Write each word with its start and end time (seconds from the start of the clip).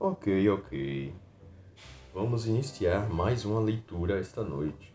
Ok, 0.00 0.48
ok. 0.48 1.12
Vamos 2.14 2.46
iniciar 2.46 3.08
mais 3.10 3.44
uma 3.44 3.58
leitura 3.58 4.20
esta 4.20 4.44
noite. 4.44 4.94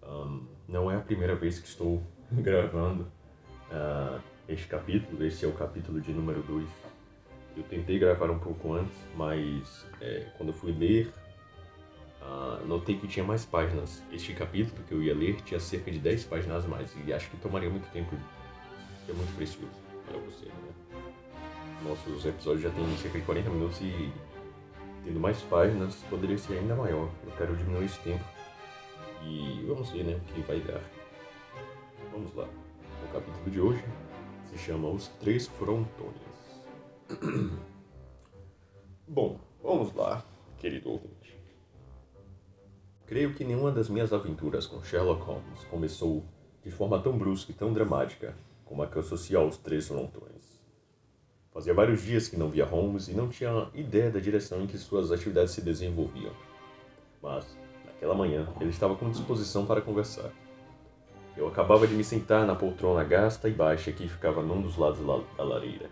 Um, 0.00 0.46
não 0.68 0.88
é 0.88 0.96
a 0.96 1.00
primeira 1.00 1.34
vez 1.34 1.58
que 1.58 1.66
estou 1.66 2.00
gravando 2.30 3.02
uh, 3.68 4.22
este 4.48 4.68
capítulo, 4.68 5.24
este 5.24 5.44
é 5.44 5.48
o 5.48 5.52
capítulo 5.52 6.00
de 6.00 6.12
número 6.12 6.40
2. 6.44 6.68
Eu 7.56 7.64
tentei 7.64 7.98
gravar 7.98 8.30
um 8.30 8.38
pouco 8.38 8.74
antes, 8.74 8.96
mas 9.16 9.84
é, 10.00 10.30
quando 10.36 10.50
eu 10.50 10.54
fui 10.54 10.70
ler, 10.70 11.12
uh, 12.22 12.64
notei 12.64 12.96
que 12.96 13.08
tinha 13.08 13.26
mais 13.26 13.44
páginas. 13.44 14.04
Este 14.12 14.32
capítulo 14.34 14.84
que 14.84 14.94
eu 14.94 15.02
ia 15.02 15.16
ler 15.16 15.40
tinha 15.40 15.58
cerca 15.58 15.90
de 15.90 15.98
10 15.98 16.26
páginas 16.26 16.64
a 16.64 16.68
mais, 16.68 16.94
e 17.04 17.12
acho 17.12 17.28
que 17.28 17.36
tomaria 17.38 17.68
muito 17.68 17.90
tempo, 17.90 18.14
é 19.08 19.12
muito 19.12 19.34
precioso? 19.34 19.85
Nossos 21.86 22.24
episódios 22.24 22.62
já 22.62 22.70
têm 22.70 22.96
cerca 22.96 23.18
de 23.18 23.24
40 23.24 23.50
minutos 23.50 23.80
e 23.80 24.12
tendo 25.04 25.20
mais 25.20 25.40
páginas 25.42 25.94
poderia 26.10 26.36
ser 26.36 26.58
ainda 26.58 26.74
maior. 26.74 27.08
Eu 27.24 27.32
quero 27.36 27.56
diminuir 27.56 27.86
esse 27.86 27.98
tempo 28.00 28.24
e 29.22 29.64
vamos 29.66 29.90
ver 29.90 30.04
né, 30.04 30.16
o 30.16 30.20
que 30.32 30.40
vai 30.42 30.60
dar. 30.60 30.82
Vamos 32.12 32.34
lá. 32.34 32.48
O 33.04 33.12
capítulo 33.12 33.50
de 33.50 33.60
hoje 33.60 33.84
se 34.46 34.58
chama 34.58 34.88
Os 34.88 35.08
Três 35.20 35.46
Frontões. 35.46 36.16
Bom, 39.06 39.38
vamos 39.62 39.94
lá, 39.94 40.24
querido 40.58 40.90
ouvinte. 40.90 41.36
Creio 43.06 43.34
que 43.34 43.44
nenhuma 43.44 43.70
das 43.70 43.88
minhas 43.88 44.12
aventuras 44.12 44.66
com 44.66 44.82
Sherlock 44.82 45.22
Holmes 45.22 45.64
começou 45.70 46.24
de 46.64 46.70
forma 46.72 46.98
tão 47.00 47.16
brusca 47.16 47.52
e 47.52 47.54
tão 47.54 47.72
dramática 47.72 48.34
como 48.64 48.82
a 48.82 48.88
que 48.88 48.98
associa 48.98 49.38
aos 49.38 49.56
Três 49.56 49.86
Frontões. 49.86 50.55
Fazia 51.56 51.72
vários 51.72 52.02
dias 52.02 52.28
que 52.28 52.36
não 52.36 52.50
via 52.50 52.66
Holmes 52.66 53.08
e 53.08 53.14
não 53.14 53.30
tinha 53.30 53.68
ideia 53.72 54.10
da 54.10 54.20
direção 54.20 54.60
em 54.60 54.66
que 54.66 54.76
suas 54.76 55.10
atividades 55.10 55.54
se 55.54 55.62
desenvolviam. 55.62 56.30
Mas, 57.22 57.46
naquela 57.86 58.14
manhã, 58.14 58.46
ele 58.60 58.68
estava 58.68 58.94
com 58.94 59.08
disposição 59.08 59.64
para 59.64 59.80
conversar. 59.80 60.30
Eu 61.34 61.48
acabava 61.48 61.86
de 61.86 61.94
me 61.94 62.04
sentar 62.04 62.46
na 62.46 62.54
poltrona 62.54 63.02
gasta 63.04 63.48
e 63.48 63.52
baixa 63.52 63.90
que 63.90 64.06
ficava 64.06 64.42
num 64.42 64.60
dos 64.60 64.76
lados 64.76 65.00
da 65.34 65.42
lareira. 65.42 65.88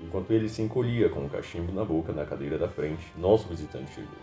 Enquanto 0.00 0.30
ele 0.30 0.48
se 0.48 0.62
encolhia 0.62 1.08
com 1.08 1.24
um 1.24 1.28
cachimbo 1.28 1.72
na 1.72 1.84
boca 1.84 2.12
na 2.12 2.24
cadeira 2.24 2.56
da 2.56 2.68
frente, 2.68 3.12
nosso 3.18 3.48
visitante 3.48 3.92
chegou. 3.92 4.20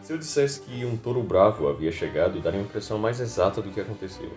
Se 0.00 0.12
eu 0.12 0.18
dissesse 0.18 0.60
que 0.60 0.84
um 0.84 0.96
touro 0.96 1.24
bravo 1.24 1.66
havia 1.66 1.90
chegado, 1.90 2.40
daria 2.40 2.60
uma 2.60 2.66
impressão 2.66 2.98
mais 2.98 3.18
exata 3.18 3.60
do 3.60 3.72
que 3.72 3.80
aconteceu. 3.80 4.30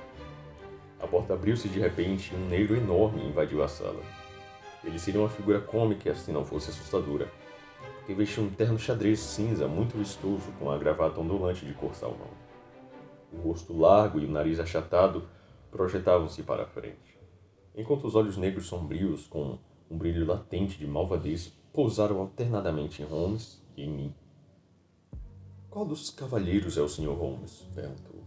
A 1.00 1.06
porta 1.06 1.36
abriu-se 1.36 1.70
de 1.70 1.80
repente 1.80 2.34
e 2.34 2.36
um 2.36 2.48
negro 2.48 2.76
enorme 2.76 3.24
invadiu 3.28 3.62
a 3.62 3.68
sala. 3.68 4.02
Ele 4.84 4.98
seria 4.98 5.20
uma 5.20 5.30
figura 5.30 5.60
cômica 5.60 6.14
se 6.16 6.32
não 6.32 6.46
fosse 6.46 6.70
assustadora, 6.70 7.32
porque 7.98 8.14
vestia 8.14 8.44
um 8.44 8.50
terno 8.50 8.80
xadrez 8.80 9.20
cinza 9.20 9.68
muito 9.68 9.98
vistoso 9.98 10.52
com 10.58 10.72
a 10.72 10.78
gravata 10.78 11.20
ondulante 11.20 11.66
de 11.66 11.74
cor 11.74 11.94
salmão. 11.94 12.30
O 13.32 13.38
rosto 13.38 13.78
largo 13.78 14.20
e 14.20 14.26
o 14.26 14.32
nariz 14.32 14.60
achatado 14.60 15.28
projetavam-se 15.70 16.42
para 16.44 16.64
a 16.64 16.68
frente, 16.68 17.20
enquanto 17.76 18.06
os 18.06 18.16
olhos 18.16 18.38
negros 18.38 18.66
sombrios, 18.66 19.28
com 19.28 19.60
um 19.90 19.98
brilho 19.98 20.26
latente 20.26 20.78
de 20.78 20.88
malvadez, 20.88 21.54
pousaram 21.74 22.20
alternadamente 22.20 23.02
em 23.02 23.06
Holmes 23.06 23.64
e 23.78 23.84
em 23.84 23.90
mim. 23.90 24.16
Qual 25.70 25.86
dos 25.86 26.10
cavalheiros 26.10 26.78
é 26.78 26.82
o 26.82 26.90
Sr. 26.90 27.14
Holmes? 27.14 27.68
perguntou. 27.76 28.24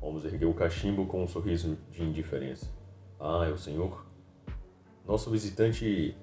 Holmes 0.00 0.24
ergueu 0.24 0.50
o 0.50 0.54
cachimbo 0.54 1.06
com 1.06 1.24
um 1.24 1.26
sorriso 1.26 1.76
de 1.90 2.02
indiferença. 2.02 2.70
Ah, 3.18 3.44
é 3.44 3.52
o 3.52 3.58
senhor? 3.58 4.07
Nosso 5.08 5.30
visitante 5.30 6.14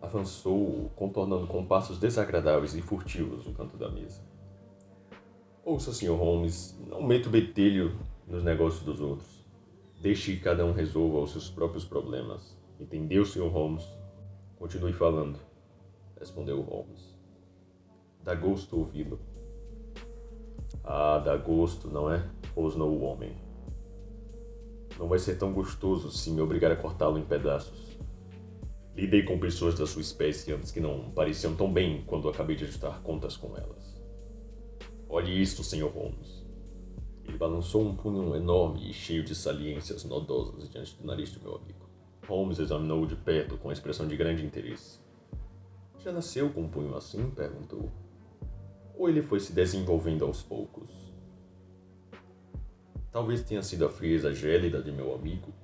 avançou, 0.00 0.88
contornando 0.94 1.48
com 1.48 1.66
passos 1.66 1.98
desagradáveis 1.98 2.76
e 2.76 2.80
furtivos 2.80 3.44
o 3.44 3.52
canto 3.52 3.76
da 3.76 3.90
mesa. 3.90 4.22
Ouça, 5.64 5.92
Sr. 5.92 6.12
Holmes, 6.12 6.78
não 6.86 7.02
meta 7.02 7.28
o 7.28 7.32
betelho 7.32 7.98
nos 8.28 8.44
negócios 8.44 8.84
dos 8.84 9.00
outros. 9.00 9.44
Deixe 10.00 10.36
que 10.36 10.42
cada 10.42 10.64
um 10.64 10.70
resolva 10.70 11.18
os 11.18 11.32
seus 11.32 11.50
próprios 11.50 11.84
problemas. 11.84 12.56
Entendeu, 12.78 13.24
Sr. 13.24 13.48
Holmes? 13.48 13.84
Continue 14.56 14.92
falando, 14.92 15.36
respondeu 16.16 16.60
Holmes. 16.60 17.18
Dá 18.22 18.32
gosto 18.32 18.78
ouvi-lo. 18.78 19.18
Ah, 20.84 21.18
dá 21.18 21.36
gosto, 21.36 21.88
não 21.88 22.12
é? 22.12 22.24
Rosnou 22.54 22.90
o 22.92 23.02
homem. 23.02 23.34
Não 24.96 25.08
vai 25.08 25.18
ser 25.18 25.36
tão 25.36 25.52
gostoso 25.52 26.12
se 26.12 26.30
me 26.30 26.40
obrigar 26.40 26.70
a 26.70 26.76
cortá-lo 26.76 27.18
em 27.18 27.24
pedaços. 27.24 27.98
Lidei 29.00 29.22
com 29.22 29.38
pessoas 29.38 29.78
da 29.78 29.86
sua 29.86 30.02
espécie 30.02 30.52
antes 30.52 30.70
que 30.70 30.78
não 30.78 31.10
pareciam 31.12 31.56
tão 31.56 31.72
bem 31.72 32.04
quando 32.06 32.28
acabei 32.28 32.54
de 32.54 32.64
ajustar 32.64 33.00
contas 33.00 33.34
com 33.34 33.56
elas. 33.56 33.98
Olhe 35.08 35.40
isto, 35.40 35.64
Sr. 35.64 35.86
Holmes. 35.86 36.44
Ele 37.24 37.38
balançou 37.38 37.82
um 37.82 37.96
punho 37.96 38.36
enorme 38.36 38.90
e 38.90 38.92
cheio 38.92 39.24
de 39.24 39.34
saliências 39.34 40.04
nodosas 40.04 40.68
diante 40.68 40.94
do 40.96 41.06
nariz 41.06 41.32
do 41.32 41.40
meu 41.40 41.56
amigo. 41.56 41.88
Holmes 42.28 42.58
examinou-o 42.58 43.06
de 43.06 43.16
perto 43.16 43.56
com 43.56 43.72
expressão 43.72 44.06
de 44.06 44.18
grande 44.18 44.44
interesse. 44.44 45.00
Já 46.04 46.12
nasceu 46.12 46.50
com 46.50 46.64
um 46.64 46.68
punho 46.68 46.94
assim? 46.94 47.30
perguntou. 47.30 47.90
Ou 48.94 49.08
ele 49.08 49.22
foi 49.22 49.40
se 49.40 49.54
desenvolvendo 49.54 50.26
aos 50.26 50.42
poucos? 50.42 50.90
Talvez 53.10 53.42
tenha 53.44 53.62
sido 53.62 53.86
a 53.86 53.88
frieza 53.88 54.34
gélida 54.34 54.82
de 54.82 54.92
meu 54.92 55.14
amigo 55.14 55.54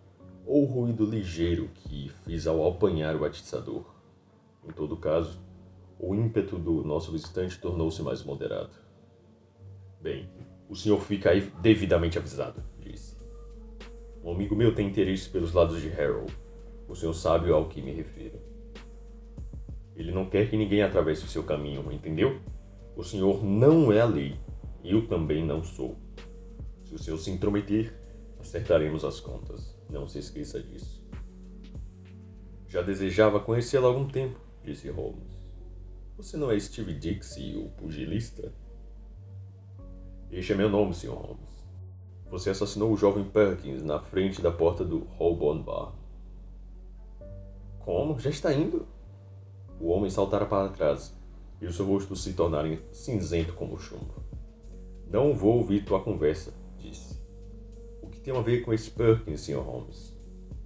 ou 0.47 0.63
o 0.63 0.67
ruído 0.67 1.05
ligeiro 1.05 1.69
que 1.75 2.09
fiz 2.25 2.47
ao 2.47 2.67
apanhar 2.67 3.17
o 3.17 3.25
atiçador. 3.25 3.85
Em 4.67 4.73
todo 4.73 4.97
caso, 4.97 5.41
o 5.99 6.15
ímpeto 6.15 6.57
do 6.57 6.85
nosso 6.85 7.11
visitante 7.11 7.59
tornou-se 7.59 8.01
mais 8.03 8.23
moderado. 8.23 8.71
Bem, 10.01 10.31
o 10.69 10.77
senhor 10.77 11.01
fica 11.01 11.31
aí 11.31 11.41
devidamente 11.61 12.17
avisado, 12.17 12.63
disse. 12.79 13.17
Um 14.23 14.33
amigo 14.33 14.55
meu 14.55 14.75
tem 14.75 14.89
interesse 14.89 15.29
pelos 15.29 15.53
lados 15.53 15.81
de 15.81 15.89
Harold. 15.91 16.33
O 16.89 16.95
senhor 16.95 17.15
sabe 17.15 17.51
ao 17.51 17.69
que 17.69 17.83
me 17.83 17.93
refiro. 17.93 18.39
Ele 19.97 20.13
não 20.13 20.29
quer 20.29 20.49
que 20.49 20.57
ninguém 20.57 20.83
atravesse 20.83 21.25
o 21.25 21.29
seu 21.29 21.43
caminho, 21.43 21.91
entendeu? 21.91 22.41
O 22.95 23.03
senhor 23.03 23.45
não 23.45 23.91
é 23.91 24.01
a 24.01 24.05
lei. 24.05 24.39
Eu 24.85 25.07
também 25.09 25.45
não 25.45 25.65
sou. 25.65 25.97
Se 26.85 26.95
o 26.95 26.99
senhor 26.99 27.19
se 27.19 27.31
intrometer, 27.31 27.95
acertaremos 28.39 29.05
as 29.05 29.19
contas. 29.19 29.76
Não 29.89 30.07
se 30.07 30.19
esqueça 30.19 30.61
disso. 30.63 31.05
Já 32.67 32.83
desejava 32.83 33.41
conhecê-lo 33.41 33.87
há 33.87 33.89
algum 33.89 34.09
tempo, 34.09 34.39
disse 34.65 34.91
Holmes. 34.91 35.37
Você 36.17 36.37
não 36.37 36.51
é 36.51 36.59
Steve 36.59 36.95
Dixie, 36.95 37.57
o 37.57 37.69
pugilista? 37.71 38.53
Este 40.31 40.53
é 40.53 40.57
meu 40.57 40.69
nome, 40.69 40.95
Sr. 40.95 41.11
Holmes. 41.11 41.67
Você 42.31 42.51
assassinou 42.51 42.93
o 42.93 42.97
jovem 42.97 43.25
Perkins 43.25 43.83
na 43.83 44.01
frente 44.01 44.43
da 44.43 44.51
porta 44.51 44.85
do 44.85 45.05
Holborn 45.19 45.63
Bar. 45.63 45.93
Como? 47.79 48.19
Já 48.19 48.31
está 48.31 48.53
indo? 48.53 48.87
O 49.81 49.89
homem 49.89 50.11
saltara 50.11 50.45
para 50.45 50.71
trás 50.71 51.15
e 51.61 51.67
o 51.67 51.73
seu 51.73 51.87
rosto 51.87 52.17
se 52.17 52.33
tornara 52.33 52.79
cinzento 52.93 53.53
como 53.53 53.79
chumbo. 53.79 54.15
Não 55.09 55.33
vou 55.33 55.59
ouvir 55.59 55.85
tua 55.85 56.03
conversa, 56.03 56.53
tem 58.27 58.37
a 58.37 58.41
ver 58.41 58.65
com 58.65 58.75
esse 58.75 58.91
Perkins, 58.91 59.43
Sr. 59.43 59.61
Holmes. 59.61 60.13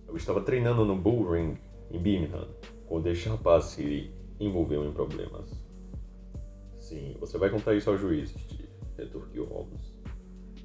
Eu 0.09 0.17
estava 0.17 0.41
treinando 0.41 0.83
no 0.83 0.97
Bull 0.97 1.31
Ring, 1.31 1.59
em 1.91 1.99
Birmingham, 1.99 2.49
quando 2.87 3.07
este 3.09 3.29
rapaz 3.29 3.67
se 3.67 4.11
envolveu 4.41 4.83
em 4.87 4.93
problemas. 4.95 5.63
Sim, 6.79 7.15
você 7.21 7.37
vai 7.37 7.51
contar 7.51 7.75
isso 7.75 7.91
ao 7.91 7.99
juiz, 7.99 8.31
Steve, 8.31 8.71
retorquiu 8.97 9.45
Holmes. 9.45 9.95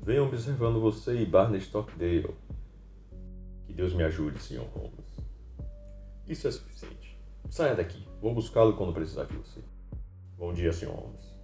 Venho 0.04 0.24
observando 0.24 0.80
você 0.80 1.18
e 1.18 1.26
Barney 1.26 1.60
Stockdale. 1.60 2.34
Que 3.66 3.74
Deus 3.74 3.92
me 3.94 4.04
ajude, 4.04 4.40
Sr. 4.40 4.66
Holmes. 4.74 5.18
Isso 6.26 6.48
é 6.48 6.52
suficiente. 6.52 7.20
Saia 7.50 7.76
daqui. 7.76 8.08
Vou 8.22 8.34
buscá-lo 8.34 8.78
quando 8.78 8.94
precisar 8.94 9.26
de 9.26 9.36
você. 9.36 9.60
Bom 10.38 10.54
dia, 10.54 10.72
Sr. 10.72 10.92
Holmes. 10.92 11.36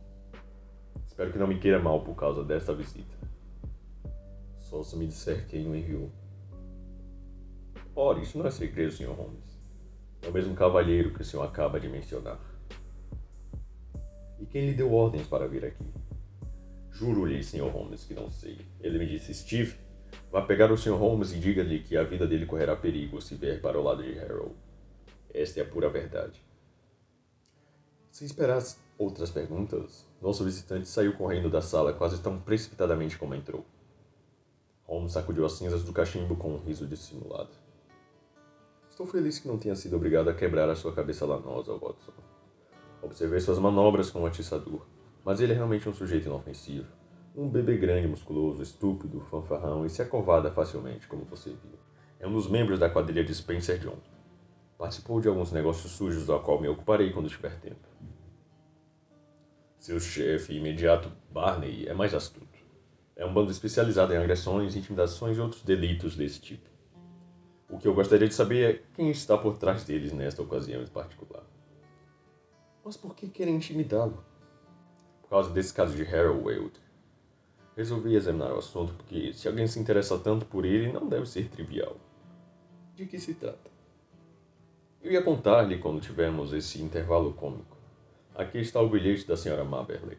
Espero 1.06 1.30
que 1.30 1.38
não 1.38 1.48
me 1.48 1.60
queira 1.60 1.78
mal 1.78 2.02
por 2.06 2.16
causa 2.16 2.42
desta 2.42 2.74
visita. 2.74 3.20
Se 4.84 4.96
me 4.96 5.06
disser 5.06 5.48
quem 5.48 5.68
o 5.68 5.76
enviou. 5.76 6.10
Ora, 7.96 8.20
isso 8.20 8.38
não 8.38 8.48
é 8.48 8.52
segredo, 8.52 8.92
Sr. 8.92 9.12
Holmes. 9.12 9.60
É 10.22 10.30
o 10.30 10.34
mesmo 10.34 10.56
cavalheiro 10.56 11.14
que 11.14 11.22
o 11.22 11.26
senhor 11.26 11.44
acaba 11.44 11.80
de 11.80 11.88
mencionar. 11.88 12.40
E 14.40 14.46
quem 14.46 14.66
lhe 14.66 14.74
deu 14.74 14.92
ordens 14.92 15.28
para 15.28 15.48
vir 15.48 15.66
aqui? 15.66 15.86
Juro-lhe, 16.90 17.44
Sr. 17.44 17.70
Holmes, 17.70 18.06
que 18.06 18.14
não 18.14 18.32
sei. 18.32 18.60
Ele 18.80 18.98
me 18.98 19.06
disse, 19.06 19.34
Steve, 19.34 19.76
vá 20.32 20.42
pegar 20.42 20.72
o 20.72 20.78
Sr. 20.78 20.98
Holmes 20.98 21.32
e 21.32 21.40
diga-lhe 21.40 21.80
que 21.80 21.96
a 21.96 22.04
vida 22.04 22.26
dele 22.26 22.46
correrá 22.46 22.76
perigo 22.76 23.22
se 23.22 23.36
vier 23.36 23.62
para 23.62 23.80
o 23.80 23.84
lado 23.84 24.02
de 24.02 24.18
Harold. 24.20 24.56
Esta 25.34 25.60
é 25.60 25.64
a 25.64 25.68
pura 25.68 25.90
verdade. 25.90 26.44
Se 28.10 28.26
esperasse 28.26 28.78
outras 28.98 29.30
perguntas, 29.30 30.08
nosso 30.22 30.44
visitante 30.44 30.88
saiu 30.88 31.14
correndo 31.14 31.50
da 31.50 31.62
sala 31.62 31.94
quase 31.94 32.22
tão 32.22 32.40
precipitadamente 32.40 33.18
como 33.18 33.36
entrou. 33.36 33.66
Holmes 34.92 35.14
sacudiu 35.14 35.46
as 35.46 35.54
cinzas 35.54 35.86
do 35.86 35.94
cachimbo 35.94 36.36
com 36.36 36.50
um 36.50 36.58
riso 36.58 36.86
dissimulado. 36.86 37.52
Estou 38.90 39.06
feliz 39.06 39.40
que 39.40 39.48
não 39.48 39.58
tenha 39.58 39.74
sido 39.74 39.96
obrigado 39.96 40.30
a 40.30 40.34
quebrar 40.34 40.70
a 40.70 40.76
sua 40.76 40.92
cabeça 40.92 41.26
lanosa, 41.26 41.72
Watson. 41.78 42.12
Observei 43.02 43.40
suas 43.40 43.58
manobras 43.58 44.12
com 44.12 44.22
o 44.22 44.26
atiçador, 44.26 44.86
mas 45.24 45.40
ele 45.40 45.54
é 45.54 45.56
realmente 45.56 45.88
um 45.88 45.94
sujeito 45.94 46.26
inofensivo. 46.26 46.88
Um 47.34 47.48
bebê 47.48 47.78
grande, 47.78 48.06
musculoso, 48.06 48.62
estúpido, 48.62 49.22
fanfarrão 49.22 49.86
e 49.86 49.90
se 49.90 50.02
acovarda 50.02 50.52
facilmente, 50.52 51.08
como 51.08 51.24
você 51.24 51.52
viu. 51.52 51.80
É 52.20 52.28
um 52.28 52.34
dos 52.34 52.50
membros 52.50 52.78
da 52.78 52.90
quadrilha 52.90 53.24
de 53.24 53.34
Spencer 53.34 53.80
John. 53.80 53.96
Participou 54.78 55.22
de 55.22 55.30
alguns 55.30 55.54
negócios 55.54 55.90
sujos 55.94 56.26
do 56.26 56.38
qual 56.42 56.60
me 56.60 56.68
ocuparei 56.68 57.14
quando 57.14 57.30
tiver 57.30 57.58
tempo. 57.62 57.88
Seu 59.80 60.02
chefe 60.02 60.58
imediato, 60.58 61.10
Barney, 61.32 61.88
é 61.88 61.94
mais 61.94 62.14
astuto. 62.14 62.51
É 63.22 63.26
um 63.26 63.32
bando 63.32 63.52
especializado 63.52 64.12
em 64.16 64.18
agressões, 64.18 64.76
intimidações 64.76 65.38
e 65.38 65.40
outros 65.40 65.62
delitos 65.62 66.16
desse 66.16 66.42
tipo. 66.42 66.68
O 67.70 67.78
que 67.78 67.88
eu 67.88 67.94
gostaria 67.94 68.28
de 68.28 68.34
saber 68.34 68.68
é 68.68 68.82
quem 68.96 69.12
está 69.12 69.38
por 69.38 69.60
trás 69.60 69.84
deles 69.84 70.12
nesta 70.12 70.42
ocasião 70.42 70.82
em 70.82 70.88
particular. 70.88 71.44
Mas 72.84 72.98
por 72.98 73.16
que 73.16 73.28
querem 73.30 73.58
intimidá-lo? 73.58 74.26
Por 75.22 75.30
causa 75.30 75.52
desse 75.52 75.72
caso 75.72 75.96
de 75.96 76.04
Harold 76.04 76.44
Wade. 76.44 76.82
Resolvi 77.78 78.16
examinar 78.16 78.54
o 78.54 78.58
assunto 78.58 78.92
porque, 78.96 79.32
se 79.34 79.48
alguém 79.48 79.68
se 79.68 79.80
interessa 79.80 80.18
tanto 80.18 80.48
por 80.48 80.66
ele, 80.66 80.92
não 80.92 81.08
deve 81.08 81.28
ser 81.28 81.48
trivial. 81.48 81.98
De 82.96 83.06
que 83.06 83.20
se 83.20 83.36
trata? 83.36 83.70
Eu 85.00 85.12
ia 85.12 85.22
contar-lhe 85.22 85.78
quando 85.78 86.02
tivermos 86.02 86.54
esse 86.54 86.82
intervalo 86.82 87.32
cômico. 87.34 87.78
Aqui 88.34 88.58
está 88.58 88.82
o 88.82 88.90
bilhete 88.90 89.28
da 89.28 89.38
senhora 89.38 89.64
Maberley. 89.64 90.18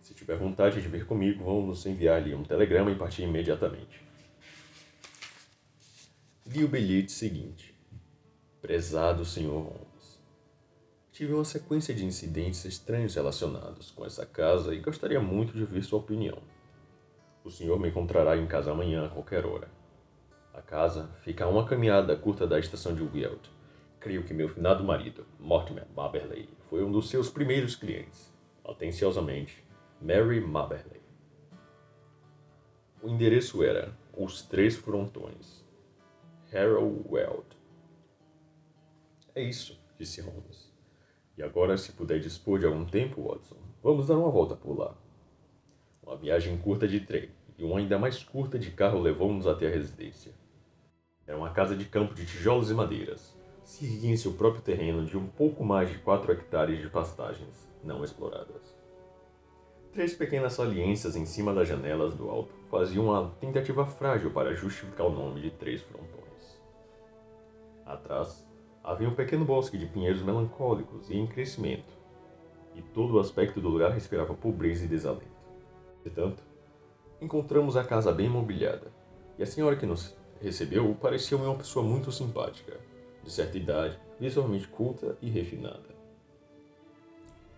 Se 0.00 0.14
tiver 0.14 0.36
vontade 0.36 0.80
de 0.80 0.88
vir 0.88 1.06
comigo, 1.06 1.44
vamos 1.44 1.84
enviar-lhe 1.86 2.34
um 2.34 2.42
telegrama 2.42 2.90
e 2.90 2.96
partir 2.96 3.22
imediatamente. 3.22 4.02
Li 6.46 6.64
o 6.64 6.68
bilhete 6.68 7.12
seguinte. 7.12 7.74
Prezado 8.60 9.24
Sr. 9.24 9.50
Holmes, 9.50 10.22
tive 11.12 11.32
uma 11.32 11.44
sequência 11.44 11.94
de 11.94 12.04
incidentes 12.04 12.64
estranhos 12.64 13.14
relacionados 13.14 13.90
com 13.90 14.04
essa 14.04 14.26
casa 14.26 14.74
e 14.74 14.80
gostaria 14.80 15.20
muito 15.20 15.52
de 15.52 15.60
ouvir 15.60 15.82
sua 15.82 15.98
opinião. 15.98 16.38
O 17.44 17.50
senhor 17.50 17.78
me 17.78 17.88
encontrará 17.88 18.36
em 18.36 18.46
casa 18.46 18.72
amanhã 18.72 19.06
a 19.06 19.08
qualquer 19.08 19.46
hora. 19.46 19.70
A 20.52 20.60
casa 20.60 21.08
fica 21.22 21.44
a 21.44 21.48
uma 21.48 21.66
caminhada 21.66 22.16
curta 22.16 22.46
da 22.46 22.58
estação 22.58 22.94
de 22.94 23.02
Wield. 23.02 23.40
Creio 24.00 24.24
que 24.24 24.34
meu 24.34 24.48
finado 24.48 24.82
marido, 24.82 25.26
Mortimer 25.38 25.86
Maberley, 25.94 26.48
foi 26.68 26.82
um 26.82 26.90
dos 26.90 27.08
seus 27.08 27.28
primeiros 27.30 27.76
clientes. 27.76 28.32
Atenciosamente, 28.64 29.64
Mary 30.00 30.40
Maberley. 30.40 31.02
O 33.02 33.08
endereço 33.08 33.64
era 33.64 33.92
Os 34.16 34.42
Três 34.42 34.76
Frontões, 34.76 35.64
Harold 36.54 37.04
Weld. 37.10 37.44
É 39.34 39.42
isso, 39.42 39.76
disse 39.98 40.20
Holmes. 40.20 40.72
E 41.36 41.42
agora, 41.42 41.76
se 41.76 41.90
puder 41.92 42.20
dispor 42.20 42.60
de 42.60 42.66
algum 42.66 42.84
tempo, 42.84 43.28
Watson, 43.28 43.56
vamos 43.82 44.06
dar 44.06 44.16
uma 44.16 44.30
volta 44.30 44.54
por 44.54 44.78
lá. 44.78 44.96
Uma 46.00 46.16
viagem 46.16 46.56
curta 46.58 46.86
de 46.86 47.00
trem 47.00 47.30
e 47.58 47.64
uma 47.64 47.80
ainda 47.80 47.98
mais 47.98 48.22
curta 48.22 48.56
de 48.56 48.70
carro 48.70 49.00
levou-nos 49.00 49.48
até 49.48 49.66
a 49.66 49.70
residência. 49.70 50.32
Era 51.26 51.36
uma 51.36 51.50
casa 51.50 51.74
de 51.74 51.84
campo 51.84 52.14
de 52.14 52.24
tijolos 52.24 52.70
e 52.70 52.74
madeiras. 52.74 53.36
Se 53.64 53.84
erguia 53.84 54.12
em 54.12 54.16
seu 54.16 54.32
próprio 54.32 54.62
terreno 54.62 55.04
de 55.04 55.18
um 55.18 55.26
pouco 55.26 55.64
mais 55.64 55.90
de 55.90 55.98
quatro 55.98 56.30
hectares 56.30 56.80
de 56.80 56.88
pastagens 56.88 57.68
não 57.82 58.04
exploradas. 58.04 58.77
Três 59.98 60.14
pequenas 60.14 60.52
saliências 60.52 61.16
em 61.16 61.26
cima 61.26 61.52
das 61.52 61.66
janelas 61.66 62.14
do 62.14 62.30
alto 62.30 62.54
faziam 62.70 63.06
uma 63.06 63.34
tentativa 63.40 63.84
frágil 63.84 64.30
para 64.30 64.54
justificar 64.54 65.08
o 65.08 65.10
nome 65.10 65.40
de 65.40 65.50
Três 65.50 65.82
Frontões. 65.82 66.62
Atrás, 67.84 68.46
havia 68.84 69.08
um 69.08 69.14
pequeno 69.16 69.44
bosque 69.44 69.76
de 69.76 69.86
pinheiros 69.86 70.22
melancólicos 70.22 71.10
e 71.10 71.16
em 71.16 71.26
crescimento, 71.26 71.98
e 72.76 72.80
todo 72.80 73.16
o 73.16 73.18
aspecto 73.18 73.60
do 73.60 73.68
lugar 73.68 73.90
respirava 73.90 74.34
pobreza 74.34 74.84
e 74.84 74.86
desalento. 74.86 75.26
Entretanto, 75.98 76.44
encontramos 77.20 77.76
a 77.76 77.82
casa 77.82 78.12
bem 78.12 78.28
mobiliada, 78.28 78.92
e 79.36 79.42
a 79.42 79.46
senhora 79.46 79.74
que 79.74 79.84
nos 79.84 80.16
recebeu 80.40 80.96
pareceu-me 81.02 81.46
uma 81.46 81.56
pessoa 81.56 81.84
muito 81.84 82.12
simpática, 82.12 82.78
de 83.24 83.32
certa 83.32 83.58
idade, 83.58 83.98
visualmente 84.20 84.68
culta 84.68 85.18
e 85.20 85.28
refinada. 85.28 85.88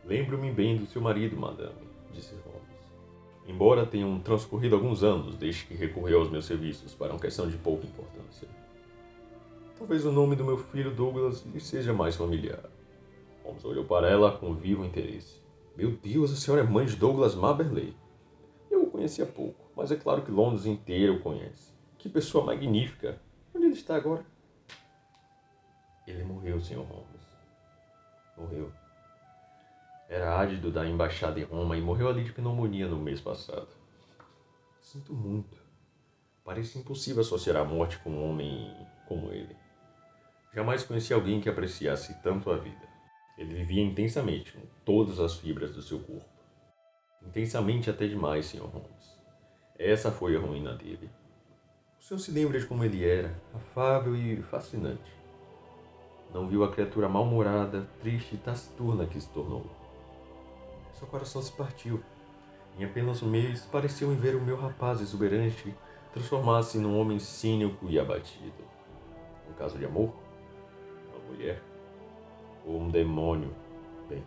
Lembro-me 0.07 0.51
bem 0.51 0.79
do 0.79 0.87
seu 0.87 1.03
marido, 1.03 1.37
madame, 1.37 1.90
disse 2.13 2.35
Holmes. 2.35 2.71
Embora 3.47 3.87
tenham 3.87 4.19
transcorrido 4.21 4.75
alguns 4.75 5.03
anos 5.03 5.37
desde 5.37 5.65
que 5.65 5.75
recorreu 5.75 6.21
aos 6.21 6.31
meus 6.31 6.45
serviços 6.45 6.95
para 6.95 7.13
uma 7.13 7.19
questão 7.19 7.49
de 7.49 7.57
pouca 7.57 7.87
importância. 7.87 8.49
Talvez 9.79 10.05
o 10.05 10.13
nome 10.13 10.37
do 10.37 10.45
meu 10.45 10.59
filho 10.59 10.95
Douglas 10.95 11.45
lhe 11.47 11.61
seja 11.61 11.93
mais 11.93 12.15
familiar. 12.15 12.69
Holmes 13.43 13.65
olhou 13.65 13.85
para 13.85 14.09
ela 14.09 14.37
com 14.37 14.55
vivo 14.55 14.85
interesse. 14.85 15.41
Meu 15.77 15.93
Deus, 15.93 16.33
a 16.33 16.37
senhora 16.37 16.63
é 16.63 16.67
mãe 16.67 16.85
de 16.85 16.97
Douglas 16.97 17.35
Maberley. 17.35 17.97
Eu 18.71 18.83
o 18.83 18.91
conhecia 18.91 19.25
pouco, 19.25 19.71
mas 19.75 19.91
é 19.91 19.97
claro 19.97 20.23
que 20.23 20.31
Londres 20.31 20.67
inteiro 20.67 21.15
o 21.15 21.21
conhece. 21.21 21.73
Que 21.97 22.09
pessoa 22.09 22.45
magnífica! 22.45 23.21
Onde 23.55 23.67
ele 23.67 23.75
está 23.75 23.97
agora? 23.97 24.25
Ele 26.07 26.25
morreu, 26.25 26.61
Sr. 26.61 26.77
Holmes. 26.77 27.27
Morreu. 28.37 28.71
Era 30.11 30.41
ádido 30.41 30.73
da 30.73 30.85
embaixada 30.85 31.39
em 31.39 31.45
Roma 31.45 31.77
e 31.77 31.81
morreu 31.81 32.09
ali 32.09 32.25
de 32.25 32.33
pneumonia 32.33 32.89
no 32.89 32.99
mês 32.99 33.21
passado. 33.21 33.69
Sinto 34.81 35.15
muito. 35.15 35.57
Parece 36.45 36.81
impossível 36.81 37.21
associar 37.21 37.57
a 37.57 37.65
morte 37.65 37.97
com 38.01 38.11
um 38.11 38.29
homem 38.29 38.77
como 39.07 39.31
ele. 39.31 39.55
Jamais 40.53 40.83
conheci 40.83 41.15
alguém 41.15 41.41
que 41.41 41.49
apreciasse 41.49 42.21
tanto 42.25 42.51
a 42.51 42.57
vida. 42.57 42.89
Ele 43.39 43.55
vivia 43.55 43.85
intensamente, 43.85 44.53
com 44.53 44.63
todas 44.85 45.21
as 45.21 45.37
fibras 45.37 45.73
do 45.77 45.81
seu 45.81 46.01
corpo. 46.01 46.29
Intensamente 47.23 47.89
até 47.89 48.09
demais, 48.09 48.47
Sr. 48.47 48.63
Holmes. 48.63 49.17
Essa 49.79 50.11
foi 50.11 50.35
a 50.37 50.41
ruína 50.41 50.75
dele. 50.75 51.09
O 52.01 52.03
senhor 52.03 52.19
se 52.19 52.33
lembra 52.33 52.59
de 52.59 52.67
como 52.67 52.85
ele 52.85 53.09
era, 53.09 53.41
afável 53.55 54.17
e 54.17 54.43
fascinante. 54.43 55.13
Não 56.35 56.49
viu 56.49 56.65
a 56.65 56.73
criatura 56.73 57.09
mal-humorada, 57.09 57.89
triste 58.01 58.35
e 58.35 58.39
taciturna 58.39 59.07
que 59.07 59.21
se 59.21 59.29
tornou. 59.29 59.79
Seu 61.01 61.09
coração 61.09 61.41
se 61.41 61.51
partiu. 61.53 62.03
Em 62.79 62.85
apenas 62.85 63.23
um 63.23 63.31
mês, 63.31 63.63
pareceu 63.73 64.11
ver 64.11 64.37
o 64.37 64.41
meu 64.41 64.55
rapaz 64.55 65.01
exuberante 65.01 65.75
transformar-se 66.13 66.77
num 66.77 67.01
homem 67.01 67.19
cínico 67.19 67.87
e 67.89 67.99
abatido. 67.99 68.63
Um 69.49 69.55
caso 69.55 69.79
de 69.79 69.87
amor? 69.87 70.13
Uma 71.09 71.33
mulher? 71.33 71.63
Ou 72.67 72.83
um 72.83 72.91
demônio? 72.91 73.51
Bem, 74.11 74.23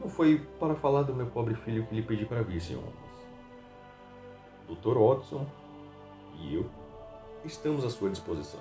não 0.00 0.08
foi 0.08 0.38
para 0.60 0.76
falar 0.76 1.02
do 1.02 1.12
meu 1.12 1.26
pobre 1.26 1.56
filho 1.56 1.84
que 1.84 1.94
lhe 1.96 2.02
pedi 2.02 2.24
para 2.24 2.42
vir, 2.42 2.60
Sr. 2.60 2.76
Holmes. 2.76 2.94
Dr. 4.68 4.96
Watson 4.96 5.44
e 6.38 6.54
eu 6.54 6.70
estamos 7.44 7.84
à 7.84 7.90
sua 7.90 8.08
disposição. 8.08 8.60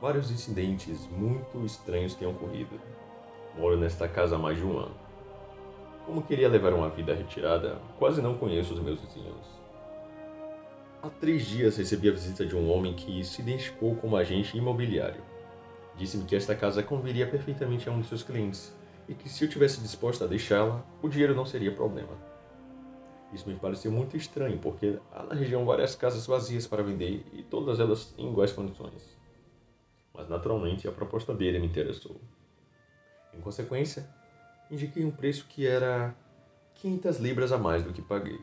Vários 0.00 0.30
incidentes 0.30 1.04
muito 1.08 1.64
estranhos 1.66 2.14
têm 2.14 2.28
ocorrido. 2.28 2.80
Moro 3.56 3.76
nesta 3.76 4.06
casa 4.06 4.36
há 4.36 4.38
mais 4.38 4.56
de 4.56 4.62
um 4.62 4.78
ano. 4.78 5.05
Como 6.06 6.22
queria 6.22 6.48
levar 6.48 6.72
uma 6.72 6.88
vida 6.88 7.12
retirada, 7.12 7.80
quase 7.98 8.22
não 8.22 8.38
conheço 8.38 8.72
os 8.72 8.80
meus 8.80 9.00
vizinhos. 9.00 9.44
Há 11.02 11.10
três 11.10 11.44
dias 11.44 11.76
recebi 11.76 12.08
a 12.08 12.12
visita 12.12 12.46
de 12.46 12.54
um 12.54 12.70
homem 12.70 12.94
que 12.94 13.24
se 13.24 13.42
identificou 13.42 13.96
como 13.96 14.16
agente 14.16 14.56
imobiliário. 14.56 15.20
Disse-me 15.96 16.24
que 16.24 16.36
esta 16.36 16.54
casa 16.54 16.80
conviria 16.80 17.26
perfeitamente 17.26 17.88
a 17.88 17.92
um 17.92 18.00
de 18.00 18.06
seus 18.06 18.22
clientes 18.22 18.72
e 19.08 19.14
que 19.14 19.28
se 19.28 19.44
eu 19.44 19.50
tivesse 19.50 19.80
disposto 19.80 20.22
a 20.22 20.28
deixá-la, 20.28 20.84
o 21.02 21.08
dinheiro 21.08 21.34
não 21.34 21.44
seria 21.44 21.72
problema. 21.72 22.16
Isso 23.32 23.48
me 23.48 23.56
pareceu 23.56 23.90
muito 23.90 24.16
estranho, 24.16 24.58
porque 24.58 25.00
há 25.12 25.24
na 25.24 25.34
região 25.34 25.64
várias 25.64 25.96
casas 25.96 26.24
vazias 26.24 26.68
para 26.68 26.84
vender 26.84 27.24
e 27.32 27.42
todas 27.42 27.80
elas 27.80 28.14
em 28.16 28.30
iguais 28.30 28.52
condições. 28.52 29.18
Mas 30.14 30.28
naturalmente 30.28 30.86
a 30.86 30.92
proposta 30.92 31.34
dele 31.34 31.58
me 31.58 31.66
interessou. 31.66 32.20
Em 33.34 33.40
consequência, 33.40 34.08
indiquei 34.70 35.04
um 35.04 35.10
preço 35.10 35.46
que 35.48 35.66
era 35.66 36.14
500 36.76 37.18
libras 37.18 37.52
a 37.52 37.58
mais 37.58 37.82
do 37.82 37.92
que 37.92 38.02
paguei. 38.02 38.40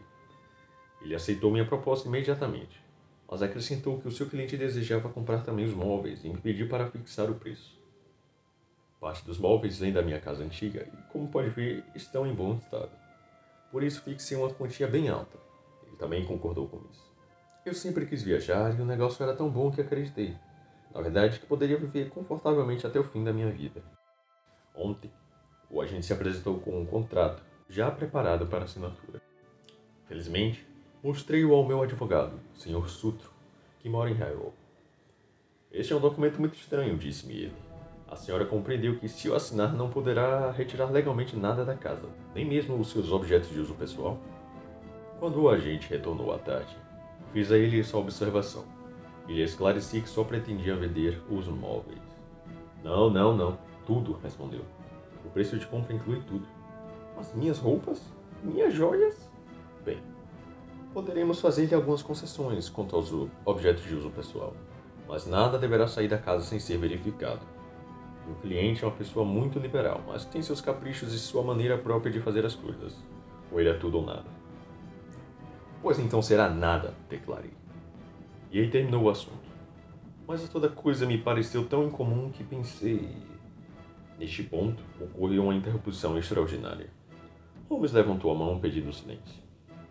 Ele 1.01 1.15
aceitou 1.15 1.51
minha 1.51 1.65
proposta 1.65 2.08
imediatamente, 2.08 2.82
mas 3.30 3.42
acrescentou 3.42 4.00
que 4.00 4.08
o 4.08 4.12
seu 4.12 4.30
cliente 4.30 4.58
desejava 4.58 5.10
comprar 5.10 5.44
também 5.44 5.65
os 5.65 5.74
móveis 5.74 6.24
e 6.24 6.30
me 6.30 6.39
pediu 6.39 6.70
para 6.70 6.89
fixar 6.89 7.30
o 7.30 7.36
preço. 7.36 7.77
Parte 9.00 9.25
dos 9.25 9.38
móveis 9.38 9.77
vem 9.77 9.92
da 9.92 10.01
minha 10.01 10.20
casa 10.20 10.44
antiga 10.44 10.88
e, 10.92 11.12
como 11.12 11.27
pode 11.27 11.50
ver, 11.50 11.84
estão 11.94 12.25
em 12.25 12.34
bom 12.34 12.56
estado. 12.56 12.92
Por 13.70 13.84
isso 13.84 14.01
fixei 14.01 14.38
uma 14.38 14.50
quantia 14.53 14.88
bem 14.88 15.10
alta. 15.10 15.38
Ele 15.86 15.98
também 15.98 16.25
concordou 16.25 16.68
com 16.70 16.77
isso. 16.89 17.12
Eu 17.65 17.74
sempre 17.74 18.06
quis 18.06 18.24
viajar 18.24 18.77
e 18.77 18.82
o 18.82 18.86
negócio 18.86 19.22
era 19.22 19.36
tão 19.36 19.50
bom 19.50 19.72
que 19.72 19.82
acreditei. 19.82 20.38
Na 20.94 21.01
verdade, 21.01 21.39
que 21.39 21.46
poderia 21.46 21.77
viver 21.77 22.10
confortavelmente 22.12 22.86
até 22.86 23.00
o 23.00 23.03
fim 23.03 23.24
da 23.24 23.34
minha 23.34 23.50
vida. 23.50 23.84
Ontem, 24.75 25.12
o 25.74 25.82
agente 25.82 26.06
se 26.06 26.13
apresentou 26.13 26.60
com 26.60 26.80
um 26.80 26.86
contrato 26.86 27.42
já 27.68 27.89
preparado 27.89 28.46
para 28.46 28.65
assinatura. 28.65 29.20
Felizmente, 30.06 30.65
mostrei-o 31.03 31.51
ao 31.51 31.65
meu 31.65 31.82
advogado, 31.82 32.39
Sr. 32.53 32.88
Sutro, 32.88 33.32
que 33.80 33.89
mora 33.89 34.12
em 34.12 34.13
Harrow. 34.13 34.53
Este 35.72 35.92
é 35.92 35.96
um 35.96 36.00
documento 36.00 36.39
muito 36.39 36.56
estranho, 36.56 36.96
disse-me 36.96 37.34
ele. 37.34 37.56
A 38.08 38.15
senhora 38.15 38.46
compreendeu 38.46 39.00
que, 39.00 39.10
se 39.10 39.27
o 39.27 39.34
assinar, 39.34 39.74
não 39.74 39.89
poderá 39.89 40.51
retirar 40.51 40.92
legalmente 40.92 41.36
nada 41.36 41.65
da 41.65 41.75
casa, 41.75 42.08
nem 42.36 42.46
mesmo 42.46 42.80
os 42.80 42.92
seus 42.92 43.12
objetos 43.12 43.50
de 43.50 43.60
uso 43.60 43.74
pessoal? 43.74 44.20
Quando 45.20 45.42
o 45.42 45.50
agente 45.50 45.89
retornou 45.89 46.32
à 46.32 46.38
tarde, 46.38 46.77
fiz 47.32 47.51
a 47.51 47.58
ele 47.58 47.80
essa 47.80 47.98
observação 47.98 48.63
e 49.27 49.34
lhe 49.34 49.42
esclareci 49.42 50.01
que 50.01 50.10
só 50.10 50.24
pretendia 50.24 50.75
vender 50.75 51.20
os 51.27 51.48
móveis. 51.48 51.98
Não, 52.84 53.10
não, 53.10 53.36
não. 53.36 53.58
Tudo, 53.88 54.20
respondeu. 54.22 54.62
Preço 55.34 55.58
de 55.58 55.66
compra 55.66 55.94
inclui 55.94 56.22
tudo. 56.28 56.46
As 57.18 57.34
minhas 57.34 57.58
roupas? 57.58 58.02
Minhas 58.44 58.74
joias? 58.74 59.30
Bem, 59.84 60.00
poderemos 60.94 61.40
fazer-lhe 61.40 61.74
algumas 61.74 62.02
concessões 62.02 62.70
quanto 62.70 62.96
aos 62.96 63.12
objetos 63.44 63.84
de 63.84 63.96
uso 63.96 64.10
pessoal, 64.12 64.54
mas 65.08 65.25
nada 65.25 65.58
deverá 65.58 65.88
sair 65.88 66.08
da 66.08 66.18
casa 66.18 66.44
sem 66.44 66.60
ser 66.60 66.78
verificado. 66.78 67.42
O 68.30 68.36
cliente 68.36 68.84
é 68.84 68.88
uma 68.88 68.96
pessoa 68.96 69.25
muito 69.25 69.60
liberal, 69.60 70.02
mas 70.08 70.24
tem 70.24 70.42
seus 70.42 70.62
caprichos 70.62 71.13
e 71.13 71.20
sua 71.20 71.44
maneira 71.44 71.78
própria 71.78 72.12
de 72.12 72.22
fazer 72.22 72.46
as 72.46 72.56
coisas. 72.56 72.96
Ou 73.52 73.60
ele 73.60 73.70
é 73.70 73.74
tudo 73.74 73.98
ou 73.98 74.06
nada. 74.06 74.25
Pois 75.82 76.00
então 76.00 76.22
será 76.22 76.50
nada, 76.50 76.94
declarei. 77.10 77.52
E 78.50 78.60
aí 78.60 78.70
terminou 78.70 79.04
o 79.04 79.10
assunto. 79.10 79.52
Mas 80.25 80.48
toda 80.48 80.70
coisa 80.70 81.06
me 81.06 81.18
pareceu 81.18 81.68
tão 81.68 81.84
incomum 81.84 82.30
que 82.30 82.44
pensei. 82.44 83.33
Neste 84.17 84.43
ponto, 84.43 84.84
ocorreu 85.00 85.43
uma 85.43 85.55
interrupção 85.55 86.17
extraordinária. 86.17 86.89
Holmes 87.70 87.91
levantou 87.91 88.32
a 88.32 88.36
mão 88.36 88.60
pedindo 88.60 88.93
silêncio. 88.93 89.41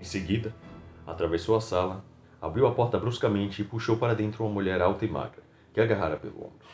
Em 0.00 0.04
seguida, 0.04 0.54
atravessou 1.06 1.56
a 1.56 1.60
sala, 1.60 2.04
abriu 2.40 2.66
a 2.66 2.74
porta 2.74 2.98
bruscamente 2.98 3.62
e 3.62 3.64
puxou 3.64 3.96
para 3.96 4.14
dentro 4.14 4.44
uma 4.44 4.52
mulher 4.52 4.80
alta 4.80 5.04
e 5.04 5.08
magra, 5.08 5.42
que 5.72 5.80
agarrara 5.80 6.16
pelo 6.16 6.38
ombro. 6.38 6.66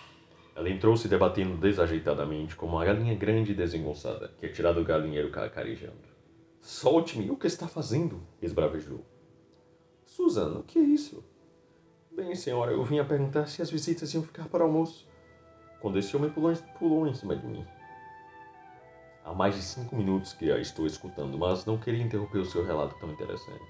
Ela 0.54 0.68
entrou 0.68 0.96
se 0.96 1.08
debatendo 1.08 1.56
desajeitadamente 1.56 2.56
como 2.56 2.76
uma 2.76 2.84
galinha 2.84 3.14
grande 3.14 3.52
e 3.52 3.54
desengonçada 3.54 4.32
que 4.38 4.46
é 4.46 4.48
tirada 4.48 4.80
do 4.80 4.84
galinheiro 4.84 5.30
cacarejando. 5.30 6.08
Solte-me, 6.60 7.30
o 7.30 7.36
que 7.36 7.46
está 7.46 7.66
fazendo? 7.66 8.20
esbravejou. 8.42 9.04
Susan, 10.04 10.58
o 10.58 10.62
que 10.64 10.78
é 10.78 10.82
isso? 10.82 11.24
Bem, 12.10 12.34
senhora, 12.34 12.72
eu 12.72 12.82
vim 12.82 12.98
a 12.98 13.04
perguntar 13.04 13.46
se 13.46 13.62
as 13.62 13.70
visitas 13.70 14.12
iam 14.12 14.22
ficar 14.22 14.48
para 14.48 14.64
almoço. 14.64 15.07
Quando 15.80 15.98
esse 15.98 16.16
homem 16.16 16.30
pulou, 16.30 16.54
pulou 16.78 17.06
em 17.06 17.14
cima 17.14 17.36
de 17.36 17.46
mim. 17.46 17.66
Há 19.24 19.32
mais 19.32 19.54
de 19.54 19.62
cinco 19.62 19.94
minutos 19.94 20.32
que 20.32 20.50
a 20.50 20.58
estou 20.58 20.86
escutando, 20.86 21.36
mas 21.36 21.66
não 21.66 21.78
queria 21.78 22.02
interromper 22.02 22.38
o 22.38 22.44
seu 22.44 22.64
relato 22.64 22.96
tão 22.98 23.10
interessante. 23.10 23.62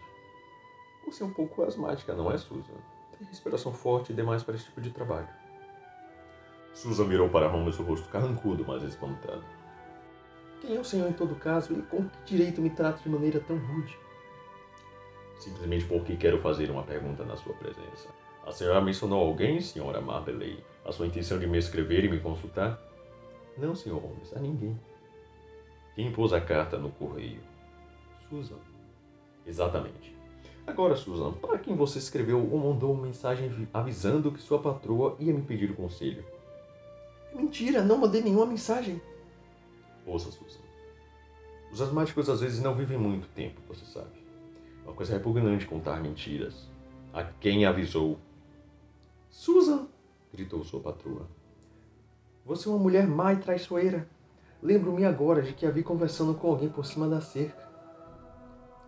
Você 1.04 1.22
é 1.22 1.26
um 1.26 1.32
pouco 1.32 1.62
asmática, 1.62 2.14
não 2.14 2.30
é, 2.30 2.38
Susan? 2.38 2.74
Tem 3.18 3.26
respiração 3.26 3.72
forte 3.72 4.12
e 4.12 4.14
demais 4.14 4.42
para 4.42 4.54
esse 4.54 4.66
tipo 4.66 4.80
de 4.80 4.90
trabalho. 4.90 5.28
Susan 6.72 7.06
mirou 7.06 7.28
para 7.28 7.48
Holmes 7.48 7.78
o 7.78 7.82
rosto 7.82 8.08
carrancudo, 8.08 8.64
mas 8.66 8.82
espantado. 8.84 9.44
Quem 10.60 10.76
é 10.76 10.80
o 10.80 10.84
senhor 10.84 11.08
em 11.08 11.12
todo 11.12 11.34
caso 11.34 11.72
e 11.72 11.82
com 11.82 12.08
que 12.08 12.36
direito 12.36 12.60
me 12.60 12.70
trata 12.70 13.02
de 13.02 13.08
maneira 13.08 13.40
tão 13.40 13.56
rude? 13.56 13.98
Simplesmente 15.38 15.84
porque 15.86 16.16
quero 16.16 16.40
fazer 16.40 16.70
uma 16.70 16.82
pergunta 16.82 17.24
na 17.24 17.36
sua 17.36 17.54
presença. 17.54 18.08
A 18.46 18.52
senhora 18.52 18.80
mencionou 18.80 19.20
alguém, 19.24 19.60
senhora 19.60 20.00
Marley, 20.00 20.64
a 20.88 20.92
sua 20.92 21.06
intenção 21.06 21.38
de 21.38 21.46
me 21.46 21.58
escrever 21.58 22.04
e 22.04 22.08
me 22.08 22.18
consultar? 22.18 22.82
Não, 23.58 23.74
senhor 23.74 24.00
Holmes, 24.00 24.34
a 24.34 24.40
ninguém. 24.40 24.78
Quem 25.94 26.10
pôs 26.10 26.32
a 26.32 26.40
carta 26.40 26.78
no 26.78 26.90
correio? 26.90 27.40
Susan. 28.30 28.56
Exatamente. 29.46 30.16
Agora, 30.66 30.96
Susan, 30.96 31.32
para 31.32 31.58
quem 31.58 31.76
você 31.76 31.98
escreveu 31.98 32.38
ou 32.50 32.58
mandou 32.58 32.92
uma 32.92 33.02
mensagem 33.02 33.68
avisando 33.72 34.32
que 34.32 34.40
sua 34.40 34.60
patroa 34.60 35.14
ia 35.18 35.32
me 35.32 35.42
pedir 35.42 35.74
conselho? 35.74 36.24
Mentira, 37.34 37.82
não 37.82 37.98
mandei 37.98 38.22
nenhuma 38.22 38.46
mensagem. 38.46 39.00
Ouça, 40.06 40.30
Susan. 40.30 40.60
Os 41.70 41.82
asmáticos 41.82 42.30
às 42.30 42.40
vezes 42.40 42.62
não 42.62 42.74
vivem 42.74 42.96
muito 42.96 43.28
tempo, 43.28 43.60
você 43.68 43.84
sabe. 43.84 44.24
É 44.84 44.88
uma 44.88 44.94
coisa 44.94 45.12
repugnante 45.12 45.66
contar 45.66 46.00
mentiras. 46.00 46.66
A 47.12 47.24
quem 47.24 47.66
avisou? 47.66 48.18
Susan! 49.28 49.86
Gritou 50.32 50.64
sua 50.64 50.80
patroa. 50.80 51.28
Você 52.44 52.68
é 52.68 52.72
uma 52.72 52.80
mulher 52.80 53.06
má 53.06 53.32
e 53.32 53.38
traiçoeira. 53.38 54.08
Lembro-me 54.62 55.04
agora 55.04 55.42
de 55.42 55.52
que 55.52 55.66
a 55.66 55.70
vi 55.70 55.82
conversando 55.82 56.34
com 56.34 56.48
alguém 56.48 56.68
por 56.68 56.84
cima 56.84 57.08
da 57.08 57.20
cerca. 57.20 57.68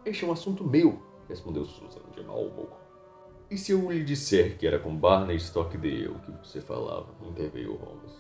Este 0.05 0.25
é 0.25 0.29
um 0.29 0.33
assunto 0.33 0.65
meu, 0.65 1.01
respondeu 1.29 1.65
Susan 1.65 2.01
de 2.15 2.23
mau 2.23 2.43
humor. 2.43 2.81
E 3.51 3.59
se 3.59 3.73
eu 3.73 3.91
lhe 3.91 4.03
disser 4.03 4.57
que 4.57 4.67
era 4.67 4.79
com 4.79 4.97
Barney 4.97 5.37
Stockdale 5.37 6.15
que 6.25 6.33
você 6.43 6.61
falava? 6.61 7.09
interveio 7.29 7.75
Holmes. 7.75 8.13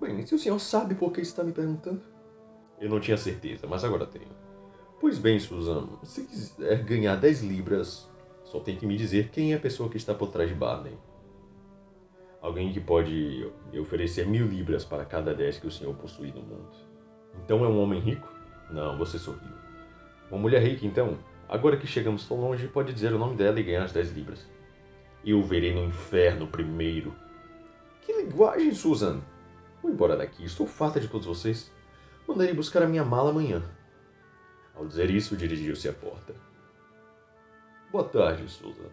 Bem, 0.00 0.26
se 0.26 0.34
o 0.34 0.38
senhor 0.38 0.58
sabe 0.58 0.94
por 0.94 1.12
que 1.12 1.20
está 1.20 1.44
me 1.44 1.52
perguntando? 1.52 2.02
Eu 2.80 2.90
não 2.90 2.98
tinha 2.98 3.16
certeza, 3.16 3.66
mas 3.66 3.84
agora 3.84 4.06
tenho. 4.06 4.34
Pois 5.00 5.18
bem, 5.18 5.38
Susan, 5.38 5.88
se 6.02 6.24
quiser 6.24 6.82
ganhar 6.84 7.16
10 7.16 7.42
libras, 7.42 8.08
só 8.42 8.58
tem 8.60 8.76
que 8.76 8.86
me 8.86 8.96
dizer 8.96 9.30
quem 9.30 9.52
é 9.52 9.56
a 9.56 9.60
pessoa 9.60 9.88
que 9.88 9.96
está 9.96 10.14
por 10.14 10.30
trás 10.30 10.48
de 10.48 10.54
Barney. 10.54 10.98
Alguém 12.42 12.72
que 12.72 12.80
pode 12.80 13.48
oferecer 13.80 14.26
mil 14.26 14.48
libras 14.48 14.84
para 14.84 15.04
cada 15.04 15.32
10 15.32 15.60
que 15.60 15.66
o 15.68 15.70
senhor 15.70 15.94
possui 15.94 16.32
no 16.32 16.42
mundo. 16.42 16.68
Então 17.44 17.64
é 17.64 17.68
um 17.68 17.80
homem 17.80 18.00
rico? 18.00 18.28
Não, 18.68 18.98
você 18.98 19.16
sorriu. 19.16 19.52
Uma 20.28 20.40
mulher 20.40 20.60
rica, 20.60 20.84
então? 20.84 21.16
Agora 21.48 21.76
que 21.76 21.86
chegamos 21.86 22.26
tão 22.26 22.40
longe, 22.40 22.66
pode 22.66 22.92
dizer 22.92 23.12
o 23.12 23.18
nome 23.18 23.36
dela 23.36 23.60
e 23.60 23.62
ganhar 23.62 23.84
as 23.84 23.92
10 23.92 24.12
libras. 24.12 24.44
Eu 25.24 25.38
o 25.38 25.44
verei 25.44 25.72
no 25.72 25.84
inferno 25.84 26.48
primeiro. 26.48 27.14
Que 28.00 28.12
linguagem, 28.12 28.74
Susan! 28.74 29.20
Vou 29.80 29.92
embora 29.92 30.16
daqui, 30.16 30.44
estou 30.44 30.66
farta 30.66 30.98
de 30.98 31.06
todos 31.06 31.26
vocês. 31.26 31.70
Mandarei 32.26 32.54
buscar 32.54 32.82
a 32.82 32.88
minha 32.88 33.04
mala 33.04 33.30
amanhã. 33.30 33.62
Ao 34.74 34.84
dizer 34.84 35.10
isso, 35.10 35.36
dirigiu-se 35.36 35.88
à 35.88 35.92
porta. 35.92 36.34
Boa 37.92 38.04
tarde, 38.04 38.48
Susan. 38.48 38.90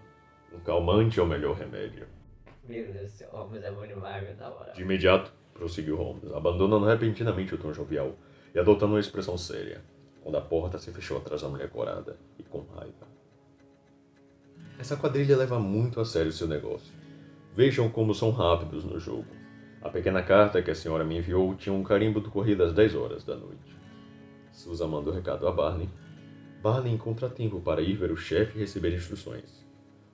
Um 0.53 0.59
calmante 0.59 1.19
é 1.19 1.23
o 1.23 1.27
melhor 1.27 1.55
remédio. 1.55 2.18
Meu 2.67 2.91
Deus 2.93 3.23
Holmes 3.31 3.63
é 3.63 3.71
bom 3.71 3.85
demais, 3.85 4.37
da 4.37 4.49
hora. 4.49 4.73
De 4.73 4.81
imediato, 4.81 5.31
prosseguiu 5.53 5.97
Holmes, 5.97 6.31
abandonando 6.33 6.85
repentinamente 6.85 7.55
o 7.55 7.57
tom 7.57 7.73
jovial 7.73 8.15
e 8.53 8.59
adotando 8.59 8.93
uma 8.93 8.99
expressão 8.99 9.37
séria, 9.37 9.81
quando 10.21 10.37
a 10.37 10.41
porta 10.41 10.77
se 10.77 10.91
fechou 10.91 11.17
atrás 11.17 11.41
da 11.41 11.49
mulher 11.49 11.69
corada 11.69 12.17
e 12.37 12.43
com 12.43 12.59
raiva. 12.75 13.07
Essa 14.79 14.95
quadrilha 14.95 15.35
leva 15.35 15.59
muito 15.59 15.99
a 15.99 16.05
sério 16.05 16.31
seu 16.31 16.47
negócio. 16.47 16.93
Vejam 17.53 17.89
como 17.89 18.13
são 18.13 18.31
rápidos 18.31 18.85
no 18.85 18.99
jogo. 18.99 19.27
A 19.81 19.89
pequena 19.89 20.23
carta 20.23 20.61
que 20.61 20.71
a 20.71 20.75
senhora 20.75 21.03
me 21.03 21.17
enviou 21.17 21.55
tinha 21.55 21.73
um 21.73 21.83
carimbo 21.83 22.19
do 22.19 22.31
correio 22.31 22.57
das 22.57 22.73
10 22.73 22.95
horas 22.95 23.23
da 23.23 23.35
noite. 23.35 23.77
Susan 24.51 24.87
mandou 24.87 25.13
recado 25.13 25.47
a 25.47 25.51
Barney. 25.51 25.89
Barney 26.61 26.93
encontra 26.93 27.29
tempo 27.29 27.59
para 27.61 27.81
ir 27.81 27.95
ver 27.95 28.11
o 28.11 28.17
chefe 28.17 28.57
e 28.57 28.61
receber 28.61 28.93
instruções. 28.93 29.65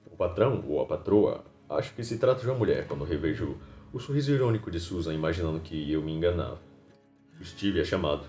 O 0.06 0.16
patrão, 0.16 0.64
ou 0.68 0.82
a 0.82 0.86
patroa, 0.86 1.44
acho 1.69 1.93
que 1.93 2.03
se 2.03 2.17
trata 2.17 2.41
de 2.41 2.48
uma 2.48 2.57
mulher 2.57 2.88
quando 2.88 3.03
revejo 3.03 3.57
o 3.91 4.00
sorriso 4.00 4.31
irônico 4.31 4.69
de 4.69 4.79
Susan 4.79 5.13
imaginando 5.13 5.60
que 5.60 5.91
eu 5.91 6.01
me 6.01 6.12
enganava. 6.12 6.60
Estive 7.39 7.81
é 7.81 7.84
chamado, 7.84 8.25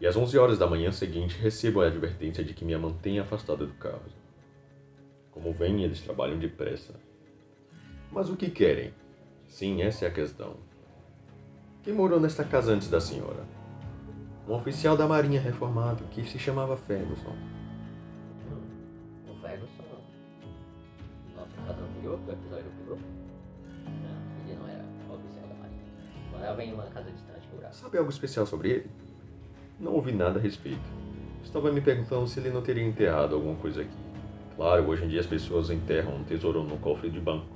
e 0.00 0.06
às 0.06 0.16
11 0.16 0.38
horas 0.38 0.58
da 0.58 0.66
manhã 0.66 0.90
seguinte 0.90 1.38
recebo 1.38 1.80
a 1.80 1.86
advertência 1.86 2.42
de 2.42 2.54
que 2.54 2.64
me 2.64 2.76
mantenha 2.76 3.22
afastada 3.22 3.66
do 3.66 3.74
carro. 3.74 4.02
Como 5.30 5.52
vem, 5.52 5.84
eles 5.84 6.00
trabalham 6.00 6.38
depressa. 6.38 6.94
Mas 8.10 8.28
o 8.28 8.36
que 8.36 8.50
querem? 8.50 8.92
Sim, 9.46 9.82
essa 9.82 10.06
é 10.06 10.08
a 10.08 10.10
questão. 10.10 10.56
Quem 11.82 11.94
morou 11.94 12.18
nesta 12.18 12.44
casa 12.44 12.72
antes 12.72 12.88
da 12.88 13.00
senhora? 13.00 13.44
Um 14.48 14.54
oficial 14.54 14.96
da 14.96 15.06
marinha 15.06 15.40
reformado 15.40 16.04
que 16.04 16.24
se 16.24 16.38
chamava 16.38 16.76
Ferguson. 16.76 17.36
Hum, 18.50 19.30
o 19.30 19.34
Ferguson. 19.40 19.84
Nosso 21.36 21.56
caso 21.66 21.82
Morava 26.50 26.64
em 26.64 26.74
uma 26.74 26.82
casa 26.84 27.08
distante. 27.10 27.48
Sabe 27.70 27.98
algo 27.98 28.10
especial 28.10 28.44
sobre 28.44 28.70
ele? 28.70 28.90
Não 29.78 29.92
ouvi 29.92 30.10
nada 30.10 30.40
a 30.40 30.42
respeito. 30.42 30.80
Estava 31.44 31.70
me 31.70 31.80
perguntando 31.80 32.26
se 32.26 32.40
ele 32.40 32.50
não 32.50 32.60
teria 32.60 32.84
enterrado 32.84 33.36
alguma 33.36 33.54
coisa 33.54 33.82
aqui. 33.82 33.96
Claro, 34.56 34.88
hoje 34.88 35.04
em 35.04 35.08
dia 35.08 35.20
as 35.20 35.26
pessoas 35.26 35.70
enterram 35.70 36.16
um 36.16 36.24
tesouro 36.24 36.64
no 36.64 36.76
cofre 36.78 37.08
de 37.08 37.20
banco. 37.20 37.46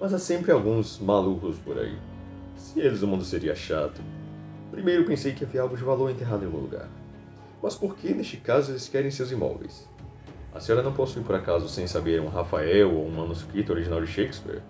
Mas 0.00 0.12
há 0.12 0.18
sempre 0.18 0.50
alguns 0.50 0.98
malucos 0.98 1.58
por 1.58 1.78
aí. 1.78 1.96
Se 2.56 2.80
eles 2.80 3.02
o 3.02 3.06
mundo 3.06 3.24
seria 3.24 3.54
chato. 3.54 4.02
Primeiro 4.72 5.04
pensei 5.04 5.32
que 5.32 5.44
havia 5.44 5.62
algo 5.62 5.76
de 5.76 5.84
valor 5.84 6.10
enterrado 6.10 6.42
em 6.42 6.46
algum 6.46 6.58
lugar. 6.58 6.88
Mas 7.62 7.76
por 7.76 7.94
que, 7.94 8.12
neste 8.12 8.38
caso, 8.38 8.72
eles 8.72 8.88
querem 8.88 9.12
seus 9.12 9.30
imóveis? 9.30 9.88
A 10.52 10.58
senhora 10.58 10.82
não 10.82 10.92
possui, 10.92 11.22
por 11.22 11.36
acaso, 11.36 11.68
sem 11.68 11.86
saber, 11.86 12.20
um 12.20 12.28
Rafael 12.28 12.92
ou 12.92 13.06
um 13.06 13.10
manuscrito 13.12 13.72
original 13.72 14.00
de 14.00 14.08
Shakespeare? 14.08 14.60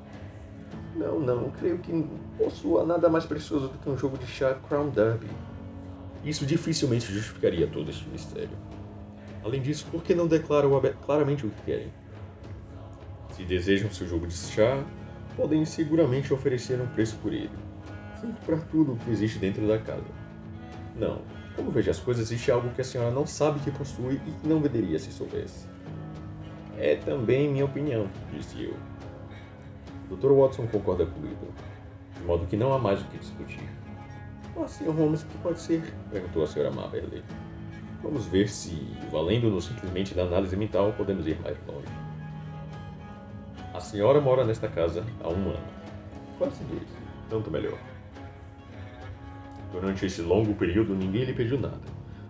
Não, 0.95 1.19
não, 1.19 1.51
creio 1.51 1.79
que 1.79 2.07
possua 2.39 2.85
nada 2.85 3.09
mais 3.09 3.25
precioso 3.25 3.69
do 3.69 3.79
que 3.79 3.91
um 3.91 3.99
jogo 3.99 4.17
de 4.17 4.27
chá 4.27 4.55
Crown 4.69 4.91
Derby. 4.91 5.29
Isso 6.25 6.47
dificilmente 6.47 7.13
justificaria 7.13 7.67
todo 7.67 7.91
este 7.91 8.09
mistério. 8.09 8.57
Além 9.45 9.61
disso, 9.61 9.87
por 9.91 10.03
que 10.03 10.15
não 10.15 10.27
declaram 10.27 10.71
claramente 11.05 11.45
o 11.45 11.51
que 11.51 11.63
querem? 11.63 11.93
Se 13.33 13.45
desejam 13.45 13.91
seu 13.91 14.07
jogo 14.07 14.27
de 14.27 14.35
chá, 14.35 14.83
podem 15.37 15.65
seguramente 15.65 16.33
oferecer 16.33 16.81
um 16.81 16.87
preço 16.87 17.17
por 17.17 17.33
ele. 17.33 17.51
sem 18.21 18.31
comprar 18.31 18.61
tudo 18.69 18.93
o 18.93 18.97
que 18.97 19.11
existe 19.11 19.39
dentro 19.39 19.67
da 19.67 19.79
casa. 19.79 20.05
Não, 20.97 21.21
como 21.57 21.71
vejo 21.71 21.91
as 21.91 21.99
coisas, 21.99 22.31
existe 22.31 22.51
algo 22.51 22.71
que 22.71 22.81
a 22.81 22.85
senhora 22.85 23.11
não 23.11 23.27
sabe 23.27 23.61
que 23.61 23.71
possui 23.71 24.21
e 24.27 24.31
que 24.31 24.49
não 24.49 24.61
venderia 24.61 24.99
se 24.99 25.13
soubesse. 25.13 25.67
É 26.79 26.97
também 26.97 27.49
minha 27.49 27.65
opinião, 27.65 28.09
disse 28.33 28.65
eu. 28.65 28.75
Dr. 30.17 30.33
Watson 30.33 30.67
concorda 30.67 31.07
comigo, 31.07 31.49
de 32.17 32.25
modo 32.25 32.47
que 32.47 32.57
não 32.57 32.73
há 32.73 32.79
mais 32.79 33.01
o 33.03 33.05
que 33.07 33.19
discutir. 33.19 33.69
Ah, 34.57 34.69
Sr. 34.69 34.91
Holmes, 34.91 35.23
o 35.23 35.27
que 35.27 35.39
pode 35.39 35.61
ser? 35.61 35.83
perguntou 36.11 36.45
a 36.45 36.47
senhora 36.47 36.71
Maberley. 36.71 37.23
Vamos 38.03 38.27
ver 38.27 38.49
se, 38.49 38.77
valendo-nos 39.11 39.65
simplesmente 39.65 40.15
da 40.15 40.23
análise 40.23 40.57
mental, 40.57 40.93
podemos 40.93 41.27
ir 41.27 41.41
mais 41.41 41.57
longe. 41.67 41.89
A 43.73 43.81
senhora 43.81 44.21
mora 44.21 44.45
nesta 44.45 44.69
casa 44.69 45.05
há 45.23 45.29
um 45.29 45.49
ano. 45.49 45.67
Quase 46.39 46.63
dois. 46.65 46.87
Tanto 47.29 47.51
melhor. 47.51 47.79
Durante 49.73 50.07
esse 50.07 50.23
longo 50.23 50.55
período, 50.55 50.95
ninguém 50.95 51.25
lhe 51.25 51.33
pediu 51.33 51.59
nada. 51.59 51.81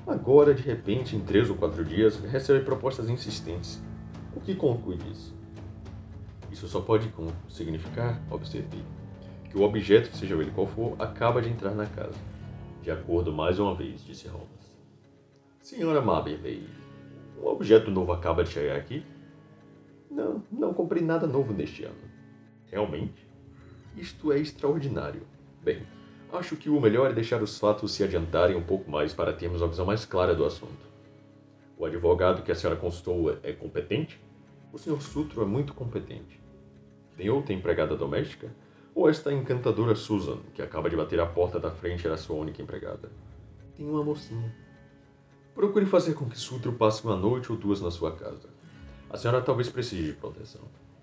Agora, 0.06 0.54
de 0.54 0.62
repente, 0.62 1.16
em 1.16 1.20
três 1.20 1.50
ou 1.50 1.56
quatro 1.56 1.84
dias, 1.84 2.18
recebe 2.20 2.64
propostas 2.64 3.10
insistentes. 3.10 3.82
O 4.34 4.40
que 4.40 4.54
conclui 4.54 4.96
disso? 4.96 5.34
Isso 6.54 6.68
só 6.68 6.80
pode 6.80 7.12
significar, 7.48 8.22
observei, 8.30 8.84
que 9.50 9.58
o 9.58 9.62
objeto, 9.62 10.16
seja 10.16 10.36
ele 10.36 10.52
qual 10.52 10.68
for, 10.68 10.94
acaba 11.00 11.42
de 11.42 11.48
entrar 11.48 11.74
na 11.74 11.84
casa. 11.84 12.14
De 12.80 12.92
acordo, 12.92 13.32
mais 13.32 13.58
uma 13.58 13.74
vez, 13.74 14.04
disse 14.04 14.28
Holmes. 14.28 14.72
Senhora 15.60 16.00
Maberley, 16.00 16.68
um 17.42 17.48
objeto 17.48 17.90
novo 17.90 18.12
acaba 18.12 18.44
de 18.44 18.50
chegar 18.50 18.76
aqui? 18.76 19.04
Não, 20.08 20.44
não 20.48 20.72
comprei 20.72 21.02
nada 21.02 21.26
novo 21.26 21.52
neste 21.52 21.82
ano. 21.82 21.98
Realmente? 22.70 23.26
Isto 23.96 24.30
é 24.30 24.38
extraordinário. 24.38 25.26
Bem, 25.60 25.84
Acho 26.32 26.56
que 26.56 26.70
o 26.70 26.80
melhor 26.80 27.10
é 27.10 27.14
deixar 27.14 27.42
os 27.42 27.58
fatos 27.58 27.92
se 27.92 28.02
adiantarem 28.02 28.56
um 28.56 28.62
pouco 28.62 28.88
mais 28.88 29.12
para 29.12 29.32
termos 29.32 29.60
uma 29.60 29.68
visão 29.68 29.86
mais 29.86 30.04
clara 30.04 30.36
do 30.36 30.44
assunto. 30.44 30.86
O 31.76 31.84
advogado 31.84 32.42
que 32.42 32.52
a 32.52 32.54
senhora 32.54 32.78
consultou 32.78 33.36
é 33.42 33.52
competente? 33.52 34.20
O 34.72 34.78
Sr. 34.78 35.00
Sutro 35.00 35.42
é 35.42 35.44
muito 35.44 35.74
competente. 35.74 36.43
Tem 37.16 37.30
outra 37.30 37.52
empregada 37.52 37.96
doméstica? 37.96 38.50
Ou 38.94 39.08
esta 39.08 39.32
encantadora 39.32 39.94
Susan, 39.94 40.38
que 40.54 40.62
acaba 40.62 40.88
de 40.88 40.96
bater 40.96 41.20
a 41.20 41.26
porta 41.26 41.58
da 41.58 41.70
frente, 41.70 42.06
era 42.06 42.16
sua 42.16 42.36
única 42.36 42.62
empregada? 42.62 43.10
Tem 43.76 43.88
uma 43.88 44.04
mocinha. 44.04 44.54
Procure 45.54 45.86
fazer 45.86 46.14
com 46.14 46.28
que 46.28 46.38
Sutro 46.38 46.72
passe 46.72 47.04
uma 47.04 47.16
noite 47.16 47.50
ou 47.50 47.58
duas 47.58 47.80
na 47.80 47.90
sua 47.90 48.12
casa. 48.12 48.48
A 49.10 49.16
senhora 49.16 49.40
talvez 49.40 49.68
precise 49.68 50.02
de 50.02 50.12
proteção. 50.12 50.62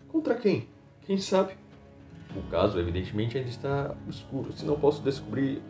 Contra 0.10 0.36
quem? 0.36 0.68
Quem 1.06 1.18
sabe? 1.18 1.54
O 2.36 2.42
caso, 2.50 2.80
evidentemente, 2.80 3.38
ainda 3.38 3.50
está 3.50 3.96
escuro. 4.10 4.54
Se 4.54 4.66
não 4.66 4.80
posso 4.80 5.02
descobrir 5.02 5.62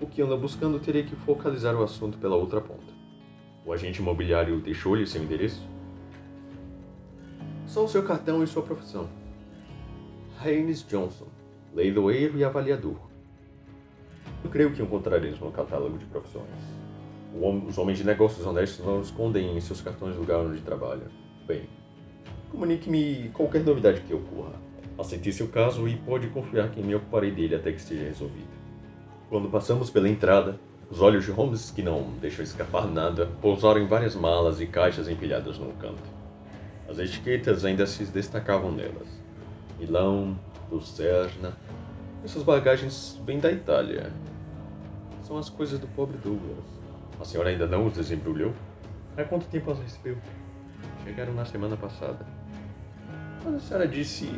o 0.00 0.06
que 0.06 0.22
anda 0.22 0.36
buscando, 0.36 0.78
terei 0.78 1.02
que 1.02 1.16
focalizar 1.16 1.74
o 1.74 1.82
assunto 1.82 2.18
pela 2.18 2.36
outra 2.36 2.60
ponta. 2.60 2.92
O 3.64 3.72
agente 3.72 4.00
imobiliário 4.00 4.60
deixou-lhe 4.60 5.06
seu 5.06 5.22
endereço? 5.22 5.66
Só 7.66 7.84
o 7.84 7.88
seu 7.88 8.02
cartão 8.02 8.42
e 8.42 8.46
sua 8.46 8.62
profissão. 8.62 9.08
Haynes 10.40 10.86
Johnson, 10.86 11.26
leiloeiro 11.74 12.38
e 12.38 12.44
avaliador. 12.44 12.96
Eu 14.44 14.48
creio 14.48 14.72
que 14.72 14.80
encontraremos 14.80 15.40
no 15.40 15.50
catálogo 15.50 15.98
de 15.98 16.06
profissões. 16.06 16.46
Os 17.68 17.76
homens 17.76 17.98
de 17.98 18.04
negócios 18.04 18.46
honestos 18.46 18.86
não 18.86 19.00
escondem 19.00 19.56
em 19.56 19.60
seus 19.60 19.80
cartões 19.80 20.14
o 20.14 20.20
lugar 20.20 20.38
onde 20.38 20.60
trabalham. 20.60 21.08
Bem, 21.44 21.68
comunique-me 22.52 23.30
qualquer 23.34 23.64
novidade 23.64 24.00
que 24.02 24.14
ocorra. 24.14 24.54
Aceitei 24.96 25.32
seu 25.32 25.48
caso 25.48 25.88
e 25.88 25.96
pode 25.96 26.28
confiar 26.28 26.70
que 26.70 26.80
me 26.80 26.94
ocuparei 26.94 27.32
dele 27.32 27.56
até 27.56 27.72
que 27.72 27.80
esteja 27.80 28.04
resolvido. 28.04 28.48
Quando 29.28 29.50
passamos 29.50 29.90
pela 29.90 30.08
entrada, 30.08 30.58
os 30.88 31.00
olhos 31.00 31.24
de 31.24 31.32
Holmes, 31.32 31.72
que 31.72 31.82
não 31.82 32.12
deixou 32.20 32.44
escapar 32.44 32.86
nada, 32.86 33.26
pousaram 33.42 33.80
em 33.80 33.88
várias 33.88 34.14
malas 34.14 34.60
e 34.60 34.66
caixas 34.66 35.08
empilhadas 35.08 35.58
num 35.58 35.72
canto. 35.72 36.16
As 36.88 36.98
etiquetas 37.00 37.64
ainda 37.64 37.86
se 37.86 38.04
destacavam 38.04 38.70
nelas. 38.70 39.27
Milão, 39.78 40.36
Lucerna. 40.70 41.56
Essas 42.24 42.42
bagagens 42.42 43.20
vêm 43.24 43.38
da 43.38 43.50
Itália. 43.50 44.12
São 45.22 45.38
as 45.38 45.48
coisas 45.48 45.78
do 45.78 45.86
pobre 45.88 46.18
Douglas. 46.18 46.64
A 47.20 47.24
senhora 47.24 47.50
ainda 47.50 47.66
não 47.66 47.86
os 47.86 47.94
desembrulhou? 47.94 48.52
Há 49.16 49.24
quanto 49.24 49.46
tempo 49.46 49.70
as 49.70 49.78
recebeu? 49.78 50.18
Chegaram 51.04 51.32
na 51.32 51.44
semana 51.44 51.76
passada. 51.76 52.26
Mas 53.44 53.54
a 53.54 53.60
senhora 53.60 53.86
disse. 53.86 54.28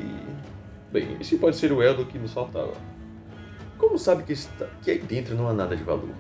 Bem, 0.93 1.17
esse 1.21 1.39
pode 1.39 1.57
ser 1.57 1.73
o 1.73 1.83
elo 1.83 2.05
que 2.05 2.19
nos 2.19 2.33
faltava. 2.33 2.73
Como 3.79 3.99
sabe 3.99 4.25
que, 4.25 4.33
está, 4.33 4.67
que 4.83 4.91
aí 4.91 4.99
dentro 4.99 5.35
não 5.35 5.49
há 5.49 5.55
nada 5.55 5.75
de 5.75 5.83
valor? 5.83 6.11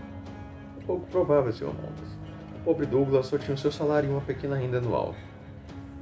É 0.80 0.84
pouco 0.84 1.06
provável, 1.08 1.52
Sr. 1.52 1.66
Holmes. 1.66 2.18
O 2.54 2.64
pobre 2.64 2.86
Douglas 2.86 3.26
só 3.26 3.36
tinha 3.36 3.54
o 3.54 3.58
seu 3.58 3.70
salário 3.70 4.08
e 4.08 4.12
uma 4.12 4.22
pequena 4.22 4.56
renda 4.56 4.78
anual. 4.78 5.14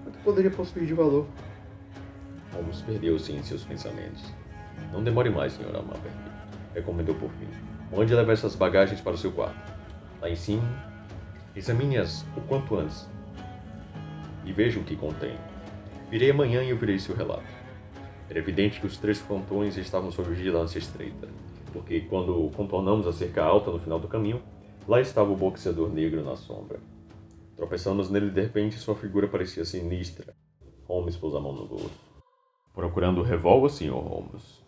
Quanto 0.04 0.18
poderia 0.20 0.50
possuir 0.50 0.87
de 0.87 0.94
valor? 0.94 1.26
Holmes 2.59 2.83
perdeu-se 2.83 3.33
em 3.33 3.42
seus 3.44 3.62
pensamentos. 3.62 4.25
Não 4.92 5.03
demore 5.03 5.31
mais, 5.31 5.53
Sr. 5.53 5.68
Amabel, 5.68 6.11
recomendou 6.75 7.14
por 7.14 7.31
fim. 7.31 7.47
Mande 7.97 8.12
levar 8.12 8.33
essas 8.33 8.57
bagagens 8.57 9.01
para 9.01 9.14
o 9.14 9.18
seu 9.18 9.31
quarto. 9.31 9.73
Lá 10.21 10.29
em 10.29 10.35
cima, 10.35 10.64
examine-as 11.55 12.27
o 12.37 12.40
quanto 12.42 12.77
antes 12.77 13.09
e 14.44 14.53
veja 14.53 14.81
o 14.81 14.85
que 14.85 14.97
contém. 14.97 15.37
Virei 16.11 16.31
amanhã 16.31 16.64
e 16.64 16.73
ouvirei 16.73 16.99
seu 16.99 17.14
relato. 17.14 17.47
Era 18.29 18.40
evidente 18.40 18.81
que 18.81 18.87
os 18.87 18.97
três 18.99 19.18
frontões 19.18 19.77
estavam 19.77 20.11
sob 20.11 20.29
vigilância 20.31 20.79
estreita, 20.79 21.29
porque 21.73 22.01
quando 22.01 22.51
contornamos 22.57 23.07
a 23.07 23.12
cerca 23.12 23.44
alta 23.44 23.71
no 23.71 23.79
final 23.79 24.01
do 24.01 24.09
caminho, 24.09 24.42
lá 24.87 25.01
estava 25.01 25.31
o 25.31 25.37
boxeador 25.37 25.90
negro 25.90 26.25
na 26.25 26.35
sombra. 26.35 26.81
Tropeçamos 27.57 28.11
nele 28.11 28.31
de 28.31 28.40
repente 28.40 28.79
sua 28.79 28.97
figura 28.97 29.29
parecia 29.29 29.64
sinistra. 29.64 30.35
Holmes 30.87 31.16
pôs 31.16 31.35
a 31.35 31.40
mão 31.40 31.53
no 31.53 31.66
bolso. 31.66 32.08
Procurando 32.79 33.23
revólver, 33.23 33.71
Sr. 33.71 33.91
Holmes? 33.91 34.62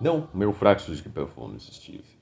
Não, 0.00 0.26
meu 0.32 0.50
frasco 0.50 0.94
de 0.94 1.08
perfumes, 1.10 1.64
Steve. 1.64 2.18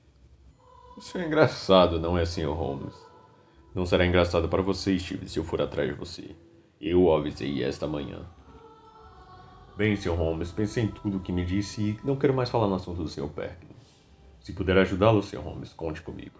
Isso 0.97 1.17
é 1.17 1.25
engraçado, 1.25 1.97
não 1.97 2.17
é, 2.17 2.25
Sr. 2.25 2.51
Holmes? 2.51 2.93
Não 3.73 3.85
será 3.85 4.05
engraçado 4.05 4.49
para 4.49 4.61
você, 4.61 4.99
Steve, 4.99 5.29
se 5.29 5.39
eu 5.39 5.45
for 5.45 5.61
atrás 5.61 5.87
de 5.87 5.95
você. 5.95 6.35
Eu 6.81 7.09
avisei 7.13 7.63
esta 7.63 7.87
manhã. 7.87 8.27
Bem, 9.77 9.95
Sr. 9.95 10.09
Holmes, 10.09 10.51
pensei 10.51 10.83
em 10.83 10.87
tudo 10.91 11.15
o 11.15 11.21
que 11.21 11.31
me 11.31 11.45
disse 11.45 11.81
e 11.91 11.99
não 12.03 12.17
quero 12.17 12.33
mais 12.33 12.49
falar 12.49 12.67
no 12.67 12.75
assunto 12.75 13.01
do 13.01 13.07
Sr. 13.07 13.29
Perkins. 13.29 13.95
Se 14.41 14.51
puder 14.51 14.77
ajudá-lo, 14.77 15.23
Sr. 15.23 15.39
Holmes, 15.39 15.71
conte 15.71 16.01
comigo. 16.01 16.37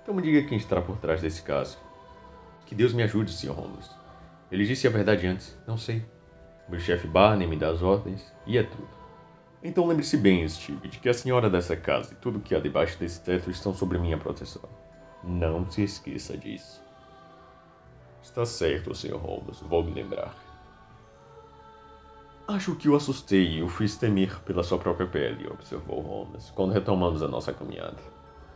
Então 0.00 0.14
me 0.14 0.22
diga 0.22 0.46
quem 0.48 0.56
está 0.56 0.80
por 0.80 0.98
trás 0.98 1.20
desse 1.20 1.42
caso. 1.42 1.78
Que 2.64 2.76
Deus 2.76 2.92
me 2.92 3.02
ajude, 3.02 3.32
Sr. 3.32 3.50
Holmes. 3.50 3.90
Ele 4.52 4.64
disse 4.64 4.86
a 4.86 4.90
verdade 4.90 5.26
antes. 5.26 5.58
Não 5.66 5.76
sei. 5.76 6.13
Meu 6.68 6.80
chefe 6.80 7.06
Barney 7.06 7.46
me 7.46 7.56
dá 7.56 7.68
as 7.68 7.82
ordens 7.82 8.32
e 8.46 8.56
é 8.56 8.62
tudo. 8.62 8.88
Então 9.62 9.86
lembre-se 9.86 10.16
bem, 10.16 10.46
Steve, 10.48 10.88
de 10.88 10.98
que 10.98 11.08
a 11.08 11.14
senhora 11.14 11.48
dessa 11.48 11.76
casa 11.76 12.12
e 12.12 12.16
tudo 12.16 12.40
que 12.40 12.54
há 12.54 12.60
debaixo 12.60 12.98
desse 12.98 13.20
teto 13.22 13.50
estão 13.50 13.72
sob 13.74 13.98
minha 13.98 14.18
proteção. 14.18 14.68
Não 15.22 15.70
se 15.70 15.82
esqueça 15.82 16.36
disso. 16.36 16.82
Está 18.22 18.44
certo, 18.44 18.94
Sr. 18.94 19.16
Holmes, 19.16 19.60
vou 19.60 19.82
me 19.82 19.92
lembrar. 19.92 20.34
Acho 22.46 22.74
que 22.74 22.90
o 22.90 22.94
assustei 22.94 23.56
e 23.56 23.62
o 23.62 23.68
fiz 23.68 23.96
temer 23.96 24.38
pela 24.40 24.62
sua 24.62 24.76
própria 24.76 25.06
pele, 25.06 25.48
observou 25.48 26.00
Holmes, 26.00 26.50
quando 26.54 26.72
retomamos 26.72 27.22
a 27.22 27.28
nossa 27.28 27.54
caminhada. 27.54 27.96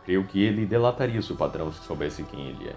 Creio 0.05 0.25
que 0.25 0.43
ele 0.43 0.65
delataria 0.65 1.21
seu 1.23 1.35
patrão 1.35 1.71
se 1.71 1.83
soubesse 1.83 2.23
quem 2.23 2.49
ele 2.49 2.69
é. 2.69 2.75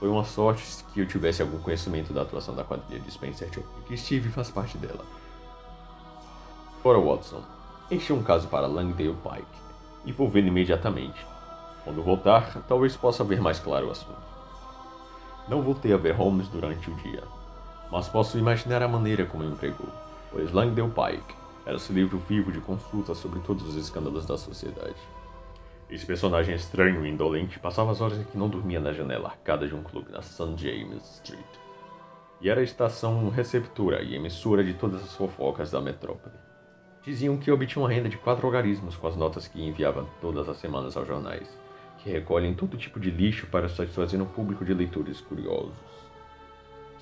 Foi 0.00 0.08
uma 0.08 0.24
sorte 0.24 0.82
que 0.92 1.00
eu 1.00 1.06
tivesse 1.06 1.42
algum 1.42 1.58
conhecimento 1.58 2.12
da 2.12 2.22
atuação 2.22 2.56
da 2.56 2.64
quadrilha 2.64 2.98
de 2.98 3.10
Spencer 3.10 3.48
e 3.56 3.82
que 3.86 3.96
Steve 3.96 4.28
faz 4.30 4.50
parte 4.50 4.76
dela. 4.78 5.04
Ora, 6.82 6.98
Watson, 6.98 7.44
este 7.90 8.10
é 8.10 8.14
um 8.14 8.22
caso 8.22 8.48
para 8.48 8.66
Langdale 8.66 9.14
Pike, 9.14 9.60
e 10.04 10.10
vou 10.10 10.28
vê-lo 10.28 10.48
imediatamente. 10.48 11.24
Quando 11.84 12.02
voltar, 12.02 12.64
talvez 12.66 12.96
possa 12.96 13.22
ver 13.22 13.40
mais 13.40 13.60
claro 13.60 13.86
o 13.86 13.90
assunto. 13.92 14.18
Não 15.48 15.62
voltei 15.62 15.92
a 15.92 15.96
ver 15.96 16.12
Holmes 16.12 16.48
durante 16.48 16.90
o 16.90 16.94
dia, 16.96 17.22
mas 17.92 18.08
posso 18.08 18.38
imaginar 18.38 18.82
a 18.82 18.88
maneira 18.88 19.26
como 19.26 19.44
empregou 19.44 19.88
pois 20.30 20.52
Langdale 20.52 20.90
Pike 20.90 21.34
era 21.66 21.78
seu 21.78 21.94
livro 21.94 22.18
vivo 22.28 22.50
de 22.50 22.60
consultas 22.60 23.18
sobre 23.18 23.40
todos 23.40 23.66
os 23.66 23.76
escândalos 23.76 24.24
da 24.24 24.38
sociedade. 24.38 24.96
Esse 25.90 26.06
personagem 26.06 26.54
estranho 26.54 27.04
e 27.04 27.10
indolente 27.10 27.58
passava 27.58 27.90
as 27.90 28.00
horas 28.00 28.18
em 28.18 28.22
que 28.22 28.38
não 28.38 28.48
dormia 28.48 28.78
na 28.78 28.92
janela 28.92 29.30
arcada 29.30 29.66
de 29.66 29.74
um 29.74 29.82
clube 29.82 30.12
na 30.12 30.22
St. 30.22 30.54
James 30.56 31.02
Street. 31.16 31.44
E 32.40 32.48
era 32.48 32.60
a 32.60 32.64
estação 32.64 33.28
receptora 33.28 34.00
e 34.00 34.14
emissora 34.14 34.62
de 34.62 34.72
todas 34.74 35.02
as 35.02 35.16
fofocas 35.16 35.72
da 35.72 35.80
metrópole. 35.80 36.34
Diziam 37.02 37.36
que 37.36 37.50
obtinha 37.50 37.82
uma 37.82 37.90
renda 37.90 38.08
de 38.08 38.16
quatro 38.16 38.46
algarismos 38.46 38.94
com 38.94 39.08
as 39.08 39.16
notas 39.16 39.48
que 39.48 39.60
enviava 39.60 40.06
todas 40.20 40.48
as 40.48 40.58
semanas 40.58 40.96
aos 40.96 41.08
jornais, 41.08 41.48
que 41.98 42.08
recolhem 42.08 42.54
todo 42.54 42.76
tipo 42.76 43.00
de 43.00 43.10
lixo 43.10 43.48
para 43.48 43.68
satisfazer 43.68 44.22
um 44.22 44.26
público 44.26 44.64
de 44.64 44.72
leitores 44.72 45.20
curiosos. 45.20 45.74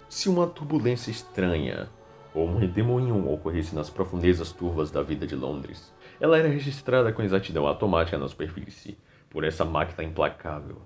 Se 0.08 0.30
uma 0.30 0.46
turbulência 0.46 1.10
estranha 1.10 1.90
ou 2.34 2.48
um 2.48 2.56
redemoinho 2.56 3.30
ocorresse 3.30 3.74
nas 3.74 3.90
profundezas 3.90 4.50
turvas 4.50 4.90
da 4.90 5.02
vida 5.02 5.26
de 5.26 5.36
Londres, 5.36 5.92
Ela 6.20 6.38
era 6.38 6.48
registrada 6.48 7.12
com 7.12 7.22
exatidão 7.22 7.66
automática 7.66 8.18
na 8.18 8.26
superfície 8.26 8.98
por 9.30 9.44
essa 9.44 9.64
máquina 9.64 10.02
implacável. 10.08 10.82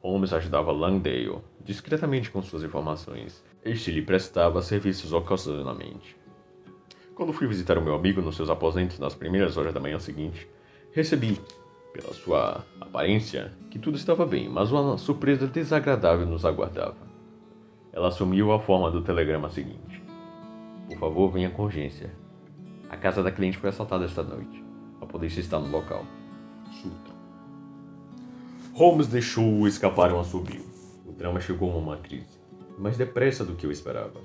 Holmes 0.00 0.32
ajudava 0.32 0.72
Langdale 0.72 1.38
discretamente 1.62 2.30
com 2.30 2.40
suas 2.40 2.62
informações. 2.62 3.44
Este 3.64 3.90
lhe 3.90 4.02
prestava 4.02 4.62
serviços 4.62 5.12
ocasionalmente. 5.12 6.16
Quando 7.14 7.32
fui 7.32 7.46
visitar 7.46 7.76
o 7.76 7.82
meu 7.82 7.94
amigo 7.94 8.22
nos 8.22 8.36
seus 8.36 8.48
aposentos 8.48 8.98
nas 8.98 9.14
primeiras 9.14 9.58
horas 9.58 9.74
da 9.74 9.80
manhã 9.80 9.98
seguinte, 9.98 10.48
recebi, 10.92 11.38
pela 11.92 12.14
sua 12.14 12.64
aparência, 12.80 13.52
que 13.70 13.78
tudo 13.78 13.96
estava 13.96 14.24
bem, 14.24 14.48
mas 14.48 14.72
uma 14.72 14.96
surpresa 14.96 15.46
desagradável 15.46 16.26
nos 16.26 16.46
aguardava. 16.46 16.96
Ela 17.92 18.08
assumiu 18.08 18.52
a 18.52 18.60
forma 18.60 18.90
do 18.90 19.02
telegrama 19.02 19.50
seguinte: 19.50 20.02
Por 20.88 20.96
favor, 20.96 21.30
venha 21.30 21.50
com 21.50 21.64
urgência. 21.64 22.10
A 22.90 22.96
casa 22.96 23.22
da 23.22 23.30
cliente 23.30 23.56
foi 23.56 23.68
assaltada 23.68 24.04
esta 24.04 24.20
noite. 24.20 24.64
A 25.00 25.06
polícia 25.06 25.38
está 25.38 25.60
no 25.60 25.70
local. 25.70 26.04
Surto. 26.82 27.12
Holmes 28.74 29.06
deixou 29.06 29.66
escapar 29.68 30.12
um 30.12 30.18
assobio. 30.18 30.64
O 31.06 31.12
drama 31.12 31.40
chegou 31.40 31.70
a 31.70 31.76
uma 31.76 31.98
crise, 31.98 32.40
mais 32.76 32.96
depressa 32.96 33.44
do 33.44 33.54
que 33.54 33.64
eu 33.64 33.70
esperava. 33.70 34.20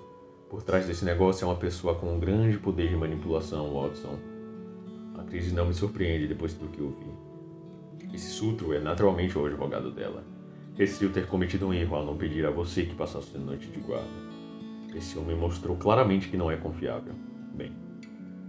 Por 0.49 0.63
trás 0.63 0.88
desse 0.88 1.06
negócio 1.06 1.45
é 1.45 1.47
uma 1.47 1.58
pessoa 1.58 1.93
com 1.93 2.15
um 2.15 2.19
grande 2.19 2.58
poder 2.58 2.89
de 2.89 2.95
manipulação, 2.95 3.71
Watson. 3.71 4.17
A 5.15 5.23
crise 5.23 5.54
não 5.54 5.67
me 5.67 5.73
surpreende 5.73 6.28
depois 6.28 6.56
do 6.56 6.67
que 6.67 6.80
eu 6.80 6.89
vi. 6.89 8.15
Esse 8.15 8.32
Sutro 8.32 8.73
é 8.73 8.80
naturalmente 8.80 9.38
o 9.38 9.45
advogado 9.45 9.91
dela. 9.91 10.23
Receio 10.75 11.12
ter 11.12 11.28
cometido 11.28 11.67
um 11.67 11.73
erro 11.73 11.97
ao 11.97 12.06
não 12.06 12.17
pedir 12.17 12.45
a 12.47 12.49
você 12.49 12.84
que 12.84 12.95
passasse 12.95 13.38
a 13.38 13.39
noite 13.39 13.67
de 13.67 13.80
guarda. 13.80 14.08
Esse 14.95 15.19
homem 15.19 15.36
mostrou 15.36 15.75
claramente 15.75 16.30
que 16.30 16.38
não 16.38 16.49
é 16.49 16.58
confiável. 16.58 17.13
Bem, 17.54 17.71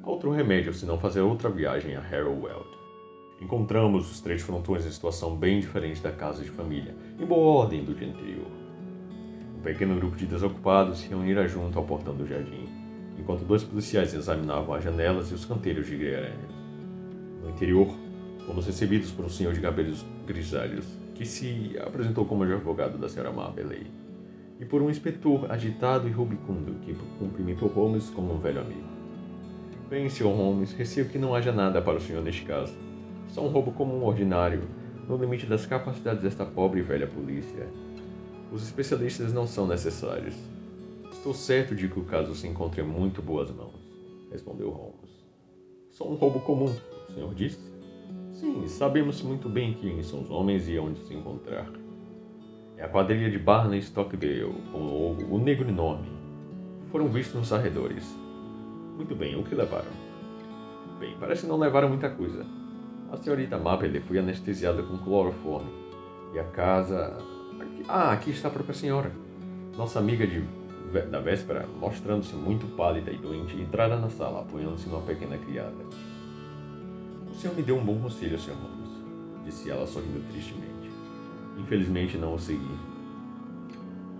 outro 0.06 0.30
remédio 0.30 0.72
se 0.72 0.86
não 0.86 0.98
fazer 0.98 1.20
outra 1.20 1.50
viagem 1.50 1.96
a 1.96 2.00
Harrowwell. 2.00 2.64
Encontramos 3.40 4.10
os 4.10 4.20
três 4.20 4.40
frontões 4.40 4.86
em 4.86 4.90
situação 4.90 5.36
bem 5.36 5.58
diferente 5.58 6.00
da 6.00 6.12
casa 6.12 6.44
de 6.44 6.50
família, 6.50 6.94
em 7.18 7.26
boa 7.26 7.64
ordem 7.64 7.84
do 7.84 7.92
dia 7.92 8.08
anterior. 8.08 8.46
Um 9.58 9.60
pequeno 9.62 9.96
grupo 9.96 10.16
de 10.16 10.24
desocupados 10.24 11.00
se 11.00 11.08
reunira 11.08 11.48
junto 11.48 11.76
ao 11.76 11.84
portão 11.84 12.14
do 12.14 12.26
jardim, 12.26 12.68
enquanto 13.18 13.44
dois 13.44 13.64
policiais 13.64 14.14
examinavam 14.14 14.74
as 14.74 14.84
janelas 14.84 15.30
e 15.32 15.34
os 15.34 15.44
canteiros 15.44 15.86
de 15.88 15.96
grelhas. 15.96 16.32
No 17.42 17.50
interior, 17.50 17.92
fomos 18.46 18.64
recebidos 18.64 19.10
por 19.10 19.24
um 19.24 19.28
senhor 19.28 19.52
de 19.52 19.60
cabelos 19.60 20.06
grisalhos, 20.24 20.86
que 21.16 21.26
se 21.26 21.76
apresentou 21.84 22.24
como 22.24 22.44
advogado 22.44 22.96
da 22.96 23.08
senhora 23.08 23.32
Marbeley, 23.32 23.86
e 24.60 24.64
por 24.64 24.80
um 24.80 24.88
inspetor 24.88 25.50
agitado 25.50 26.06
e 26.06 26.12
rubicundo, 26.12 26.76
que 26.82 26.94
cumprimentou 27.18 27.68
Holmes 27.68 28.08
como 28.08 28.32
um 28.32 28.38
velho 28.38 28.60
amigo. 28.60 28.95
Bem, 29.88 30.08
Sr. 30.08 30.24
Holmes, 30.24 30.72
receio 30.72 31.08
que 31.08 31.18
não 31.18 31.34
haja 31.34 31.52
nada 31.52 31.80
para 31.80 31.98
o 31.98 32.00
senhor 32.00 32.22
neste 32.22 32.42
caso 32.42 32.86
só 33.28 33.42
um 33.42 33.48
roubo 33.48 33.72
comum 33.72 34.04
ordinário, 34.04 34.62
no 35.06 35.16
limite 35.16 35.44
das 35.46 35.66
capacidades 35.66 36.22
desta 36.22 36.44
pobre 36.44 36.80
e 36.80 36.82
velha 36.82 37.06
polícia. 37.06 37.68
Os 38.50 38.62
especialistas 38.62 39.32
não 39.32 39.46
são 39.46 39.66
necessários. 39.66 40.34
Estou 41.12 41.34
certo 41.34 41.74
de 41.74 41.88
que 41.88 41.98
o 41.98 42.04
caso 42.04 42.34
se 42.34 42.46
encontra 42.46 42.80
em 42.80 42.86
muito 42.86 43.20
boas 43.20 43.50
mãos, 43.50 43.74
respondeu 44.30 44.70
Holmes. 44.70 45.10
Só 45.90 46.08
um 46.08 46.14
roubo 46.14 46.40
comum, 46.40 46.74
o 47.08 47.12
senhor 47.12 47.34
disse? 47.34 47.60
Sim, 48.32 48.66
sabemos 48.68 49.20
muito 49.22 49.48
bem 49.48 49.74
quem 49.74 50.02
são 50.02 50.22
os 50.22 50.30
homens 50.30 50.68
e 50.68 50.78
onde 50.78 50.98
se 51.00 51.14
encontrar. 51.14 51.70
É 52.76 52.84
a 52.84 52.88
quadrilha 52.88 53.30
de 53.30 53.38
Barney 53.38 53.80
Stockdale, 53.80 54.54
com 54.72 54.78
o, 54.78 55.34
o 55.34 55.38
negro 55.38 55.68
enorme. 55.68 56.08
Foram 56.90 57.08
vistos 57.08 57.34
nos 57.34 57.52
arredores. 57.52 58.25
Muito 58.96 59.14
bem, 59.14 59.36
o 59.36 59.44
que 59.44 59.54
levaram? 59.54 59.90
Bem, 60.98 61.14
parece 61.20 61.46
não 61.46 61.58
levaram 61.58 61.88
muita 61.88 62.08
coisa. 62.08 62.44
A 63.12 63.16
senhorita 63.18 63.58
Maple 63.58 64.00
foi 64.00 64.18
anestesiada 64.18 64.82
com 64.82 64.96
cloroforme. 64.98 65.70
E 66.32 66.38
a 66.38 66.44
casa. 66.44 67.16
Ah, 67.86 68.12
aqui 68.12 68.30
está 68.30 68.48
a 68.48 68.50
própria 68.50 68.74
senhora. 68.74 69.12
Nossa 69.76 69.98
amiga 69.98 70.26
de... 70.26 70.42
da 71.10 71.20
véspera, 71.20 71.66
mostrando-se 71.78 72.34
muito 72.34 72.66
pálida 72.74 73.10
e 73.10 73.18
doente, 73.18 73.60
entrara 73.60 73.96
na 73.96 74.08
sala, 74.08 74.40
apoiando-se 74.40 74.88
numa 74.88 75.02
pequena 75.02 75.36
criada. 75.36 75.84
O 77.30 77.34
senhor 77.34 77.54
me 77.54 77.62
deu 77.62 77.76
um 77.76 77.84
bom 77.84 78.00
conselho, 78.00 78.38
Sr. 78.38 78.54
Holmes, 78.54 78.90
disse 79.44 79.70
ela 79.70 79.86
sorrindo 79.86 80.26
tristemente. 80.32 80.90
Infelizmente 81.58 82.16
não 82.16 82.34
o 82.34 82.38
segui. 82.38 82.78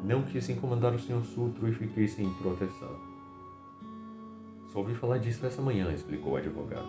Não 0.05 0.23
quis 0.23 0.49
incomodar 0.51 0.95
o 0.95 0.99
Sr. 0.99 1.25
Sutro 1.25 1.67
e 1.67 1.73
fiquei 1.73 2.07
sem 2.07 2.29
proteção. 2.35 3.06
Só 4.77 4.81
ouvi 4.81 4.95
falar 4.95 5.17
disso 5.17 5.47
essa 5.47 5.62
manhã, 5.62 5.91
explicou 5.91 6.35
o 6.35 6.37
advogado. 6.37 6.87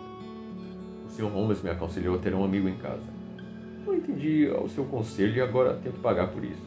O 1.06 1.10
Sr. 1.10 1.24
Holmes 1.24 1.62
me 1.62 1.70
aconselhou 1.70 2.16
a 2.16 2.18
ter 2.18 2.34
um 2.34 2.44
amigo 2.44 2.68
em 2.68 2.76
casa. 2.76 3.00
Não 3.86 3.94
entendi 3.94 4.46
o 4.46 4.68
seu 4.68 4.84
conselho 4.84 5.34
e 5.34 5.40
agora 5.40 5.72
tenho 5.82 5.94
que 5.94 6.00
pagar 6.02 6.28
por 6.28 6.44
isso. 6.44 6.60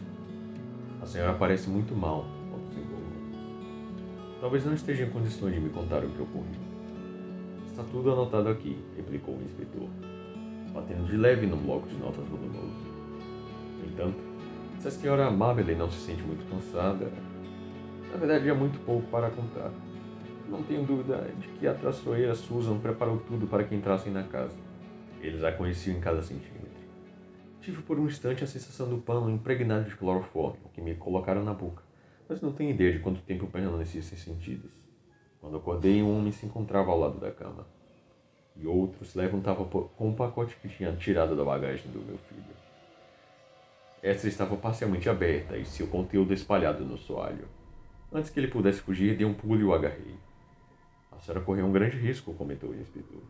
A 1.00 1.06
senhora 1.06 1.34
parece 1.34 1.70
muito 1.70 1.96
mal, 1.96 2.26
observou 2.52 2.98
Holmes. 2.98 3.38
Talvez 4.42 4.66
não 4.66 4.74
esteja 4.74 5.04
em 5.04 5.12
condições 5.12 5.54
de 5.54 5.60
me 5.60 5.70
contar 5.70 6.04
o 6.04 6.10
que 6.10 6.24
ocorreu. 6.24 6.60
Está 7.68 7.84
tudo 7.84 8.14
anotado 8.14 8.50
aqui, 8.50 8.84
replicou 8.98 9.36
o 9.36 9.44
inspetor, 9.44 9.90
batendo 10.74 11.06
de 11.06 11.18
leve 11.18 11.46
num 11.46 11.58
bloco 11.58 11.88
de 11.88 11.98
notas 11.98 12.28
volumoso. 12.28 12.82
No 13.80 13.92
entanto, 13.92 14.18
se 14.80 14.88
a 14.88 14.92
senhora 14.92 15.30
Marley 15.30 15.76
não 15.76 15.92
se 15.92 16.00
sente 16.00 16.24
muito 16.24 16.50
cansada, 16.50 17.12
na 18.12 18.18
verdade 18.18 18.50
há 18.50 18.56
muito 18.56 18.84
pouco 18.84 19.06
para 19.12 19.30
contar. 19.30 19.72
Não 20.52 20.62
tenho 20.64 20.84
dúvida 20.84 21.18
de 21.40 21.48
que 21.48 21.66
a 21.66 21.74
traiçoeira 21.74 22.36
Susan 22.36 22.78
preparou 22.78 23.18
tudo 23.20 23.48
para 23.48 23.64
que 23.64 23.74
entrassem 23.74 24.12
na 24.12 24.24
casa. 24.24 24.58
Eles 25.22 25.46
a 25.46 25.52
conheciam 25.54 25.96
em 25.96 26.02
cada 26.02 26.22
centímetro. 26.22 26.70
Tive 27.62 27.82
por 27.84 27.98
um 27.98 28.06
instante 28.06 28.44
a 28.44 28.48
sensação 28.48 28.90
do 28.90 28.98
pano 28.98 29.30
impregnado 29.30 29.88
de 29.88 29.96
cloroforme 29.96 30.60
que 30.74 30.82
me 30.82 30.94
colocaram 30.94 31.42
na 31.42 31.54
boca, 31.54 31.82
mas 32.28 32.42
não 32.42 32.52
tenho 32.52 32.72
ideia 32.72 32.92
de 32.92 33.00
quanto 33.00 33.22
tempo 33.22 33.46
eu 33.46 33.48
permaneci 33.48 34.04
sem 34.04 34.18
sentidos. 34.18 34.74
Quando 35.40 35.56
acordei, 35.56 36.04
um 36.04 36.18
homem 36.18 36.34
se 36.34 36.46
encontrava 36.46 36.92
ao 36.92 37.00
lado 37.00 37.18
da 37.18 37.32
cama, 37.32 37.66
e 38.58 38.68
outro 38.68 39.06
se 39.06 39.18
levantava 39.18 39.64
com 39.64 40.10
um 40.10 40.14
pacote 40.14 40.58
que 40.58 40.68
tinha 40.68 40.92
tirado 40.98 41.34
da 41.34 41.46
bagagem 41.46 41.90
do 41.94 42.00
meu 42.00 42.18
filho. 42.18 42.44
Esta 44.04 44.28
estava 44.28 44.58
parcialmente 44.58 45.08
aberta 45.08 45.56
e 45.56 45.64
seu 45.64 45.88
conteúdo 45.88 46.34
espalhado 46.34 46.84
no 46.84 46.98
soalho. 46.98 47.48
Antes 48.12 48.30
que 48.30 48.38
ele 48.38 48.50
pudesse 48.50 48.82
fugir, 48.82 49.16
dei 49.16 49.26
um 49.26 49.34
pulo 49.34 49.62
e 49.62 49.64
o 49.64 49.74
agarrei. 49.74 50.18
A 51.22 51.24
senhora 51.24 51.46
correu 51.46 51.68
um 51.68 51.72
grande 51.72 51.98
risco, 51.98 52.34
comentou 52.34 52.72
o 52.72 52.76
inspetor. 52.76 53.22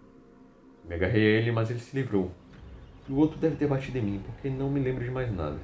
Me 0.88 0.96
agarrei 0.96 1.26
a 1.26 1.40
ele, 1.42 1.52
mas 1.52 1.70
ele 1.70 1.80
se 1.80 1.94
livrou. 1.94 2.32
O 3.10 3.16
outro 3.16 3.38
deve 3.38 3.58
ter 3.58 3.68
batido 3.68 3.98
em 3.98 4.02
mim, 4.02 4.22
porque 4.26 4.50
não 4.50 4.70
me 4.70 4.80
lembro 4.80 5.04
de 5.04 5.12
mais 5.12 5.30
nada. 5.36 5.58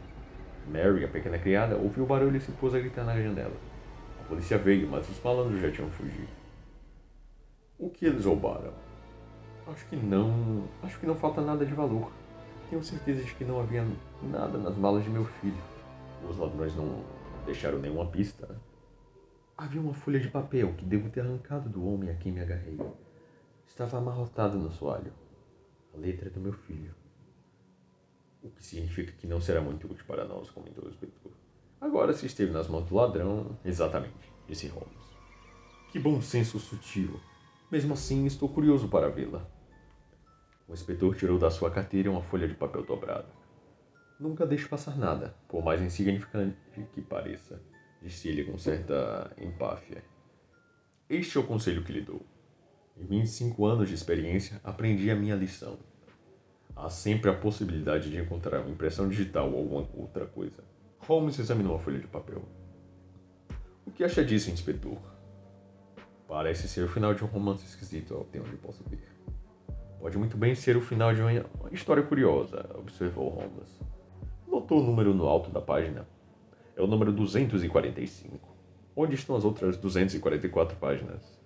Mary, 0.67 1.05
a 1.05 1.07
pequena 1.07 1.39
criada, 1.39 1.77
ouviu 1.77 2.03
o 2.03 2.07
barulho 2.07 2.35
e 2.35 2.41
se 2.41 2.51
pôs 2.51 2.75
a 2.75 2.79
gritar 2.79 3.05
na 3.05 3.15
janela. 3.15 3.55
A 4.19 4.27
polícia 4.27 4.57
veio, 4.57 4.89
mas 4.89 5.09
os 5.09 5.23
malandros 5.23 5.61
já 5.61 5.71
tinham 5.71 5.89
fugido. 5.89 6.27
O 7.79 7.89
que 7.89 8.05
eles 8.05 8.25
roubaram? 8.25 8.73
Acho 9.65 9.85
que 9.85 9.95
não. 9.95 10.65
Acho 10.83 10.99
que 10.99 11.05
não 11.05 11.15
falta 11.15 11.39
nada 11.39 11.65
de 11.65 11.73
valor. 11.73 12.11
Tenho 12.69 12.83
certeza 12.83 13.23
de 13.23 13.33
que 13.35 13.45
não 13.45 13.61
havia 13.61 13.87
nada 14.21 14.57
nas 14.57 14.75
malas 14.75 15.05
de 15.05 15.09
meu 15.09 15.23
filho. 15.23 15.55
Os 16.29 16.37
ladrões 16.37 16.75
não 16.75 17.01
deixaram 17.45 17.79
nenhuma 17.79 18.05
pista. 18.07 18.56
Havia 19.57 19.81
uma 19.81 19.93
folha 19.93 20.19
de 20.19 20.29
papel 20.29 20.71
que 20.75 20.85
devo 20.85 21.09
ter 21.09 21.21
arrancado 21.21 21.67
do 21.67 21.83
homem 21.83 22.11
a 22.11 22.15
quem 22.15 22.31
me 22.31 22.39
agarrei. 22.39 22.79
Estava 23.65 23.97
amarrotada 23.97 24.55
no 24.55 24.71
soalho. 24.71 25.11
A 25.95 25.97
letra 25.97 26.27
é 26.27 26.29
do 26.29 26.39
meu 26.39 26.53
filho. 26.53 26.93
O 28.43 28.51
que 28.51 28.63
significa 28.63 29.11
que 29.13 29.25
não 29.25 29.41
será 29.41 29.59
muito 29.59 29.91
útil 29.91 30.05
para 30.05 30.25
nós, 30.25 30.51
comentou 30.51 30.85
o 30.85 30.89
inspetor. 30.89 31.31
Agora, 31.81 32.13
se 32.13 32.27
esteve 32.27 32.51
nas 32.51 32.67
mãos 32.67 32.87
do 32.87 32.93
ladrão, 32.93 33.57
exatamente, 33.65 34.31
disse 34.47 34.67
Holmes. 34.67 35.17
Que 35.91 35.97
bom 35.97 36.21
senso 36.21 36.59
sutil. 36.59 37.19
Mesmo 37.71 37.95
assim, 37.95 38.27
estou 38.27 38.47
curioso 38.47 38.87
para 38.87 39.09
vê-la. 39.09 39.43
O 40.67 40.73
inspetor 40.73 41.15
tirou 41.15 41.39
da 41.39 41.49
sua 41.49 41.71
carteira 41.71 42.11
uma 42.11 42.21
folha 42.21 42.47
de 42.47 42.53
papel 42.53 42.85
dobrada. 42.85 43.29
Nunca 44.19 44.45
deixe 44.45 44.67
passar 44.67 44.95
nada, 44.95 45.35
por 45.47 45.63
mais 45.63 45.81
insignificante 45.81 46.55
que 46.93 47.01
pareça 47.01 47.59
disse 48.01 48.27
ele 48.27 48.43
com 48.43 48.57
certa 48.57 49.31
empáfia. 49.39 50.03
Este 51.09 51.37
é 51.37 51.41
o 51.41 51.43
conselho 51.43 51.83
que 51.83 51.91
lhe 51.91 52.01
dou. 52.01 52.25
Em 52.97 53.05
25 53.05 53.65
anos 53.65 53.87
de 53.89 53.95
experiência, 53.95 54.59
aprendi 54.63 55.09
a 55.09 55.15
minha 55.15 55.35
lição. 55.35 55.77
Há 56.75 56.89
sempre 56.89 57.29
a 57.29 57.33
possibilidade 57.33 58.09
de 58.09 58.17
encontrar 58.17 58.61
uma 58.61 58.69
impressão 58.69 59.07
digital 59.07 59.51
ou 59.51 59.59
alguma 59.59 59.89
outra 59.95 60.25
coisa. 60.25 60.63
Holmes 60.99 61.39
examinou 61.39 61.75
a 61.75 61.79
folha 61.79 61.99
de 61.99 62.07
papel. 62.07 62.41
O 63.85 63.91
que 63.91 64.03
acha 64.03 64.23
disso, 64.23 64.51
inspetor? 64.51 64.97
Parece 66.27 66.67
ser 66.67 66.83
o 66.83 66.89
final 66.89 67.13
de 67.13 67.23
um 67.23 67.27
romance 67.27 67.65
esquisito, 67.65 68.17
até 68.17 68.39
onde 68.39 68.57
posso 68.57 68.83
ver. 68.89 69.07
Pode 69.99 70.17
muito 70.17 70.37
bem 70.37 70.53
ser 70.53 70.75
o 70.75 70.81
final 70.81 71.13
de 71.13 71.21
uma 71.21 71.31
história 71.71 72.03
curiosa, 72.03 72.69
observou 72.77 73.29
Holmes. 73.29 73.79
Notou 74.45 74.81
o 74.81 74.83
número 74.83 75.13
no 75.13 75.25
alto 75.25 75.49
da 75.49 75.61
página 75.61 76.07
é 76.77 76.81
o 76.81 76.87
número 76.87 77.11
245. 77.11 78.55
Onde 78.95 79.15
estão 79.15 79.35
as 79.35 79.43
outras 79.43 79.77
244 79.77 80.77
páginas? 80.77 81.37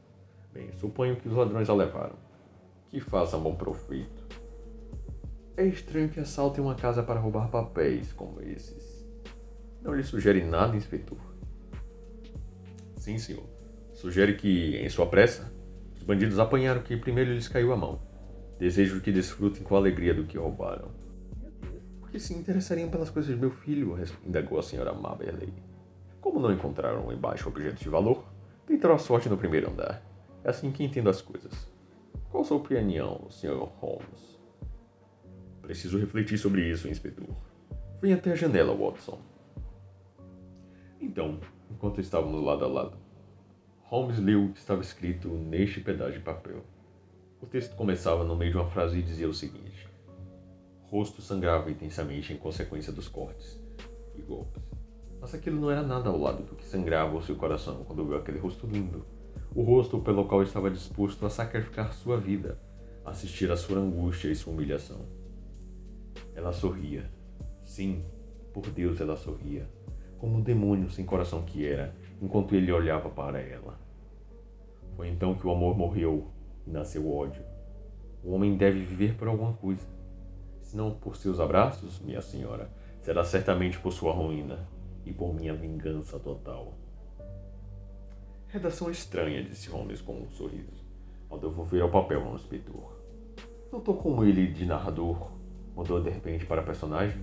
Bem, 0.54 0.70
suponho 0.74 1.16
que 1.16 1.28
os 1.28 1.34
ladrões 1.34 1.70
a 1.70 1.74
levaram. 1.74 2.18
Que 2.90 3.00
faça 3.00 3.38
bom 3.38 3.56
proveito. 3.56 4.28
É 5.56 5.66
estranho 5.66 6.10
que 6.10 6.20
assaltem 6.20 6.62
uma 6.62 6.76
casa 6.76 7.02
para 7.02 7.20
roubar 7.20 7.50
papéis 7.50 8.12
como 8.12 8.42
esses. 8.42 9.08
Não 9.82 9.94
lhe 9.94 10.04
sugere 10.04 10.44
nada, 10.44 10.76
inspetor? 10.76 11.18
Sim, 12.98 13.18
senhor. 13.18 13.46
Sugere 13.94 14.36
que, 14.36 14.76
em 14.78 14.90
sua 14.90 15.08
pressa, 15.08 15.52
os 15.96 16.04
bandidos 16.04 16.40
apanharam 16.40 16.82
que 16.82 16.98
primeiro 16.98 17.34
lhes 17.34 17.48
caiu 17.48 17.72
a 17.72 17.78
mão. 17.78 18.02
Desejo 18.60 19.00
que 19.00 19.12
desfrutem 19.12 19.64
com 19.64 19.76
alegria 19.76 20.14
do 20.14 20.26
que 20.26 20.38
roubaram. 20.38 21.01
Que 22.12 22.20
se 22.20 22.34
interessariam 22.34 22.90
pelas 22.90 23.10
coisas 23.10 23.34
de 23.34 23.40
meu 23.40 23.52
filho? 23.52 23.98
indagou 24.26 24.60
a 24.60 24.64
senhora 24.64 24.94
Maberley. 24.94 25.54
Como 26.20 26.42
não 26.42 26.52
encontraram 26.52 27.10
embaixo 27.12 27.48
objetos 27.48 27.80
de 27.80 27.88
valor, 27.88 28.26
tentaram 28.68 28.96
a 28.96 28.98
sorte 28.98 29.30
no 29.30 29.38
primeiro 29.38 29.72
andar. 29.72 30.04
É 30.44 30.50
assim 30.50 30.74
que 30.74 30.84
entendo 30.84 31.10
as 31.10 31.22
coisas. 31.22 31.72
Qual 32.30 32.44
sua 32.44 32.58
opinião, 32.58 33.28
Sr. 33.30 33.64
Holmes? 33.80 34.38
Preciso 35.62 35.98
refletir 35.98 36.38
sobre 36.38 36.70
isso, 36.70 36.90
inspetor. 36.90 37.34
Venha 38.02 38.16
até 38.16 38.34
a 38.34 38.36
janela, 38.36 38.76
Watson. 38.76 39.20
Então, 41.00 41.40
enquanto 41.70 42.02
estávamos 42.02 42.44
lado 42.44 42.66
a 42.66 42.68
lado, 42.68 42.98
Holmes 43.84 44.20
leu 44.20 44.46
o 44.46 44.54
que 44.54 44.60
estava 44.60 44.82
escrito 44.82 45.30
neste 45.30 45.80
pedaço 45.80 46.14
de 46.14 46.20
papel. 46.20 46.64
O 47.42 47.46
texto 47.46 47.74
começava 47.76 48.26
no 48.26 48.36
meio 48.36 48.52
de 48.52 48.58
uma 48.58 48.68
frase 48.68 49.00
e 49.00 49.02
dizia 49.02 49.30
o 49.30 49.34
seguinte: 49.34 49.91
Rosto 50.92 51.22
sangrava 51.22 51.72
intensamente 51.72 52.34
em 52.34 52.38
consequência 52.38 52.92
dos 52.92 53.08
cortes 53.08 53.58
e 54.14 54.22
golpes. 54.22 54.62
Mas 55.22 55.34
aquilo 55.34 55.58
não 55.58 55.72
era 55.72 55.82
nada 55.82 56.10
ao 56.10 56.20
lado 56.20 56.44
do 56.44 56.54
que 56.54 56.66
sangrava 56.66 57.16
o 57.16 57.22
seu 57.22 57.38
coração 57.38 57.86
quando 57.86 58.06
viu 58.06 58.18
aquele 58.18 58.40
rosto 58.40 58.68
lindo. 58.68 59.06
O 59.56 59.64
rosto 59.64 60.00
pelo 60.00 60.26
qual 60.26 60.44
estava 60.44 60.70
disposto 60.70 61.26
a 61.26 61.30
sacrificar 61.30 61.94
sua 61.94 62.18
vida, 62.18 62.60
assistir 63.06 63.50
à 63.50 63.56
sua 63.56 63.78
angústia 63.78 64.28
e 64.28 64.36
sua 64.36 64.52
humilhação. 64.52 65.06
Ela 66.36 66.52
sorria. 66.52 67.10
Sim, 67.64 68.04
por 68.54 68.68
Deus 68.68 69.00
ela 69.00 69.16
sorria, 69.16 69.70
como 70.18 70.40
um 70.40 70.42
demônio 70.42 70.90
sem 70.90 71.06
coração 71.06 71.44
que 71.44 71.66
era, 71.66 71.96
enquanto 72.22 72.54
ele 72.54 72.70
olhava 72.70 73.10
para 73.10 73.40
ela. 73.40 73.80
Foi 74.98 75.08
então 75.08 75.36
que 75.36 75.48
o 75.48 75.52
amor 75.52 75.78
morreu 75.78 76.28
e 76.68 76.70
nasceu 76.70 77.04
o 77.04 77.16
ódio. 77.16 77.44
O 78.22 78.34
homem 78.34 78.58
deve 78.58 78.82
viver 78.82 79.16
por 79.16 79.30
alguma 79.30 79.54
coisa. 79.54 80.01
Se 80.72 80.78
não 80.78 80.90
por 80.90 81.18
seus 81.18 81.38
abraços, 81.38 82.00
minha 82.00 82.22
senhora, 82.22 82.72
será 83.02 83.26
certamente 83.26 83.78
por 83.78 83.92
sua 83.92 84.14
ruína 84.14 84.70
e 85.06 85.12
por 85.12 85.34
minha 85.34 85.54
vingança 85.54 86.18
total. 86.18 86.78
Redação 88.48 88.90
estranha, 88.90 89.44
disse 89.44 89.70
Holmes 89.70 90.00
com 90.00 90.14
um 90.14 90.32
sorriso, 90.32 90.82
ao 91.30 91.38
devolver 91.38 91.82
ao 91.82 91.92
papel 91.92 92.26
ao 92.26 92.36
inspetor. 92.36 92.90
Notou 93.70 93.98
como 93.98 94.24
ele, 94.24 94.48
de 94.48 94.66
narrador, 94.66 95.32
mudou 95.76 96.02
de 96.02 96.10
repente 96.10 96.46
para 96.46 96.64
personagem? 96.64 97.22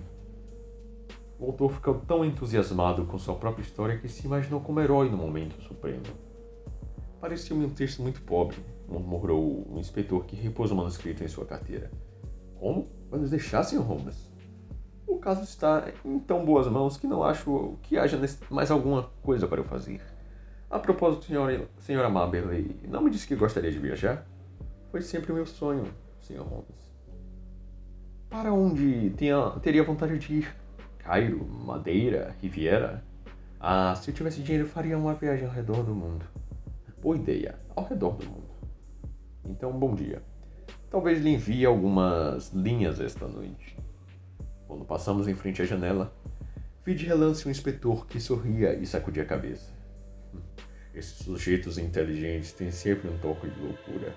O 1.38 1.46
autor 1.46 1.72
ficou 1.72 1.94
tão 2.00 2.26
entusiasmado 2.26 3.06
com 3.06 3.18
sua 3.18 3.36
própria 3.36 3.62
história 3.62 3.96
que 3.96 4.10
se 4.10 4.26
imaginou 4.26 4.60
como 4.60 4.78
herói 4.78 5.08
no 5.08 5.16
momento 5.16 5.58
supremo. 5.62 6.04
Parecia-me 7.18 7.64
um 7.64 7.70
texto 7.70 8.02
muito 8.02 8.20
pobre, 8.20 8.58
murmurou 8.86 9.66
o 9.72 9.78
inspetor 9.78 10.26
que 10.26 10.36
repôs 10.36 10.70
o 10.70 10.76
manuscrito 10.76 11.24
em 11.24 11.28
sua 11.28 11.46
carteira. 11.46 11.90
Como? 12.60 12.97
Vai 13.10 13.20
nos 13.20 13.30
deixar, 13.30 13.62
Sr. 13.62 13.80
Holmes? 13.80 14.30
O 15.06 15.16
caso 15.16 15.42
está 15.42 15.90
em 16.04 16.18
tão 16.18 16.44
boas 16.44 16.66
mãos 16.68 16.96
que 16.96 17.06
não 17.06 17.22
acho 17.22 17.76
que 17.82 17.96
haja 17.96 18.20
mais 18.50 18.70
alguma 18.70 19.04
coisa 19.22 19.46
para 19.46 19.60
eu 19.60 19.64
fazer. 19.64 20.00
A 20.70 20.78
propósito, 20.78 21.24
senhora, 21.24 21.66
senhora 21.78 22.10
não 22.86 23.02
me 23.02 23.10
disse 23.10 23.26
que 23.26 23.34
gostaria 23.34 23.72
de 23.72 23.78
viajar? 23.78 24.26
Foi 24.90 25.00
sempre 25.00 25.32
o 25.32 25.34
meu 25.34 25.46
sonho, 25.46 25.84
Sr. 26.20 26.40
Holmes. 26.40 26.88
Para 28.28 28.52
onde 28.52 29.10
tenha, 29.16 29.50
teria 29.62 29.82
vontade 29.82 30.18
de 30.18 30.34
ir? 30.34 30.54
Cairo, 30.98 31.42
Madeira, 31.46 32.36
Riviera? 32.42 33.02
Ah, 33.58 33.94
se 33.94 34.10
eu 34.10 34.14
tivesse 34.14 34.42
dinheiro, 34.42 34.68
faria 34.68 34.98
uma 34.98 35.14
viagem 35.14 35.46
ao 35.46 35.52
redor 35.52 35.82
do 35.82 35.94
mundo. 35.94 36.26
Boa 37.00 37.16
ideia, 37.16 37.58
ao 37.74 37.84
redor 37.84 38.16
do 38.16 38.26
mundo. 38.26 38.48
Então, 39.46 39.72
bom 39.72 39.94
dia. 39.94 40.22
Talvez 40.90 41.20
lhe 41.20 41.30
envie 41.30 41.66
algumas 41.66 42.50
linhas 42.52 42.98
esta 42.98 43.28
noite. 43.28 43.76
Quando 44.66 44.86
passamos 44.86 45.28
em 45.28 45.34
frente 45.34 45.60
à 45.60 45.66
janela, 45.66 46.10
vi 46.82 46.94
de 46.94 47.04
relance 47.04 47.46
um 47.46 47.50
inspetor 47.50 48.06
que 48.06 48.18
sorria 48.18 48.72
e 48.72 48.86
sacudia 48.86 49.22
a 49.22 49.26
cabeça. 49.26 49.70
Esses 50.94 51.18
sujeitos 51.18 51.76
inteligentes 51.76 52.52
têm 52.52 52.70
sempre 52.70 53.06
um 53.06 53.18
toque 53.18 53.50
de 53.50 53.60
loucura. 53.60 54.14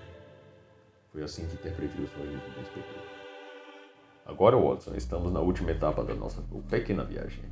Foi 1.12 1.22
assim 1.22 1.46
que 1.46 1.54
interpretei 1.54 2.04
o 2.04 2.08
sorriso 2.08 2.38
do 2.38 2.60
inspetor. 2.62 3.02
Agora, 4.24 4.56
Watson, 4.56 4.94
estamos 4.94 5.30
na 5.30 5.40
última 5.40 5.72
etapa 5.72 6.02
da 6.02 6.14
nossa 6.14 6.42
pequena 6.70 7.04
viagem, 7.04 7.44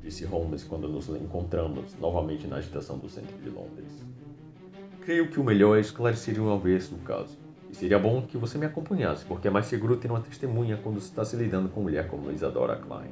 disse 0.00 0.24
Holmes 0.24 0.62
quando 0.62 0.86
nos 0.86 1.08
encontramos 1.08 1.96
novamente 1.98 2.46
na 2.46 2.56
agitação 2.56 2.98
do 2.98 3.08
centro 3.08 3.36
de 3.38 3.50
Londres. 3.50 3.90
Creio 5.00 5.28
que 5.28 5.40
o 5.40 5.44
melhor 5.44 5.76
é 5.76 5.80
esclarecer 5.80 6.40
uma 6.40 6.56
vez 6.56 6.92
o 6.92 6.98
caso. 6.98 7.43
Seria 7.74 7.98
bom 7.98 8.22
que 8.22 8.38
você 8.38 8.56
me 8.56 8.66
acompanhasse, 8.66 9.24
porque 9.24 9.48
é 9.48 9.50
mais 9.50 9.66
seguro 9.66 9.96
ter 9.96 10.08
uma 10.08 10.20
testemunha 10.20 10.78
quando 10.80 11.00
se 11.00 11.08
está 11.08 11.24
se 11.24 11.34
lidando 11.34 11.68
com 11.68 11.80
mulher 11.80 12.06
como 12.06 12.30
Isadora 12.30 12.76
Klein. 12.76 13.10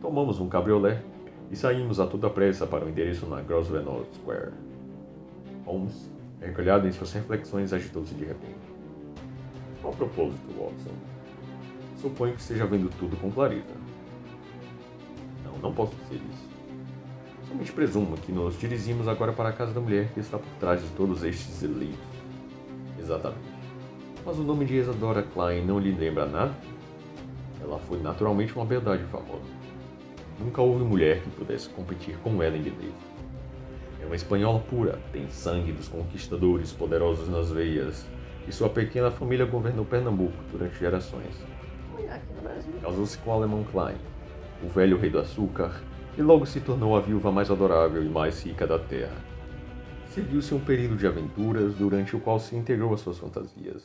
Tomamos 0.00 0.40
um 0.40 0.48
cabriolé 0.48 1.02
e 1.50 1.56
saímos 1.56 2.00
a 2.00 2.06
toda 2.06 2.30
pressa 2.30 2.66
para 2.66 2.86
o 2.86 2.88
endereço 2.88 3.26
na 3.26 3.42
Grosvenor 3.42 4.06
Square. 4.14 4.52
Holmes, 5.66 6.10
recolhado 6.40 6.88
em 6.88 6.92
suas 6.92 7.12
reflexões, 7.12 7.74
agitou-se 7.74 8.14
de 8.14 8.24
repente. 8.24 8.64
Qual 9.82 9.92
propósito, 9.92 10.48
Watson? 10.58 10.94
Suponho 11.98 12.34
que 12.34 12.40
esteja 12.40 12.64
vendo 12.64 12.88
tudo 12.98 13.14
com 13.18 13.30
clareza. 13.30 13.74
Não, 15.44 15.58
não 15.58 15.74
posso 15.74 15.94
dizer 16.04 16.22
isso. 16.32 16.48
Somente 17.46 17.72
presumo 17.72 18.16
que 18.16 18.32
nos 18.32 18.58
dirigimos 18.58 19.06
agora 19.06 19.34
para 19.34 19.50
a 19.50 19.52
casa 19.52 19.74
da 19.74 19.82
mulher 19.82 20.08
que 20.14 20.20
está 20.20 20.38
por 20.38 20.48
trás 20.58 20.80
de 20.82 20.88
todos 20.96 21.22
estes 21.22 21.60
delitos. 21.60 22.13
Exatamente. 23.04 23.54
Mas 24.24 24.38
o 24.38 24.42
nome 24.42 24.64
de 24.64 24.76
Isadora 24.76 25.22
Klein 25.22 25.62
não 25.66 25.78
lhe 25.78 25.92
lembra 25.92 26.24
nada? 26.24 26.54
Ela 27.60 27.78
foi 27.78 28.00
naturalmente 28.00 28.54
uma 28.56 28.64
beldade 28.64 29.04
famosa. 29.04 29.44
Nunca 30.40 30.62
houve 30.62 30.82
mulher 30.82 31.20
que 31.20 31.28
pudesse 31.30 31.68
competir 31.68 32.16
com 32.18 32.42
ela 32.42 32.56
em 32.56 32.62
beleza. 32.62 33.14
É 34.02 34.06
uma 34.06 34.16
espanhola 34.16 34.58
pura, 34.60 34.98
tem 35.12 35.28
sangue 35.28 35.70
dos 35.70 35.86
conquistadores 35.86 36.72
poderosos 36.72 37.28
nas 37.28 37.50
veias, 37.50 38.06
e 38.48 38.52
sua 38.52 38.70
pequena 38.70 39.10
família 39.10 39.44
governou 39.44 39.84
Pernambuco 39.84 40.36
durante 40.50 40.78
gerações. 40.78 41.44
Casou-se 42.80 43.18
com 43.18 43.30
o 43.30 43.34
alemão 43.34 43.64
Klein, 43.64 43.96
o 44.62 44.68
velho 44.68 44.98
rei 44.98 45.10
do 45.10 45.18
açúcar, 45.18 45.78
e 46.16 46.22
logo 46.22 46.46
se 46.46 46.60
tornou 46.60 46.96
a 46.96 47.00
viúva 47.00 47.30
mais 47.30 47.50
adorável 47.50 48.02
e 48.02 48.08
mais 48.08 48.42
rica 48.42 48.66
da 48.66 48.78
terra. 48.78 49.33
Seguiu-se 50.14 50.54
um 50.54 50.60
período 50.60 50.94
de 50.94 51.08
aventuras 51.08 51.74
durante 51.74 52.14
o 52.14 52.20
qual 52.20 52.38
se 52.38 52.54
integrou 52.54 52.94
às 52.94 53.00
suas 53.00 53.18
fantasias. 53.18 53.82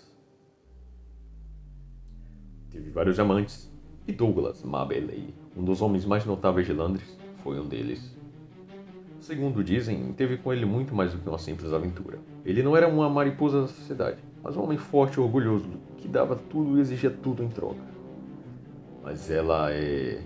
Teve 2.70 2.92
vários 2.92 3.20
amantes, 3.20 3.68
e 4.08 4.14
Douglas 4.14 4.62
Maberley, 4.62 5.34
um 5.58 5.64
dos 5.64 5.82
homens 5.82 6.06
mais 6.06 6.26
notáveis 6.26 6.68
de 6.68 6.74
Londres, 6.74 7.18
foi 7.44 7.60
um 7.60 7.68
deles. 7.68 8.16
Segundo 9.20 9.64
dizem, 9.64 10.14
teve 10.14 10.38
com 10.38 10.54
ele 10.54 10.68
muito 10.68 10.94
mais 10.94 11.12
do 11.14 11.18
que 11.18 11.28
uma 11.28 11.40
simples 11.40 11.74
aventura. 11.74 12.20
Ele 12.46 12.62
não 12.62 12.78
era 12.78 12.88
uma 12.88 13.10
mariposa 13.10 13.62
da 13.62 13.68
sociedade, 13.68 14.20
mas 14.44 14.56
um 14.56 14.62
homem 14.62 14.78
forte 14.78 15.16
e 15.16 15.20
orgulhoso 15.20 15.68
que 15.98 16.08
dava 16.08 16.36
tudo 16.36 16.78
e 16.78 16.82
exigia 16.82 17.10
tudo 17.10 17.44
em 17.44 17.50
troca. 17.50 17.82
Mas 19.02 19.32
ela 19.32 19.72
é. 19.72 20.22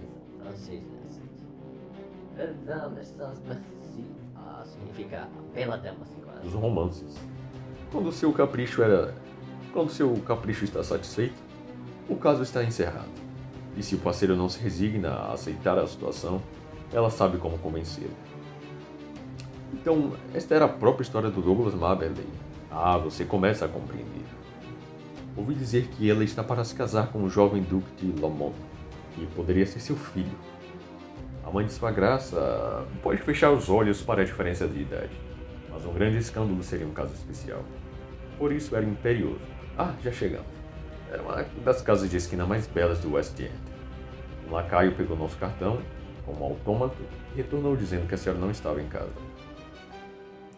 Significa 4.65 5.27
bela 5.53 5.77
dama, 5.77 5.99
assim, 6.01 6.21
quase. 6.23 6.41
Dos 6.41 6.53
romances. 6.53 7.15
Quando 7.91 8.11
seu 8.11 8.31
capricho 8.31 8.81
era. 8.81 9.13
Quando 9.71 9.89
seu 9.89 10.13
capricho 10.25 10.63
está 10.63 10.83
satisfeito, 10.83 11.41
o 12.07 12.15
caso 12.15 12.43
está 12.43 12.63
encerrado. 12.63 13.09
E 13.75 13.81
se 13.81 13.95
o 13.95 13.97
parceiro 13.97 14.35
não 14.35 14.47
se 14.47 14.59
resigna 14.59 15.09
a 15.09 15.33
aceitar 15.33 15.77
a 15.79 15.87
situação, 15.87 16.41
ela 16.91 17.09
sabe 17.09 17.37
como 17.37 17.57
convencê-lo. 17.57 18.13
Então, 19.73 20.13
esta 20.33 20.53
era 20.53 20.65
a 20.65 20.69
própria 20.69 21.03
história 21.03 21.29
do 21.29 21.41
Douglas 21.41 21.73
Maberley. 21.73 22.27
Ah, 22.69 22.97
você 22.97 23.25
começa 23.25 23.65
a 23.65 23.67
compreender. 23.67 24.23
Ouvi 25.35 25.55
dizer 25.55 25.87
que 25.87 26.09
ela 26.09 26.23
está 26.23 26.43
para 26.43 26.63
se 26.63 26.75
casar 26.75 27.07
com 27.07 27.23
o 27.23 27.29
jovem 27.29 27.63
Duque 27.63 28.05
de 28.05 28.21
Lamont, 28.21 28.53
que 29.15 29.25
poderia 29.27 29.65
ser 29.65 29.79
seu 29.79 29.95
filho. 29.95 30.37
A 31.43 31.51
mãe 31.51 31.65
de 31.65 31.73
sua 31.73 31.91
graça 31.91 32.85
pode 33.01 33.21
fechar 33.21 33.51
os 33.51 33.69
olhos 33.69 34.01
para 34.01 34.21
a 34.21 34.25
diferença 34.25 34.67
de 34.67 34.81
idade, 34.81 35.11
mas 35.69 35.85
um 35.85 35.93
grande 35.93 36.17
escândalo 36.17 36.63
seria 36.63 36.87
um 36.87 36.93
caso 36.93 37.13
especial. 37.13 37.63
Por 38.37 38.51
isso 38.51 38.75
era 38.75 38.85
imperioso. 38.85 39.41
Ah, 39.77 39.93
já 40.01 40.11
chegamos. 40.11 40.47
Era 41.11 41.21
uma 41.21 41.43
das 41.63 41.81
casas 41.81 42.09
de 42.09 42.17
esquina 42.17 42.45
mais 42.45 42.65
belas 42.65 42.99
do 42.99 43.13
West 43.13 43.39
End. 43.39 43.53
Um 44.47 44.51
lacaio 44.51 44.95
pegou 44.95 45.17
nosso 45.17 45.37
cartão, 45.37 45.81
com 46.25 46.33
um 46.33 46.43
autômato, 46.43 46.97
e 47.33 47.37
retornou 47.37 47.75
dizendo 47.75 48.07
que 48.07 48.15
a 48.15 48.17
senhora 48.17 48.39
não 48.39 48.49
estava 48.49 48.81
em 48.81 48.87
casa. 48.87 49.13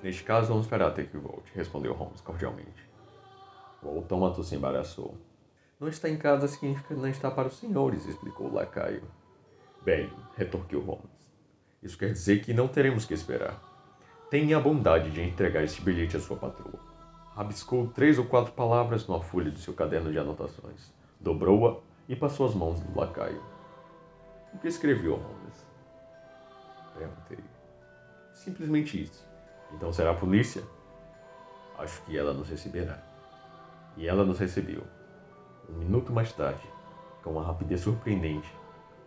Neste 0.04 0.24
caso, 0.24 0.50
vamos 0.50 0.66
esperar 0.66 0.90
até 0.90 1.04
que 1.04 1.18
volte, 1.18 1.52
respondeu 1.56 1.94
Holmes 1.94 2.22
cordialmente. 2.22 2.88
O 3.82 3.90
autômato 3.90 4.44
se 4.44 4.56
embaraçou. 4.56 5.18
Não 5.80 5.88
está 5.88 6.08
em 6.08 6.18
casa 6.18 6.48
significa 6.48 6.94
não 6.94 7.08
está 7.08 7.30
para 7.30 7.48
os 7.48 7.58
senhores, 7.58 8.06
explicou 8.06 8.48
o 8.48 8.54
lacaio. 8.54 9.04
Bem, 9.86 10.12
retorquiu 10.36 10.82
Holmes. 10.82 11.06
Isso 11.84 11.96
quer 11.96 12.12
dizer 12.12 12.44
que 12.44 12.56
não 12.56 12.68
teremos 12.68 13.06
que 13.06 13.14
esperar. 13.14 13.62
Tenha 14.32 14.58
a 14.58 14.60
bondade 14.60 15.12
de 15.12 15.22
entregar 15.22 15.64
este 15.64 15.80
bilhete 15.80 16.18
à 16.18 16.20
sua 16.20 16.36
patroa. 16.36 16.80
Rabiscou 17.36 17.90
três 17.90 18.18
ou 18.18 18.26
quatro 18.26 18.52
palavras 18.54 19.06
numa 19.08 19.22
folha 19.22 19.52
do 19.52 19.60
seu 19.60 19.76
caderno 19.76 20.12
de 20.12 20.18
anotações, 20.18 20.92
dobrou-a 21.20 21.78
e 22.10 22.16
passou 22.16 22.48
as 22.48 22.56
mãos 22.56 22.82
no 22.84 23.00
lacaio. 23.00 23.44
O 24.56 24.58
que 24.58 24.68
escreveu, 24.68 25.18
Holmes? 25.18 25.68
Perguntei. 26.98 27.44
Simplesmente 28.34 29.04
isso. 29.04 29.24
Então 29.72 29.94
será 29.94 30.12
a 30.12 30.16
polícia? 30.16 30.64
Acho 31.78 32.02
que 32.06 32.18
ela 32.18 32.34
nos 32.34 32.50
receberá. 32.50 33.04
E 33.96 34.08
ela 34.08 34.26
nos 34.26 34.40
recebeu. 34.40 34.82
Um 35.70 35.74
minuto 35.74 36.12
mais 36.12 36.34
tarde, 36.34 36.68
com 37.22 37.34
uma 37.34 37.44
rapidez 37.44 37.82
surpreendente, 37.82 38.52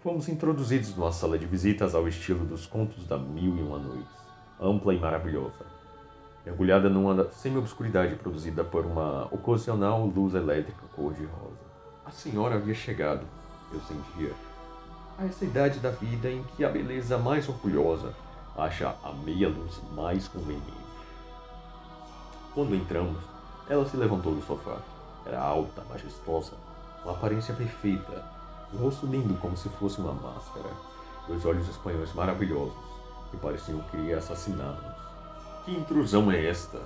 fomos 0.09 0.27
introduzidos 0.27 0.97
numa 0.97 1.13
sala 1.13 1.39
de 1.39 1.45
visitas 1.45 1.95
ao 1.95 2.09
estilo 2.09 2.43
dos 2.47 2.65
contos 2.65 3.07
da 3.07 3.19
Mil 3.19 3.59
e 3.59 3.63
Uma 3.63 3.79
Noites, 3.79 4.17
ampla 4.59 4.95
e 4.95 4.99
maravilhosa, 4.99 5.67
mergulhada 6.47 6.89
numa 6.89 7.31
semi-obscuridade 7.31 8.15
produzida 8.15 8.65
por 8.65 8.87
uma 8.87 9.27
ocasional 9.27 10.07
luz 10.07 10.35
elétrica 10.35 10.81
cor-de-rosa. 10.97 11.59
A 12.07 12.11
senhora 12.11 12.55
havia 12.55 12.73
chegado, 12.73 13.21
eu 13.71 13.79
sentia, 13.81 14.33
a 15.19 15.27
essa 15.27 15.45
idade 15.45 15.79
da 15.79 15.91
vida 15.91 16.31
em 16.31 16.43
que 16.57 16.65
a 16.65 16.71
beleza 16.71 17.19
mais 17.19 17.47
orgulhosa 17.47 18.15
acha 18.57 18.97
a 19.05 19.13
meia-luz 19.13 19.79
mais 19.95 20.27
conveniente. 20.27 20.73
Quando 22.55 22.75
entramos, 22.75 23.19
ela 23.69 23.85
se 23.85 23.99
levantou 23.99 24.35
do 24.35 24.41
sofá. 24.41 24.79
Era 25.27 25.39
alta, 25.39 25.85
majestosa, 25.91 26.55
uma 27.05 27.13
aparência 27.13 27.53
perfeita, 27.53 28.38
o 28.73 28.77
rosto 28.77 29.07
lindo 29.07 29.35
como 29.35 29.57
se 29.57 29.69
fosse 29.69 30.01
uma 30.01 30.13
máscara, 30.13 30.71
dois 31.27 31.45
olhos 31.45 31.69
espanhóis 31.69 32.13
maravilhosos 32.13 32.77
que 33.31 33.37
pareciam 33.37 33.81
querer 33.91 34.15
assassinar-nos. 34.15 34.97
Que 35.65 35.73
intrusão 35.73 36.31
é 36.31 36.47
esta? 36.47 36.81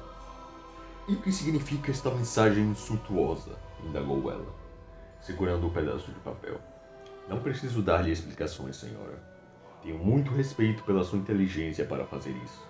E 1.09 1.15
o 1.15 1.21
que 1.21 1.33
significa 1.33 1.91
esta 1.91 2.11
mensagem 2.11 2.65
insultuosa? 2.65 3.51
indagou 3.85 4.31
ela, 4.31 4.55
segurando 5.21 5.65
o 5.65 5.67
um 5.67 5.73
pedaço 5.73 6.11
de 6.13 6.21
papel. 6.21 6.61
Não 7.29 7.41
preciso 7.41 7.83
dar-lhe 7.83 8.13
explicações, 8.13 8.77
senhora. 8.77 9.21
Tenho 9.83 9.99
muito 9.99 10.31
respeito 10.33 10.85
pela 10.85 11.03
sua 11.03 11.19
inteligência 11.19 11.85
para 11.85 12.05
fazer 12.05 12.31
isso. 12.45 12.63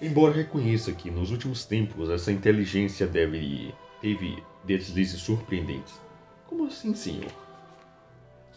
Embora 0.00 0.34
reconheça 0.34 0.92
que 0.92 1.10
nos 1.10 1.30
últimos 1.30 1.64
tempos 1.64 2.10
essa 2.10 2.32
inteligência 2.32 3.06
deve 3.06 3.72
teve 4.00 4.42
deslizes 4.64 5.20
surpreendentes. 5.20 6.00
Como 6.46 6.66
assim, 6.66 6.94
senhor? 6.94 7.30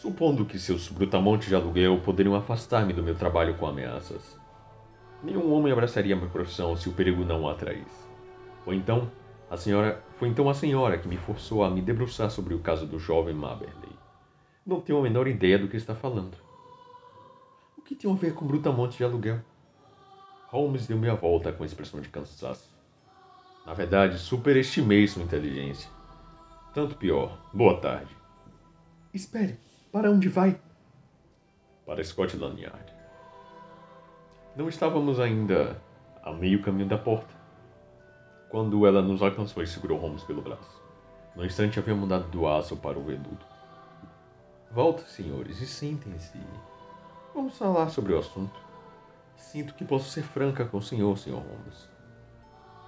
Supondo 0.04 0.44
que 0.44 0.60
seus 0.60 0.90
brutamontes 0.90 1.48
de 1.48 1.56
aluguel 1.56 1.98
poderiam 2.02 2.36
afastar-me 2.36 2.92
do 2.92 3.02
meu 3.02 3.16
trabalho 3.16 3.56
com 3.56 3.66
ameaças. 3.66 4.38
Nenhum 5.24 5.54
homem 5.54 5.72
abraçaria 5.72 6.14
minha 6.14 6.28
profissão 6.28 6.76
se 6.76 6.90
o 6.90 6.92
perigo 6.92 7.24
não 7.24 7.44
o 7.44 7.50
atraísse. 7.50 8.06
Foi 8.66 8.76
então 8.76 9.10
a 9.50 9.56
senhora, 9.56 10.04
foi 10.18 10.28
então 10.28 10.50
a 10.50 10.54
senhora 10.54 10.98
que 10.98 11.08
me 11.08 11.16
forçou 11.16 11.64
a 11.64 11.70
me 11.70 11.82
debruçar 11.82 12.30
sobre 12.30 12.54
o 12.54 12.60
caso 12.60 12.86
do 12.86 13.00
jovem 13.00 13.34
Maberley. 13.34 13.96
Não 14.66 14.82
tenho 14.82 15.00
a 15.00 15.02
menor 15.02 15.26
ideia 15.26 15.58
do 15.58 15.70
que 15.70 15.78
está 15.78 15.96
falando. 15.96 16.36
O 17.78 17.82
que 17.82 17.96
tem 17.96 18.12
a 18.12 18.14
ver 18.14 18.34
com 18.34 18.46
brutamontes 18.46 18.98
de 18.98 19.06
aluguel? 19.06 19.40
Holmes 20.50 20.86
deu 20.86 20.98
meia 20.98 21.16
volta 21.16 21.54
com 21.54 21.64
expressão 21.64 22.02
de 22.02 22.10
cansaço. 22.10 22.76
Na 23.66 23.74
verdade, 23.74 24.20
superestimei 24.20 25.08
sua 25.08 25.24
inteligência. 25.24 25.90
Tanto 26.74 26.98
pior. 26.98 27.40
Boa 27.54 27.80
tarde. 27.80 28.14
Espere, 29.14 29.58
para 29.94 30.10
onde 30.10 30.28
vai? 30.28 30.60
Para 31.86 32.04
Scotland 32.04 32.60
Yard. 32.60 32.94
Não 34.56 34.68
estávamos 34.68 35.20
ainda 35.20 35.80
a 36.24 36.34
meio 36.34 36.64
caminho 36.64 36.90
da 36.90 36.98
porta, 36.98 37.32
quando 38.50 38.88
ela 38.88 39.04
nos 39.04 39.22
alcançou 39.22 39.62
e 39.62 39.68
segurou 39.68 40.00
Holmes 40.00 40.24
pelo 40.24 40.42
braço. 40.42 40.82
No 41.36 41.46
instante 41.46 41.78
havia 41.78 41.94
mudado 41.94 42.28
do 42.30 42.48
aço 42.48 42.76
para 42.76 42.98
o 42.98 43.04
veludo. 43.04 43.46
Volta, 44.72 45.04
senhores, 45.04 45.62
e 45.62 45.68
sentem-se. 45.68 46.40
Vamos 47.36 47.56
falar 47.56 47.90
sobre 47.90 48.14
o 48.14 48.18
assunto. 48.18 48.60
Sinto 49.36 49.76
que 49.76 49.86
posso 49.86 50.10
ser 50.10 50.24
franca 50.24 50.66
com 50.66 50.78
o 50.78 50.82
senhor, 50.82 51.16
senhor 51.20 51.40
Holmes. 51.40 51.88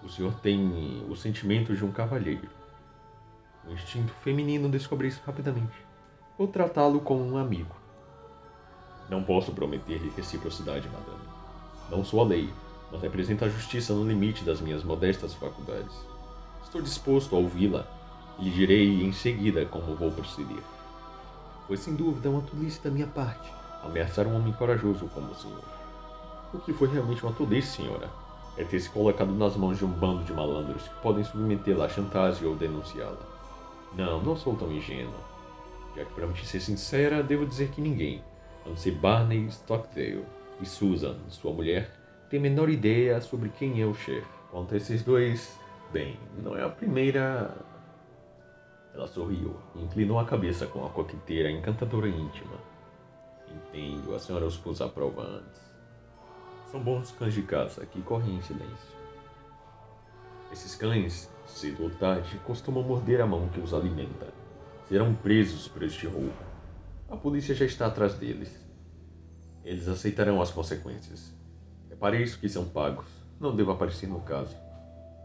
O 0.02 0.10
senhor 0.10 0.34
tem 0.40 1.06
o 1.08 1.16
sentimento 1.16 1.76
de 1.76 1.86
um 1.86 1.92
cavalheiro. 1.92 2.50
O 3.68 3.74
instinto 3.74 4.12
feminino 4.14 4.70
descobre 4.70 5.08
isso 5.08 5.22
rapidamente. 5.24 5.85
Vou 6.38 6.50
tratá-lo 6.50 7.00
como 7.00 7.24
um 7.24 7.38
amigo. 7.38 7.74
Não 9.10 9.24
posso 9.24 9.54
prometer-lhe 9.54 10.12
reciprocidade, 10.18 10.90
madame. 10.90 11.24
Não 11.90 12.04
sou 12.04 12.20
a 12.20 12.26
lei, 12.26 12.50
mas 12.92 13.02
represento 13.02 13.46
a 13.46 13.50
justiça 13.50 13.94
no 13.94 14.06
limite 14.06 14.44
das 14.44 14.60
minhas 14.60 14.84
modestas 14.84 15.34
faculdades. 15.34 15.96
Estou 16.62 16.82
disposto 16.82 17.36
a 17.36 17.40
ouvi-la 17.40 17.88
e 18.38 18.44
lhe 18.44 18.52
direi 18.52 19.02
em 19.02 19.14
seguida 19.14 19.66
como 19.66 19.96
vou 19.96 20.12
proceder. 20.12 20.62
Foi 21.68 21.78
sem 21.78 21.96
dúvida 21.96 22.30
uma 22.30 22.42
tolice 22.42 22.84
da 22.84 22.92
minha 22.92 23.08
parte 23.08 23.50
ameaçar 23.82 24.28
um 24.28 24.36
homem 24.36 24.52
corajoso 24.52 25.08
como 25.14 25.32
o 25.32 25.36
senhor. 25.36 25.64
O 26.54 26.58
que 26.60 26.74
foi 26.74 26.90
realmente 26.90 27.24
uma 27.24 27.32
tolice, 27.32 27.78
senhora, 27.78 28.10
é 28.58 28.64
ter 28.64 28.80
se 28.82 28.90
colocado 28.90 29.32
nas 29.32 29.56
mãos 29.56 29.78
de 29.78 29.86
um 29.86 29.90
bando 29.90 30.24
de 30.24 30.34
malandros 30.34 30.84
que 30.84 31.02
podem 31.02 31.24
submetê-la 31.24 31.86
à 31.86 31.90
chantagem 31.90 32.46
ou 32.46 32.56
denunciá-la. 32.56 33.18
Não, 33.94 34.22
não 34.22 34.36
sou 34.36 34.56
tão 34.56 34.72
ingênuo. 34.72 35.14
Já 35.96 36.04
que, 36.04 36.14
para 36.14 36.28
me 36.28 36.38
ser 36.38 36.60
sincera, 36.60 37.24
devo 37.24 37.46
dizer 37.46 37.70
que 37.70 37.82
ninguém, 37.82 38.22
a 38.66 38.70
não 38.70 38.76
ser 38.76 38.92
Barney 38.92 39.46
Stockdale 39.48 40.26
e 40.60 40.66
Susan, 40.66 41.18
sua 41.30 41.54
mulher, 41.54 41.90
tem 42.30 42.40
a 42.40 42.44
menor 42.44 42.70
ideia 42.70 43.22
sobre 43.22 43.50
quem 43.50 43.82
é 43.82 43.86
o 43.86 43.94
chefe. 43.94 44.28
Quanto 44.52 44.74
a 44.74 44.78
esses 44.78 45.04
dois, 45.04 45.58
bem, 45.94 46.20
não 46.44 46.56
é 46.56 46.64
a 46.64 46.70
primeira. 46.70 47.56
Ela 48.94 49.08
sorriu 49.08 49.56
e 49.76 49.84
inclinou 49.84 50.20
a 50.20 50.26
cabeça 50.26 50.68
com 50.68 50.86
a 50.86 50.90
coqueteira 50.90 51.50
encantadora 51.50 52.08
íntima. 52.08 52.58
Entendo, 53.48 54.14
a 54.14 54.20
senhora 54.20 54.46
os 54.46 54.58
pôs 54.58 54.82
à 54.82 54.90
prova 54.90 55.22
antes. 55.22 55.62
São 56.68 56.82
bons 56.82 57.12
cães 57.12 57.34
de 57.34 57.42
caça 57.44 57.86
que 57.86 58.02
correm 58.02 58.36
em 58.36 58.42
silêncio. 58.42 58.96
Esses 60.52 60.76
cães, 60.76 61.32
cedo 61.46 61.84
ou 61.84 61.90
tarde, 61.90 62.40
costumam 62.46 62.84
morder 62.84 63.22
a 63.22 63.26
mão 63.26 63.48
que 63.50 63.60
os 63.60 63.74
alimenta. 63.74 64.35
Serão 64.88 65.16
presos 65.16 65.68
por 65.68 65.82
este 65.82 66.06
roubo. 66.06 66.32
A 67.10 67.18
polícia 67.18 67.56
já 67.56 67.66
está 67.66 67.88
atrás 67.88 68.14
deles. 68.14 68.64
Eles 69.64 69.88
aceitarão 69.88 70.40
as 70.40 70.52
consequências. 70.52 71.34
É 71.90 71.96
para 71.96 72.22
isso 72.22 72.40
que 72.40 72.48
são 72.48 72.70
pagos. 72.70 73.08
Não 73.40 73.56
devo 73.56 73.72
aparecer 73.72 74.08
no 74.08 74.22
caso. 74.22 74.56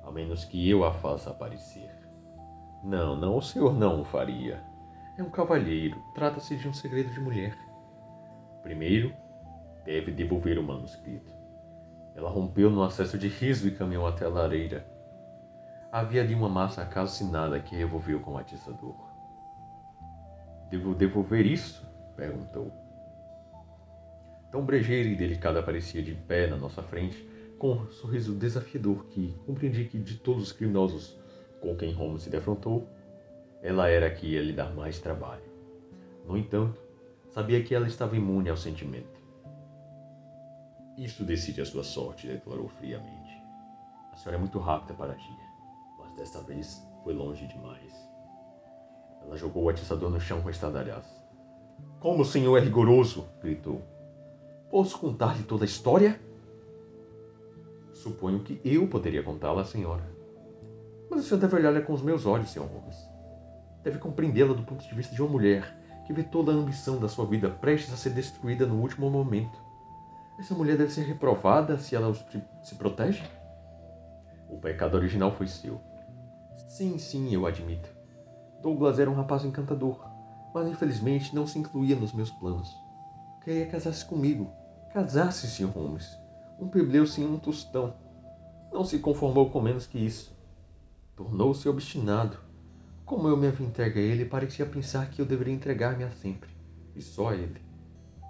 A 0.02 0.10
menos 0.10 0.46
que 0.46 0.66
eu 0.66 0.82
a 0.82 0.94
faça 0.94 1.28
aparecer. 1.28 1.90
Não, 2.82 3.14
não, 3.14 3.36
o 3.36 3.42
senhor 3.42 3.74
não 3.74 4.00
o 4.00 4.04
faria. 4.04 4.62
É 5.18 5.22
um 5.22 5.28
cavalheiro. 5.28 6.02
Trata-se 6.14 6.56
de 6.56 6.66
um 6.66 6.72
segredo 6.72 7.12
de 7.12 7.20
mulher. 7.20 7.54
Primeiro, 8.62 9.12
deve 9.84 10.10
devolver 10.10 10.58
o 10.58 10.62
manuscrito. 10.62 11.30
Ela 12.14 12.30
rompeu 12.30 12.70
no 12.70 12.82
acesso 12.82 13.18
de 13.18 13.28
riso 13.28 13.68
e 13.68 13.72
caminhou 13.72 14.06
até 14.06 14.24
a 14.24 14.30
lareira. 14.30 14.86
Havia 15.92 16.22
ali 16.22 16.34
uma 16.34 16.48
massa 16.48 16.82
calcinada 16.86 17.60
que 17.60 17.76
revolveu 17.76 18.20
com 18.20 18.32
o 18.32 18.38
atiçador. 18.38 19.09
Devo 20.70 20.94
devolver 20.94 21.44
isso? 21.44 21.84
perguntou. 22.16 22.70
Tão 24.50 24.64
brejeira 24.64 25.08
e 25.08 25.16
delicada 25.16 25.62
parecia 25.62 26.02
de 26.02 26.14
pé 26.14 26.46
na 26.46 26.56
nossa 26.56 26.82
frente, 26.82 27.28
com 27.58 27.72
um 27.72 27.90
sorriso 27.90 28.34
desafiador 28.34 29.06
que 29.06 29.34
compreendi 29.46 29.84
que 29.84 29.98
de 29.98 30.16
todos 30.16 30.44
os 30.44 30.52
criminosos 30.52 31.18
com 31.60 31.76
quem 31.76 31.92
Holmes 31.92 32.22
se 32.22 32.30
defrontou, 32.30 32.88
ela 33.62 33.88
era 33.88 34.06
a 34.06 34.10
que 34.10 34.28
ia 34.28 34.42
lhe 34.42 34.52
dar 34.52 34.74
mais 34.74 34.98
trabalho. 34.98 35.44
No 36.26 36.36
entanto, 36.36 36.80
sabia 37.30 37.62
que 37.62 37.74
ela 37.74 37.86
estava 37.86 38.16
imune 38.16 38.48
ao 38.48 38.56
sentimento. 38.56 39.20
Isso 40.96 41.24
decide 41.24 41.60
a 41.60 41.66
sua 41.66 41.84
sorte, 41.84 42.26
declarou 42.26 42.68
friamente. 42.68 43.40
A 44.12 44.16
senhora 44.16 44.36
é 44.36 44.40
muito 44.40 44.58
rápida 44.58 44.94
para 44.94 45.12
agir, 45.12 45.38
mas 45.98 46.12
desta 46.14 46.40
vez 46.42 46.82
foi 47.04 47.14
longe 47.14 47.46
demais. 47.46 48.09
Ela 49.30 49.38
jogou 49.38 49.62
o 49.62 49.68
atiçador 49.68 50.10
no 50.10 50.20
chão 50.20 50.42
com 50.42 50.50
estadalhaço. 50.50 51.08
Como 52.00 52.22
o 52.22 52.24
senhor 52.24 52.58
é 52.58 52.60
rigoroso! 52.60 53.28
gritou. 53.40 53.80
Posso 54.68 54.98
contar-lhe 54.98 55.44
toda 55.44 55.64
a 55.64 55.66
história? 55.66 56.20
Suponho 57.94 58.40
que 58.40 58.60
eu 58.64 58.88
poderia 58.88 59.22
contá-la 59.22 59.64
senhora. 59.64 60.04
Mas 61.08 61.20
o 61.20 61.22
senhor 61.22 61.40
deve 61.40 61.56
olhá-la 61.56 61.80
com 61.80 61.92
os 61.92 62.02
meus 62.02 62.26
olhos, 62.26 62.50
senhor 62.50 62.68
Holmes. 62.68 62.96
Deve 63.82 63.98
compreendê-la 63.98 64.52
do 64.52 64.64
ponto 64.64 64.86
de 64.86 64.94
vista 64.94 65.14
de 65.14 65.22
uma 65.22 65.30
mulher 65.30 65.76
que 66.06 66.12
vê 66.12 66.24
toda 66.24 66.52
a 66.52 66.54
ambição 66.54 66.98
da 66.98 67.08
sua 67.08 67.24
vida 67.24 67.48
prestes 67.48 67.94
a 67.94 67.96
ser 67.96 68.10
destruída 68.10 68.66
no 68.66 68.80
último 68.80 69.08
momento 69.08 69.70
essa 70.40 70.54
mulher 70.54 70.78
deve 70.78 70.90
ser 70.90 71.02
reprovada 71.02 71.76
se 71.76 71.94
ela 71.94 72.14
se 72.62 72.74
protege? 72.76 73.22
O 74.48 74.56
pecado 74.56 74.96
original 74.96 75.30
foi 75.32 75.46
seu. 75.46 75.78
Sim, 76.66 76.98
sim, 76.98 77.34
eu 77.34 77.44
admito. 77.44 77.99
Douglas 78.62 78.98
era 78.98 79.10
um 79.10 79.14
rapaz 79.14 79.44
encantador, 79.44 79.98
mas 80.54 80.68
infelizmente 80.68 81.34
não 81.34 81.46
se 81.46 81.58
incluía 81.58 81.96
nos 81.96 82.12
meus 82.12 82.30
planos. 82.30 82.74
Queria 83.42 83.66
casar-se 83.66 84.04
comigo. 84.04 84.52
Casar-se, 84.92 85.46
Sr. 85.46 85.70
Holmes. 85.70 86.18
Um 86.58 86.68
plebeu 86.68 87.06
sem 87.06 87.26
um 87.26 87.38
tostão. 87.38 87.94
Não 88.72 88.84
se 88.84 88.98
conformou 88.98 89.48
com 89.48 89.60
menos 89.60 89.86
que 89.86 89.98
isso. 89.98 90.36
Tornou-se 91.16 91.68
obstinado. 91.68 92.36
Como 93.06 93.28
eu 93.28 93.36
me 93.36 93.46
havia 93.46 93.66
entregue 93.66 93.98
a 93.98 94.02
ele, 94.02 94.24
parecia 94.24 94.66
pensar 94.66 95.10
que 95.10 95.22
eu 95.22 95.26
deveria 95.26 95.54
entregar-me 95.54 96.04
a 96.04 96.10
sempre. 96.10 96.50
E 96.94 97.00
só 97.00 97.30
a 97.30 97.34
ele. 97.34 97.60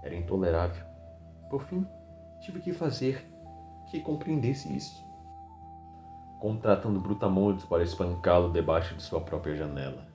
Era 0.03 0.15
intolerável. 0.15 0.85
Por 1.51 1.65
fim, 1.65 1.85
tive 2.41 2.61
que 2.61 2.73
fazer 2.73 3.27
que 3.91 4.01
compreendesse 4.01 4.75
isso. 4.75 5.05
Contratando 6.39 7.01
brutamontes 7.01 7.65
para 7.65 7.83
espancá-lo 7.83 8.53
debaixo 8.53 8.95
de 8.95 9.03
sua 9.03 9.21
própria 9.21 9.57
janela. 9.57 10.10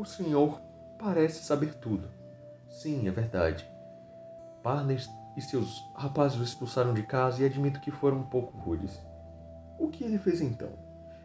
O 0.00 0.04
senhor 0.06 0.58
parece 0.98 1.44
saber 1.44 1.74
tudo. 1.74 2.08
Sim, 2.70 3.06
é 3.06 3.10
verdade. 3.10 3.68
Parners 4.62 5.06
e 5.36 5.42
seus 5.42 5.84
rapazes 5.94 6.40
o 6.40 6.42
expulsaram 6.42 6.94
de 6.94 7.02
casa 7.02 7.42
e 7.42 7.44
admito 7.44 7.82
que 7.82 7.90
foram 7.90 8.20
um 8.20 8.22
pouco 8.22 8.56
rudes. 8.56 8.98
O 9.78 9.88
que 9.88 10.02
ele 10.02 10.16
fez 10.16 10.40
então? 10.40 10.70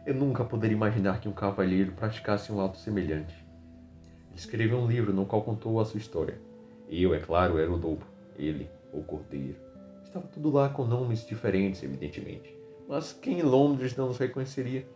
Eu 0.04 0.12
nunca 0.12 0.44
poderia 0.44 0.76
imaginar 0.76 1.22
que 1.22 1.26
um 1.26 1.32
cavalheiro 1.32 1.92
praticasse 1.92 2.52
um 2.52 2.62
ato 2.62 2.76
semelhante. 2.76 3.34
Ele 4.28 4.36
escreveu 4.38 4.76
um 4.76 4.86
livro 4.86 5.10
no 5.10 5.24
qual 5.24 5.40
contou 5.40 5.80
a 5.80 5.84
sua 5.86 5.96
história. 5.96 6.38
Eu, 6.86 7.14
é 7.14 7.18
claro, 7.18 7.58
era 7.58 7.72
o 7.72 7.76
lobo. 7.76 8.04
Ele, 8.36 8.68
o 8.92 9.02
cordeiro. 9.02 9.56
Estava 10.04 10.26
tudo 10.26 10.50
lá 10.50 10.68
com 10.68 10.84
nomes 10.84 11.26
diferentes, 11.26 11.82
evidentemente. 11.82 12.54
Mas 12.86 13.14
quem 13.14 13.38
em 13.38 13.42
Londres 13.42 13.96
não 13.96 14.08
nos 14.08 14.18
reconheceria? 14.18 14.86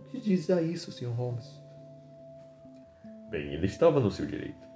O 0.00 0.10
que 0.12 0.18
diz 0.18 0.48
a 0.48 0.62
isso, 0.62 0.90
Sr. 0.90 1.10
Holmes? 1.10 1.67
Bem, 3.28 3.52
ele 3.52 3.66
estava 3.66 4.00
no 4.00 4.10
seu 4.10 4.24
direito. 4.24 4.66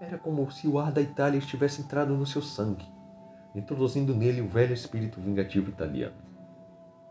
Era 0.00 0.16
como 0.16 0.48
se 0.52 0.68
o 0.68 0.78
ar 0.78 0.92
da 0.92 1.00
Itália 1.00 1.38
estivesse 1.38 1.82
entrado 1.82 2.16
no 2.16 2.24
seu 2.24 2.40
sangue, 2.40 2.86
introduzindo 3.56 4.14
nele 4.14 4.40
o 4.40 4.48
velho 4.48 4.72
espírito 4.72 5.20
vingativo 5.20 5.70
italiano. 5.70 6.14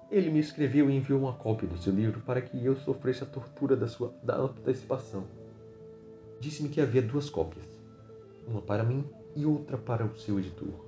Ele 0.10 0.30
me 0.30 0.40
escreveu 0.40 0.90
e 0.90 0.96
enviou 0.96 1.20
uma 1.20 1.34
cópia 1.34 1.68
do 1.68 1.78
seu 1.78 1.94
livro 1.94 2.22
para 2.22 2.42
que 2.42 2.64
eu 2.64 2.76
sofresse 2.78 3.22
a 3.22 3.26
tortura 3.26 3.76
da 3.76 3.88
sua 3.88 4.14
da 4.24 4.38
antecipação. 4.38 5.26
Disse-me 6.40 6.70
que 6.70 6.80
havia 6.80 7.02
duas 7.02 7.30
cópias, 7.30 7.66
uma 8.48 8.62
para 8.62 8.84
mim 8.84 9.04
e 9.36 9.46
outra 9.46 9.78
para 9.78 10.06
o 10.06 10.18
seu 10.18 10.40
editor. 10.40 10.86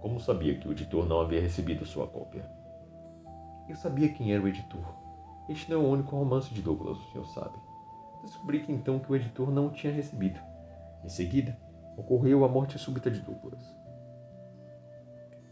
Como 0.00 0.20
sabia 0.20 0.56
que 0.56 0.68
o 0.68 0.72
editor 0.72 1.04
não 1.04 1.20
havia 1.20 1.40
recebido 1.40 1.84
sua 1.84 2.06
cópia? 2.06 2.48
Eu 3.68 3.74
sabia 3.74 4.12
quem 4.12 4.32
era 4.32 4.42
o 4.42 4.46
editor. 4.46 4.84
Este 5.48 5.68
não 5.68 5.80
é 5.80 5.84
o 5.84 5.88
único 5.88 6.14
romance 6.14 6.54
de 6.54 6.62
Douglas, 6.62 6.96
o 6.96 7.10
senhor 7.10 7.26
sabe. 7.26 7.67
Descobri 8.22 8.60
que 8.60 8.72
então 8.72 8.98
que 8.98 9.10
o 9.10 9.16
editor 9.16 9.50
não 9.50 9.68
o 9.68 9.70
tinha 9.70 9.92
recebido. 9.92 10.38
Em 11.04 11.08
seguida, 11.08 11.56
ocorreu 11.96 12.44
a 12.44 12.48
morte 12.48 12.78
súbita 12.78 13.10
de 13.10 13.20
Douglas. 13.20 13.62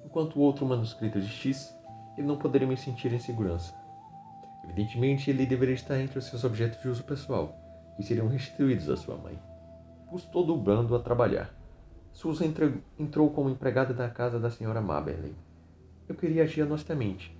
Enquanto 0.05 0.37
o 0.37 0.41
outro 0.41 0.67
manuscrito 0.67 1.21
de 1.21 1.29
X, 1.29 1.75
ele 2.17 2.27
não 2.27 2.39
poderia 2.39 2.67
me 2.67 2.77
sentir 2.77 3.12
em 3.12 3.19
segurança. 3.19 3.75
Evidentemente, 4.64 5.31
ele 5.31 5.47
deveria 5.47 5.75
estar 5.75 5.99
entre 5.99 6.19
os 6.19 6.25
seus 6.25 6.45
objetos 6.45 6.81
de 6.81 6.89
uso 6.89 7.05
pessoal, 7.05 7.55
que 7.97 8.03
seriam 8.03 8.29
restituídos 8.29 8.89
à 8.89 8.97
sua 8.97 9.17
mãe. 9.17 9.39
Pus 10.11 10.25
todo 10.25 10.55
o 10.55 10.59
bando 10.59 10.95
a 10.95 11.01
trabalhar. 11.01 11.51
Susan 12.12 12.47
entrou 12.99 13.31
como 13.31 13.51
empregada 13.51 13.93
da 13.93 14.09
casa 14.09 14.41
da 14.41 14.51
senhora 14.51 14.81
Maberley. 14.81 15.35
Eu 16.09 16.14
queria 16.14 16.45
agir 16.45 16.62
honestamente. 16.62 17.37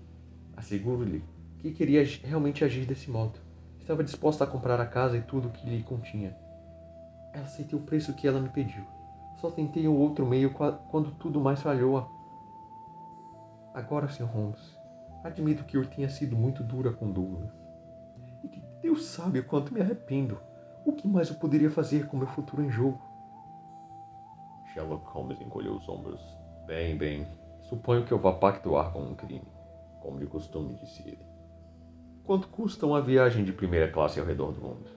Asseguro-lhe 0.57 1.25
que 1.59 1.73
queria 1.73 2.05
realmente 2.23 2.65
agir 2.65 2.85
desse 2.85 3.11
modo. 3.11 3.46
Estava 3.87 4.03
disposta 4.03 4.43
a 4.43 4.47
comprar 4.47 4.81
a 4.81 4.87
casa 4.87 5.17
e 5.17 5.23
tudo 5.23 5.47
o 5.47 5.51
que 5.51 5.69
lhe 5.69 5.83
continha 5.83 6.35
aceitei 7.41 7.79
o 7.79 7.83
preço 7.83 8.15
que 8.15 8.27
ela 8.27 8.41
me 8.41 8.49
pediu. 8.49 8.85
Só 9.37 9.51
tentei 9.51 9.87
um 9.87 9.97
outro 9.97 10.27
meio 10.27 10.53
quando 10.89 11.13
tudo 11.13 11.41
mais 11.41 11.61
falhou. 11.61 12.11
Agora, 13.75 14.09
Sr. 14.09 14.25
Holmes, 14.25 14.79
admito 15.23 15.65
que 15.65 15.77
eu 15.77 15.87
tenha 15.87 16.09
sido 16.09 16.37
muito 16.37 16.63
dura 16.63 16.93
com 16.93 17.13
Douglas. 17.13 17.51
E 18.43 18.49
que 18.49 18.61
Deus 18.81 19.05
sabe 19.05 19.41
o 19.41 19.45
quanto 19.45 19.73
me 19.75 19.81
arrependo. 19.81 20.41
O 20.85 20.93
que 20.93 21.07
mais 21.07 21.29
eu 21.29 21.37
poderia 21.37 21.71
fazer 21.71 22.07
com 22.07 22.17
meu 22.17 22.29
futuro 22.29 22.63
em 22.63 22.71
jogo? 22.71 23.01
Sherlock 24.73 25.07
Holmes 25.09 25.41
encolheu 25.41 25.75
os 25.75 25.89
ombros. 25.89 26.21
Bem, 26.67 26.97
bem, 26.97 27.27
suponho 27.61 28.05
que 28.05 28.13
eu 28.13 28.19
vá 28.19 28.33
pactuar 28.33 28.93
com 28.93 29.03
um 29.03 29.15
crime, 29.15 29.47
como 30.01 30.19
de 30.19 30.27
costume, 30.27 30.75
disse 30.75 31.07
ele. 31.07 31.36
Quanto 32.27 32.49
custa 32.49 32.85
uma 32.85 33.01
viagem 33.01 33.45
de 33.45 33.53
primeira 33.53 33.87
classe 33.87 34.19
ao 34.19 34.27
redor 34.27 34.51
do 34.51 34.61
mundo? 34.61 34.91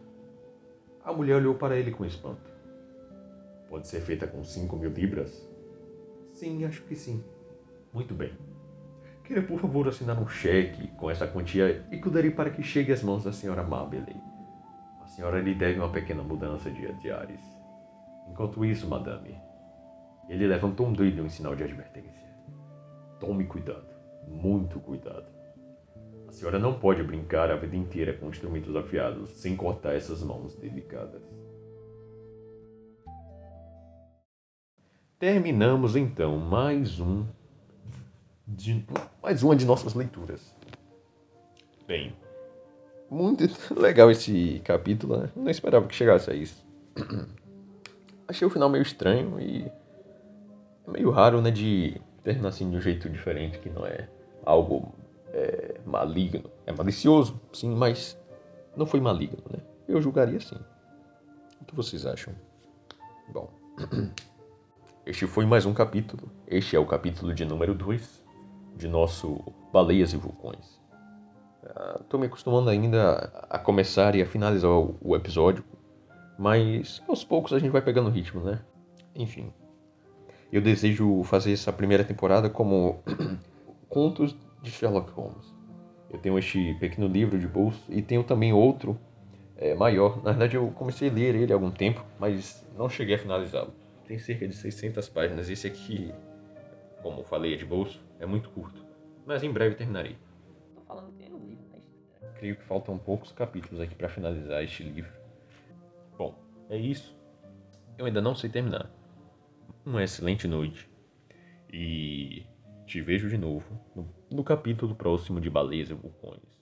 A 1.05 1.13
mulher 1.13 1.35
olhou 1.35 1.53
para 1.53 1.77
ele 1.77 1.91
com 1.91 2.03
espanto. 2.03 2.49
Pode 3.69 3.87
ser 3.87 4.01
feita 4.01 4.25
com 4.25 4.43
cinco 4.43 4.75
mil 4.75 4.89
libras? 4.89 5.47
Sim, 6.33 6.65
acho 6.65 6.81
que 6.85 6.95
sim. 6.95 7.23
Muito 7.93 8.15
bem. 8.15 8.33
Queria, 9.23 9.43
por 9.43 9.59
favor, 9.59 9.87
assinar 9.87 10.19
um 10.19 10.27
cheque 10.27 10.87
com 10.97 11.07
essa 11.07 11.27
quantia 11.27 11.85
e 11.91 11.99
cuidarei 11.99 12.31
para 12.31 12.49
que 12.49 12.63
chegue 12.63 12.91
às 12.91 13.03
mãos 13.03 13.23
da 13.23 13.31
senhora 13.31 13.61
Mabeley. 13.61 14.19
A 15.03 15.07
senhora 15.07 15.39
lhe 15.39 15.53
deve 15.53 15.77
uma 15.77 15.91
pequena 15.91 16.23
mudança 16.23 16.71
de 16.71 16.91
diários. 16.93 17.41
Enquanto 18.27 18.65
isso, 18.65 18.87
madame, 18.87 19.39
ele 20.27 20.47
levantou 20.47 20.87
um 20.87 20.93
dedo 20.93 21.23
em 21.23 21.29
sinal 21.29 21.55
de 21.55 21.63
advertência. 21.63 22.27
Tome 23.19 23.45
cuidado, 23.45 23.85
muito 24.27 24.79
cuidado. 24.79 25.38
A 26.39 26.41
senhora 26.41 26.57
não 26.57 26.79
pode 26.79 27.03
brincar 27.03 27.51
a 27.51 27.57
vida 27.57 27.75
inteira 27.75 28.13
com 28.13 28.29
instrumentos 28.29 28.73
afiados 28.73 29.29
sem 29.31 29.57
cortar 29.57 29.93
essas 29.93 30.23
mãos 30.23 30.55
delicadas. 30.55 31.21
Terminamos 35.19 35.97
então 35.97 36.37
mais 36.37 37.01
um 37.01 37.25
de, 38.47 38.85
mais 39.21 39.43
uma 39.43 39.53
de 39.53 39.65
nossas 39.65 39.93
leituras. 39.93 40.55
Bem, 41.85 42.15
muito 43.11 43.43
legal 43.77 44.09
esse 44.09 44.61
capítulo, 44.63 45.17
né? 45.17 45.29
Não 45.35 45.49
esperava 45.49 45.87
que 45.87 45.93
chegasse 45.93 46.31
a 46.31 46.33
isso. 46.33 46.65
Achei 48.29 48.47
o 48.47 48.49
final 48.49 48.69
meio 48.69 48.83
estranho 48.83 49.37
e 49.41 49.69
meio 50.87 51.11
raro, 51.11 51.41
né, 51.41 51.51
de 51.51 51.99
terminar 52.23 52.47
assim 52.47 52.69
de 52.71 52.77
um 52.77 52.81
jeito 52.81 53.09
diferente, 53.09 53.59
que 53.59 53.69
não 53.69 53.85
é 53.85 54.07
algo 54.45 54.97
é, 55.33 55.79
maligno. 55.85 56.49
É 56.65 56.71
malicioso, 56.71 57.39
sim, 57.53 57.75
mas 57.75 58.17
não 58.75 58.85
foi 58.85 58.99
maligno, 58.99 59.43
né? 59.49 59.59
Eu 59.87 60.01
julgaria 60.01 60.39
sim. 60.39 60.57
O 61.61 61.65
que 61.65 61.75
vocês 61.75 62.05
acham? 62.05 62.33
Bom, 63.31 63.51
este 65.05 65.27
foi 65.27 65.45
mais 65.45 65.65
um 65.65 65.73
capítulo. 65.73 66.31
Este 66.47 66.75
é 66.75 66.79
o 66.79 66.85
capítulo 66.85 67.33
de 67.33 67.45
número 67.45 67.73
2 67.73 68.23
de 68.75 68.87
nosso 68.87 69.39
Baleias 69.73 70.13
e 70.13 70.17
Vulcões. 70.17 70.79
Estou 71.99 72.17
ah, 72.17 72.21
me 72.21 72.27
acostumando 72.27 72.69
ainda 72.69 73.31
a 73.49 73.59
começar 73.59 74.15
e 74.15 74.21
a 74.21 74.25
finalizar 74.25 74.71
o, 74.71 74.95
o 75.01 75.15
episódio, 75.15 75.63
mas 76.37 77.01
aos 77.07 77.23
poucos 77.23 77.53
a 77.53 77.59
gente 77.59 77.71
vai 77.71 77.81
pegando 77.81 78.07
o 78.07 78.11
ritmo, 78.11 78.41
né? 78.41 78.61
Enfim, 79.13 79.51
eu 80.51 80.61
desejo 80.61 81.21
fazer 81.23 81.53
essa 81.53 81.71
primeira 81.73 82.03
temporada 82.03 82.49
como 82.49 83.03
contos 83.89 84.35
de 84.61 84.71
Sherlock 84.71 85.11
Holmes. 85.11 85.55
Eu 86.09 86.19
tenho 86.19 86.37
este 86.39 86.73
pequeno 86.79 87.07
livro 87.07 87.37
de 87.37 87.47
bolso 87.47 87.83
e 87.89 88.01
tenho 88.01 88.23
também 88.23 88.51
outro 88.51 88.99
é, 89.55 89.75
maior. 89.75 90.23
Na 90.23 90.31
verdade, 90.31 90.55
eu 90.55 90.71
comecei 90.71 91.09
a 91.09 91.13
ler 91.13 91.35
ele 91.35 91.51
há 91.51 91.55
algum 91.55 91.71
tempo, 91.71 92.03
mas 92.17 92.67
não 92.75 92.89
cheguei 92.89 93.15
a 93.15 93.19
finalizá-lo. 93.19 93.73
Tem 94.05 94.17
cerca 94.17 94.47
de 94.47 94.55
600 94.55 95.07
páginas. 95.09 95.49
Esse 95.49 95.67
aqui, 95.67 96.11
como 97.03 97.23
falei, 97.23 97.53
é 97.53 97.57
de 97.57 97.65
bolso, 97.65 98.03
é 98.19 98.25
muito 98.25 98.49
curto. 98.49 98.83
Mas 99.25 99.43
em 99.43 99.51
breve 99.51 99.75
terminarei. 99.75 100.17
Tô 100.73 100.81
falando 100.81 101.11
que 101.11 101.23
tem 101.23 101.33
um 101.33 101.45
livro, 101.45 101.63
né? 101.71 101.79
Creio 102.39 102.55
que 102.55 102.63
faltam 102.63 102.97
poucos 102.97 103.31
capítulos 103.31 103.79
aqui 103.79 103.93
para 103.93 104.09
finalizar 104.09 104.63
este 104.63 104.81
livro. 104.81 105.11
Bom, 106.17 106.33
é 106.69 106.77
isso. 106.77 107.15
Eu 107.97 108.05
ainda 108.05 108.21
não 108.21 108.33
sei 108.33 108.49
terminar. 108.49 108.89
Uma 109.85 110.03
excelente 110.03 110.47
noite. 110.47 110.89
E 111.71 112.47
te 112.89 113.01
vejo 113.01 113.27
de 113.27 113.37
novo 113.37 113.63
no, 113.95 114.07
no 114.31 114.43
capítulo 114.43 114.95
próximo 114.95 115.39
de 115.39 115.47
Baleias 115.47 115.91
e 115.91 115.93
Vulcões. 115.93 116.58